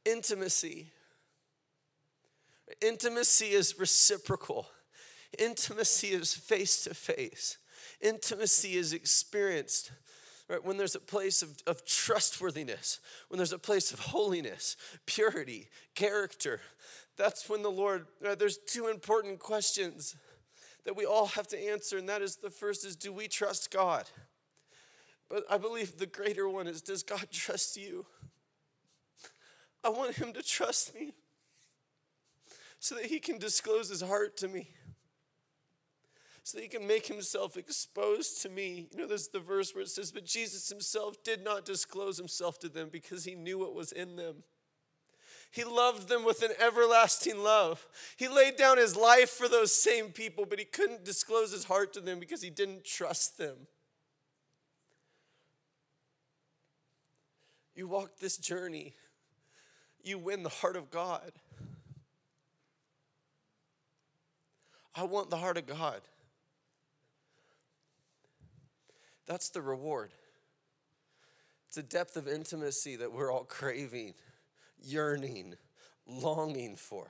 Intimacy. 0.04 0.92
Intimacy 2.80 3.46
is 3.46 3.78
reciprocal. 3.78 4.68
Intimacy 5.38 6.08
is 6.08 6.34
face 6.34 6.84
to 6.84 6.94
face. 6.94 7.58
Intimacy 8.00 8.76
is 8.76 8.92
experienced 8.92 9.92
right? 10.48 10.64
When 10.64 10.76
there's 10.76 10.94
a 10.94 11.00
place 11.00 11.42
of, 11.42 11.56
of 11.66 11.84
trustworthiness, 11.84 13.00
when 13.28 13.38
there's 13.38 13.52
a 13.52 13.58
place 13.58 13.92
of 13.92 13.98
holiness, 13.98 14.76
purity, 15.06 15.68
character, 15.94 16.60
that's 17.16 17.48
when 17.48 17.62
the 17.62 17.70
Lord, 17.70 18.06
right, 18.20 18.38
there's 18.38 18.58
two 18.58 18.88
important 18.88 19.38
questions 19.38 20.16
that 20.84 20.96
we 20.96 21.04
all 21.04 21.26
have 21.26 21.48
to 21.48 21.58
answer, 21.58 21.98
and 21.98 22.08
that 22.08 22.22
is 22.22 22.36
the 22.36 22.50
first 22.50 22.86
is 22.86 22.94
do 22.94 23.12
we 23.12 23.26
trust 23.26 23.70
God? 23.72 24.08
But 25.28 25.42
I 25.50 25.58
believe 25.58 25.98
the 25.98 26.06
greater 26.06 26.48
one 26.48 26.68
is 26.68 26.82
does 26.82 27.02
God 27.02 27.26
trust 27.32 27.76
you? 27.76 28.06
I 29.82 29.88
want 29.88 30.14
him 30.14 30.32
to 30.32 30.42
trust 30.42 30.94
me 30.94 31.12
so 32.78 32.94
that 32.94 33.06
he 33.06 33.18
can 33.18 33.38
disclose 33.38 33.88
his 33.88 34.02
heart 34.02 34.36
to 34.38 34.48
me 34.48 34.68
so 36.46 36.58
that 36.58 36.62
he 36.62 36.68
can 36.68 36.86
make 36.86 37.08
himself 37.08 37.56
exposed 37.56 38.40
to 38.40 38.48
me. 38.48 38.86
You 38.92 38.98
know, 38.98 39.08
there's 39.08 39.26
the 39.26 39.40
verse 39.40 39.74
where 39.74 39.82
it 39.82 39.88
says, 39.88 40.12
But 40.12 40.24
Jesus 40.24 40.68
himself 40.68 41.20
did 41.24 41.42
not 41.42 41.64
disclose 41.64 42.18
himself 42.18 42.60
to 42.60 42.68
them 42.68 42.88
because 42.88 43.24
he 43.24 43.34
knew 43.34 43.58
what 43.58 43.74
was 43.74 43.90
in 43.90 44.14
them. 44.14 44.44
He 45.50 45.64
loved 45.64 46.08
them 46.08 46.24
with 46.24 46.44
an 46.44 46.52
everlasting 46.60 47.42
love. 47.42 47.88
He 48.16 48.28
laid 48.28 48.54
down 48.54 48.78
his 48.78 48.94
life 48.94 49.30
for 49.30 49.48
those 49.48 49.74
same 49.74 50.10
people, 50.10 50.46
but 50.46 50.60
he 50.60 50.64
couldn't 50.64 51.04
disclose 51.04 51.50
his 51.50 51.64
heart 51.64 51.92
to 51.94 52.00
them 52.00 52.20
because 52.20 52.42
he 52.42 52.50
didn't 52.50 52.84
trust 52.84 53.38
them. 53.38 53.56
You 57.74 57.88
walk 57.88 58.20
this 58.20 58.36
journey, 58.36 58.94
you 60.04 60.16
win 60.16 60.44
the 60.44 60.48
heart 60.48 60.76
of 60.76 60.92
God. 60.92 61.32
I 64.94 65.02
want 65.02 65.28
the 65.28 65.38
heart 65.38 65.58
of 65.58 65.66
God. 65.66 66.02
That's 69.26 69.48
the 69.50 69.60
reward. 69.60 70.12
It's 71.68 71.76
a 71.76 71.82
depth 71.82 72.16
of 72.16 72.28
intimacy 72.28 72.96
that 72.96 73.12
we're 73.12 73.32
all 73.32 73.44
craving, 73.44 74.14
yearning, 74.82 75.54
longing 76.06 76.76
for. 76.76 77.08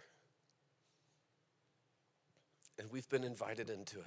And 2.78 2.90
we've 2.90 3.08
been 3.08 3.24
invited 3.24 3.70
into 3.70 4.00
it. 4.00 4.06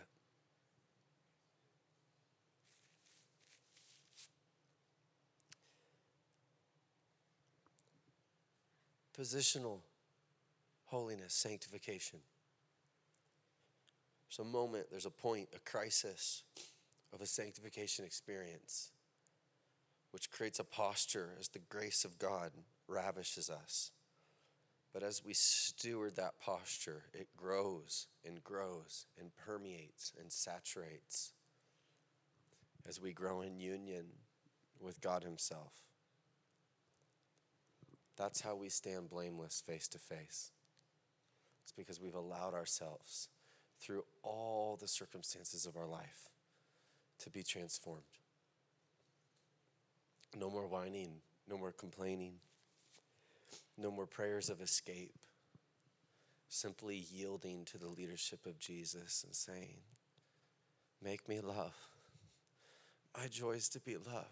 Positional 9.18 9.80
holiness, 10.86 11.34
sanctification. 11.34 12.20
There's 14.30 14.48
a 14.48 14.50
moment, 14.50 14.88
there's 14.90 15.06
a 15.06 15.12
point, 15.12 15.50
a 15.56 15.60
crisis 15.60 16.44
of 17.14 17.22
a 17.22 17.26
sanctification 17.26 18.06
experience, 18.06 18.92
which 20.12 20.32
creates 20.32 20.60
a 20.60 20.64
posture 20.64 21.36
as 21.40 21.48
the 21.50 21.60
grace 21.60 22.06
of 22.06 22.20
God 22.20 22.52
ravishes 22.88 23.50
us. 23.50 23.92
But 24.94 25.04
as 25.04 25.24
we 25.24 25.34
steward 25.34 26.16
that 26.16 26.40
posture, 26.40 27.04
it 27.14 27.28
grows 27.38 28.08
and 28.26 28.44
grows 28.44 29.06
and 29.20 29.36
permeates 29.36 30.14
and 30.20 30.32
saturates 30.32 31.34
as 32.88 33.00
we 33.00 33.14
grow 33.14 33.42
in 33.42 33.60
union 33.60 34.06
with 34.80 35.00
God 35.02 35.24
Himself. 35.24 35.74
That's 38.18 38.42
how 38.42 38.56
we 38.56 38.70
stand 38.70 39.10
blameless 39.10 39.62
face 39.66 39.88
to 39.90 40.00
face. 40.00 40.52
It's 41.64 41.72
because 41.72 42.02
we've 42.02 42.16
allowed 42.16 42.56
ourselves 42.56 43.30
through 43.80 44.04
all 44.24 44.76
the 44.76 44.88
circumstances 44.88 45.66
of 45.66 45.78
our 45.78 45.86
life 45.86 46.30
to 47.20 47.30
be 47.30 47.44
transformed. 47.44 48.04
No 50.38 50.50
more 50.50 50.68
whining, 50.68 51.22
no 51.48 51.58
more 51.58 51.72
complaining, 51.72 52.36
no 53.78 53.92
more 53.92 54.06
prayers 54.06 54.50
of 54.50 54.62
escape. 54.62 55.16
Simply 56.48 57.06
yielding 57.12 57.66
to 57.66 57.78
the 57.78 57.88
leadership 57.88 58.46
of 58.46 58.60
Jesus 58.60 59.24
and 59.24 59.36
saying, 59.36 59.82
Make 61.04 61.30
me 61.30 61.40
love. 61.40 61.76
My 63.16 63.28
joy 63.28 63.52
is 63.52 63.70
to 63.70 63.80
be 63.80 63.98
love. 63.98 64.26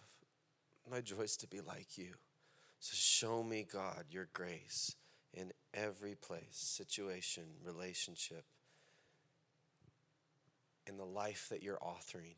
My 0.89 1.01
joy 1.01 1.21
is 1.21 1.37
to 1.37 1.47
be 1.47 1.61
like 1.61 1.97
you. 1.97 2.13
So 2.79 2.93
show 2.95 3.43
me, 3.43 3.67
God, 3.71 4.05
your 4.09 4.27
grace 4.33 4.95
in 5.33 5.51
every 5.73 6.15
place, 6.15 6.43
situation, 6.51 7.43
relationship, 7.63 8.45
in 10.85 10.97
the 10.97 11.05
life 11.05 11.47
that 11.49 11.61
you're 11.61 11.77
authoring. 11.77 12.35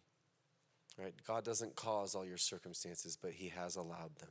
Right? 1.00 1.14
God 1.26 1.45
doesn't 1.45 1.76
cause 1.76 2.14
all 2.14 2.26
your 2.26 2.38
circumstances, 2.38 3.18
but 3.20 3.32
He 3.32 3.50
has 3.50 3.76
allowed 3.76 4.16
them. 4.20 4.30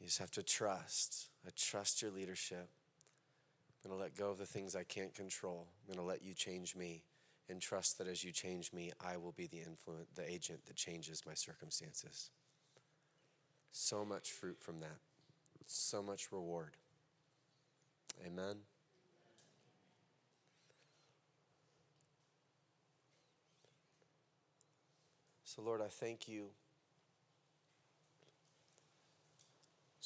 You 0.00 0.06
just 0.06 0.18
have 0.18 0.30
to 0.32 0.42
trust. 0.42 1.28
I 1.46 1.50
trust 1.54 2.00
your 2.00 2.10
leadership. 2.10 2.68
I'm 3.84 3.90
going 3.90 3.98
to 3.98 4.02
let 4.02 4.16
go 4.16 4.30
of 4.30 4.38
the 4.38 4.46
things 4.46 4.74
I 4.74 4.84
can't 4.84 5.14
control. 5.14 5.66
I'm 5.82 5.94
going 5.94 6.04
to 6.04 6.08
let 6.08 6.22
you 6.22 6.34
change 6.34 6.74
me 6.74 7.02
and 7.50 7.60
trust 7.60 7.98
that 7.98 8.06
as 8.06 8.24
you 8.24 8.32
change 8.32 8.72
me, 8.72 8.92
I 9.04 9.16
will 9.16 9.32
be 9.32 9.46
the 9.46 9.58
influence, 9.58 10.08
the 10.14 10.30
agent 10.30 10.64
that 10.66 10.76
changes 10.76 11.24
my 11.26 11.34
circumstances. 11.34 12.30
So 13.72 14.04
much 14.04 14.30
fruit 14.30 14.58
from 14.60 14.80
that. 14.80 14.98
So 15.66 16.02
much 16.02 16.28
reward. 16.32 16.76
Amen. 18.26 18.56
So, 25.56 25.62
Lord, 25.62 25.80
I 25.80 25.88
thank 25.88 26.28
you. 26.28 26.44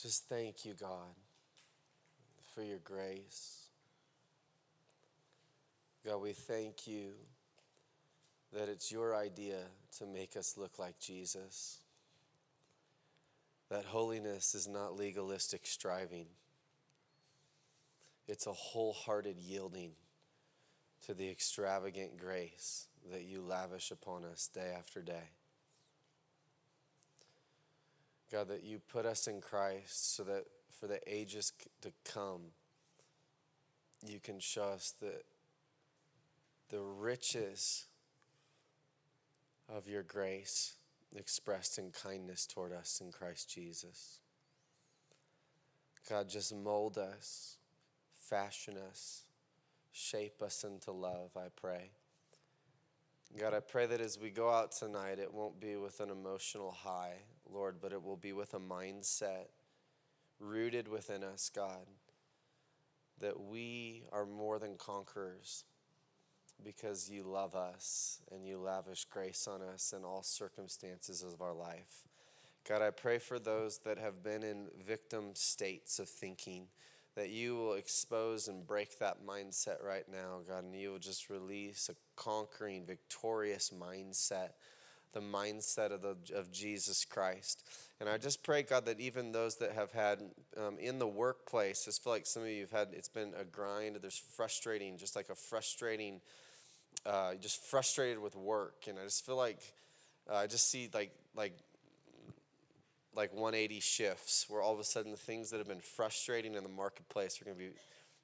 Just 0.01 0.27
thank 0.27 0.65
you, 0.65 0.73
God, 0.73 1.13
for 2.55 2.63
your 2.63 2.79
grace. 2.79 3.67
God, 6.03 6.23
we 6.23 6.33
thank 6.33 6.87
you 6.87 7.11
that 8.55 8.71
it's 8.71 8.91
your 8.91 9.15
idea 9.15 9.59
to 9.99 10.07
make 10.07 10.35
us 10.35 10.57
look 10.57 10.79
like 10.79 10.99
Jesus. 10.99 11.77
That 13.69 13.85
holiness 13.85 14.55
is 14.55 14.67
not 14.67 14.97
legalistic 14.97 15.67
striving, 15.67 16.29
it's 18.27 18.47
a 18.47 18.53
wholehearted 18.53 19.37
yielding 19.39 19.93
to 21.05 21.13
the 21.13 21.29
extravagant 21.29 22.17
grace 22.17 22.87
that 23.13 23.25
you 23.25 23.43
lavish 23.43 23.91
upon 23.91 24.25
us 24.25 24.49
day 24.53 24.73
after 24.77 25.03
day. 25.03 25.31
God, 28.33 28.49
that 28.49 28.65
you 28.65 28.81
put 28.93 29.07
us 29.07 29.27
in 29.27 29.41
Christ 29.41 30.17
so 30.17 30.25
that 30.25 30.45
for 30.81 30.87
the 30.87 31.01
ages 31.07 31.53
to 31.83 31.93
come, 32.11 32.41
you 34.07 34.21
can 34.21 34.41
show 34.41 34.65
us 34.65 34.95
the, 35.01 35.13
the 36.71 36.81
riches 36.81 37.87
of 39.69 39.89
your 39.89 40.03
grace 40.03 40.75
expressed 41.15 41.79
in 41.79 41.91
kindness 41.91 42.47
toward 42.47 42.73
us 42.73 43.01
in 43.01 43.13
Christ 43.13 43.49
Jesus. 43.49 44.19
God, 46.09 46.29
just 46.29 46.55
mold 46.55 46.99
us, 46.99 47.57
fashion 48.15 48.75
us, 48.91 49.23
shape 49.93 50.43
us 50.43 50.65
into 50.65 50.91
love, 50.91 51.31
I 51.37 51.47
pray. 51.55 51.91
God, 53.39 53.53
I 53.53 53.59
pray 53.59 53.87
that 53.87 54.01
as 54.01 54.17
we 54.17 54.31
go 54.31 54.49
out 54.49 54.71
tonight, 54.71 55.19
it 55.19 55.35
won't 55.35 55.59
be 55.59 55.75
with 55.75 55.99
an 55.99 56.09
emotional 56.09 56.71
high, 56.71 57.15
Lord, 57.53 57.77
but 57.83 57.93
it 57.93 58.01
will 58.01 58.17
be 58.17 58.33
with 58.33 58.55
a 58.55 58.61
mindset 58.61 59.47
rooted 60.39 60.87
within 60.87 61.25
us, 61.25 61.51
God, 61.53 61.89
that 63.21 63.41
we 63.41 64.05
are 64.13 64.25
more 64.25 64.61
than 64.61 64.77
conquerors 64.77 65.65
because 66.63 67.11
you 67.11 67.25
love 67.25 67.57
us 67.57 68.21
and 68.31 68.47
you 68.47 68.59
lavish 68.59 69.05
grace 69.07 69.49
on 69.49 69.63
us 69.63 69.93
in 69.97 70.05
all 70.05 70.23
circumstances 70.23 71.25
of 71.25 71.43
our 71.43 71.55
life. 71.55 72.07
God, 72.69 72.83
I 72.83 72.91
pray 72.91 73.19
for 73.19 73.41
those 73.41 73.79
that 73.79 73.99
have 73.99 74.23
been 74.23 74.45
in 74.45 74.69
victim 74.87 75.31
states 75.35 75.99
of 75.99 76.09
thinking 76.09 76.69
that 77.17 77.31
you 77.31 77.55
will 77.55 77.75
expose 77.75 78.49
and 78.49 78.67
break 78.67 78.99
that 78.99 79.25
mindset 79.25 79.83
right 79.85 80.05
now, 80.11 80.41
God, 80.49 80.65
and 80.65 80.75
you 80.75 80.91
will 80.91 80.99
just 80.99 81.31
release 81.31 81.89
a 81.89 81.95
conquering, 82.17 82.85
victorious 82.85 83.71
mindset, 83.71 84.51
the 85.13 85.21
mindset 85.21 85.93
of, 85.93 86.03
the, 86.03 86.17
of 86.35 86.51
Jesus 86.51 87.05
Christ. 87.05 87.63
And 88.01 88.09
I 88.09 88.19
just 88.19 88.43
pray, 88.43 88.65
God, 88.65 88.87
that 88.87 88.99
even 88.99 89.31
those 89.31 89.57
that 89.57 89.73
have 89.73 89.93
had 89.93 90.19
um, 90.57 90.77
in 90.81 90.99
the 90.99 91.07
workplace, 91.07 91.85
just 91.85 92.03
feel 92.03 92.13
like 92.13 92.27
some 92.27 92.43
of 92.43 92.49
you 92.49 92.63
have 92.63 92.73
had, 92.73 92.89
it's 92.93 93.09
been 93.09 93.33
a 93.41 93.45
grind, 93.45 93.97
there's 94.03 94.21
frustrating, 94.37 94.99
just 94.99 95.15
like 95.15 95.29
a 95.29 95.37
frustrating, 95.37 96.21
uh, 97.07 97.35
just 97.35 97.65
frustrated 97.65 98.19
with 98.19 98.35
work. 98.35 98.87
And 98.89 98.99
I 98.99 99.05
just 99.05 99.25
feel 99.25 99.37
like, 99.37 99.61
uh, 100.29 100.35
I 100.35 100.47
just 100.49 100.69
see 100.69 100.91
like, 100.93 101.13
like 101.37 101.57
like 103.17 103.33
180 103.33 103.81
shifts 103.81 104.47
where 104.49 104.61
all 104.61 104.73
of 104.73 104.81
a 104.81 104.85
sudden 104.85 105.11
the 105.11 105.17
things 105.17 105.51
that 105.51 105.59
have 105.59 105.69
been 105.69 105.81
frustrating 105.81 106.55
in 106.55 106.63
the 106.63 106.69
marketplace 106.69 107.41
are 107.41 107.45
going 107.45 107.57
to 107.57 107.63
be 107.63 107.71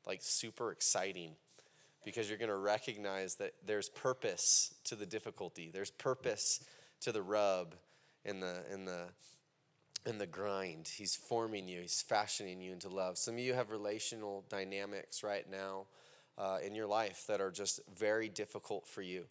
like 0.07 0.21
super 0.23 0.73
exciting 0.73 1.33
because 2.05 2.29
you're 2.29 2.39
going 2.39 2.51
to 2.51 2.57
recognize 2.57 3.37
that 3.37 3.53
there's 3.67 3.89
purpose 3.89 4.75
to 4.85 4.95
the 4.97 5.07
difficulty. 5.07 5.71
There's 5.73 5.91
purpose 5.91 6.61
to 7.01 7.13
the 7.13 7.23
rub 7.23 7.75
and 8.25 8.43
the 8.43 8.63
and 8.71 8.87
the 8.87 9.05
and 10.07 10.21
the 10.21 10.27
grind. 10.27 10.89
He's 10.97 11.15
forming 11.15 11.69
you. 11.69 11.83
He's 11.83 12.03
fashioning 12.03 12.61
you 12.61 12.73
into 12.73 12.89
love. 12.89 13.19
Some 13.19 13.35
of 13.35 13.41
you 13.41 13.55
have 13.55 13.71
relational 13.71 14.45
dynamics 14.49 15.23
right 15.23 15.45
now 15.51 15.87
uh, 16.39 16.59
in 16.65 16.75
your 16.75 16.87
life 16.87 17.25
that 17.29 17.41
are 17.41 17.51
just 17.51 17.81
very 17.95 18.29
difficult 18.29 18.87
for 18.87 19.03
you 19.03 19.25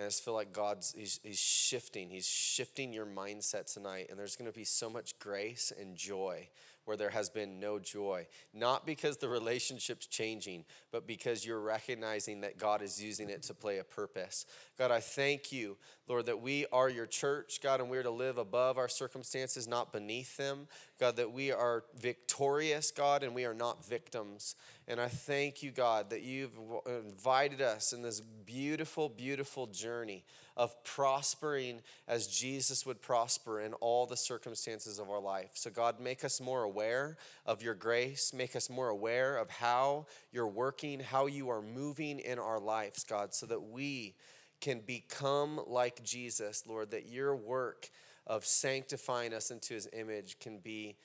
and 0.00 0.06
I 0.06 0.08
just 0.08 0.24
feel 0.24 0.32
like 0.32 0.54
God's 0.54 0.94
he's, 0.96 1.20
he's 1.22 1.38
shifting. 1.38 2.08
He's 2.08 2.26
shifting 2.26 2.90
your 2.90 3.04
mindset 3.04 3.70
tonight. 3.70 4.06
And 4.08 4.18
there's 4.18 4.34
going 4.34 4.50
to 4.50 4.58
be 4.58 4.64
so 4.64 4.88
much 4.88 5.18
grace 5.18 5.74
and 5.78 5.94
joy 5.94 6.48
where 6.86 6.96
there 6.96 7.10
has 7.10 7.28
been 7.28 7.60
no 7.60 7.78
joy. 7.78 8.26
Not 8.54 8.86
because 8.86 9.18
the 9.18 9.28
relationship's 9.28 10.06
changing, 10.06 10.64
but 10.90 11.06
because 11.06 11.44
you're 11.44 11.60
recognizing 11.60 12.40
that 12.40 12.56
God 12.56 12.80
is 12.80 13.02
using 13.02 13.28
it 13.28 13.42
to 13.42 13.54
play 13.54 13.76
a 13.76 13.84
purpose. 13.84 14.46
God, 14.78 14.90
I 14.90 15.00
thank 15.00 15.52
you, 15.52 15.76
Lord, 16.08 16.24
that 16.26 16.40
we 16.40 16.64
are 16.72 16.88
your 16.88 17.04
church, 17.04 17.60
God, 17.62 17.80
and 17.80 17.90
we're 17.90 18.02
to 18.02 18.10
live 18.10 18.38
above 18.38 18.78
our 18.78 18.88
circumstances, 18.88 19.68
not 19.68 19.92
beneath 19.92 20.38
them. 20.38 20.66
God, 21.00 21.16
that 21.16 21.32
we 21.32 21.50
are 21.50 21.84
victorious, 21.98 22.90
God, 22.90 23.22
and 23.22 23.34
we 23.34 23.46
are 23.46 23.54
not 23.54 23.86
victims. 23.86 24.54
And 24.86 25.00
I 25.00 25.08
thank 25.08 25.62
you, 25.62 25.70
God, 25.70 26.10
that 26.10 26.20
you've 26.20 26.52
invited 26.86 27.62
us 27.62 27.94
in 27.94 28.02
this 28.02 28.20
beautiful, 28.20 29.08
beautiful 29.08 29.66
journey 29.66 30.24
of 30.58 30.84
prospering 30.84 31.80
as 32.06 32.26
Jesus 32.26 32.84
would 32.84 33.00
prosper 33.00 33.62
in 33.62 33.72
all 33.74 34.04
the 34.04 34.16
circumstances 34.16 34.98
of 34.98 35.08
our 35.08 35.20
life. 35.20 35.52
So, 35.54 35.70
God, 35.70 36.00
make 36.00 36.22
us 36.22 36.38
more 36.38 36.64
aware 36.64 37.16
of 37.46 37.62
your 37.62 37.74
grace, 37.74 38.34
make 38.34 38.54
us 38.54 38.68
more 38.68 38.90
aware 38.90 39.38
of 39.38 39.48
how 39.48 40.06
you're 40.32 40.46
working, 40.46 41.00
how 41.00 41.26
you 41.26 41.48
are 41.48 41.62
moving 41.62 42.18
in 42.18 42.38
our 42.38 42.60
lives, 42.60 43.04
God, 43.04 43.34
so 43.34 43.46
that 43.46 43.62
we 43.62 44.16
can 44.60 44.80
become 44.80 45.60
like 45.66 46.04
Jesus, 46.04 46.64
Lord, 46.66 46.90
that 46.90 47.06
your 47.06 47.34
work 47.34 47.88
of 48.26 48.44
sanctifying 48.44 49.34
us 49.34 49.50
into 49.50 49.74
his 49.74 49.88
image 49.92 50.38
can 50.38 50.58
be 50.58 50.96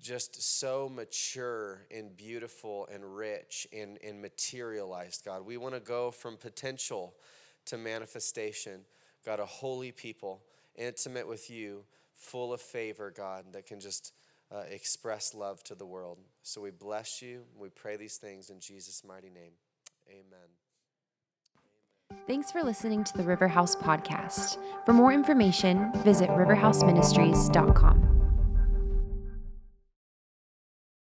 just 0.00 0.58
so 0.58 0.90
mature 0.92 1.86
and 1.90 2.16
beautiful 2.16 2.88
and 2.92 3.16
rich 3.16 3.66
and, 3.72 3.98
and 4.04 4.20
materialized, 4.20 5.24
God. 5.24 5.46
We 5.46 5.56
want 5.56 5.74
to 5.74 5.80
go 5.80 6.10
from 6.10 6.36
potential 6.36 7.14
to 7.66 7.78
manifestation. 7.78 8.80
God, 9.24 9.40
a 9.40 9.46
holy 9.46 9.92
people, 9.92 10.42
intimate 10.76 11.26
with 11.26 11.50
you, 11.50 11.84
full 12.14 12.52
of 12.52 12.60
favor, 12.60 13.12
God, 13.16 13.46
that 13.52 13.66
can 13.66 13.80
just 13.80 14.12
uh, 14.52 14.64
express 14.70 15.34
love 15.34 15.64
to 15.64 15.74
the 15.74 15.86
world. 15.86 16.18
So 16.42 16.60
we 16.60 16.70
bless 16.70 17.22
you. 17.22 17.44
We 17.58 17.70
pray 17.70 17.96
these 17.96 18.16
things 18.16 18.50
in 18.50 18.60
Jesus' 18.60 19.02
mighty 19.06 19.30
name. 19.30 19.52
Amen. 20.08 20.63
Thanks 22.26 22.50
for 22.50 22.62
listening 22.62 23.04
to 23.04 23.16
the 23.16 23.22
Riverhouse 23.22 23.76
podcast. 23.76 24.58
For 24.86 24.92
more 24.92 25.12
information, 25.12 25.92
visit 26.02 26.30
riverhouseministries.com. 26.30 28.13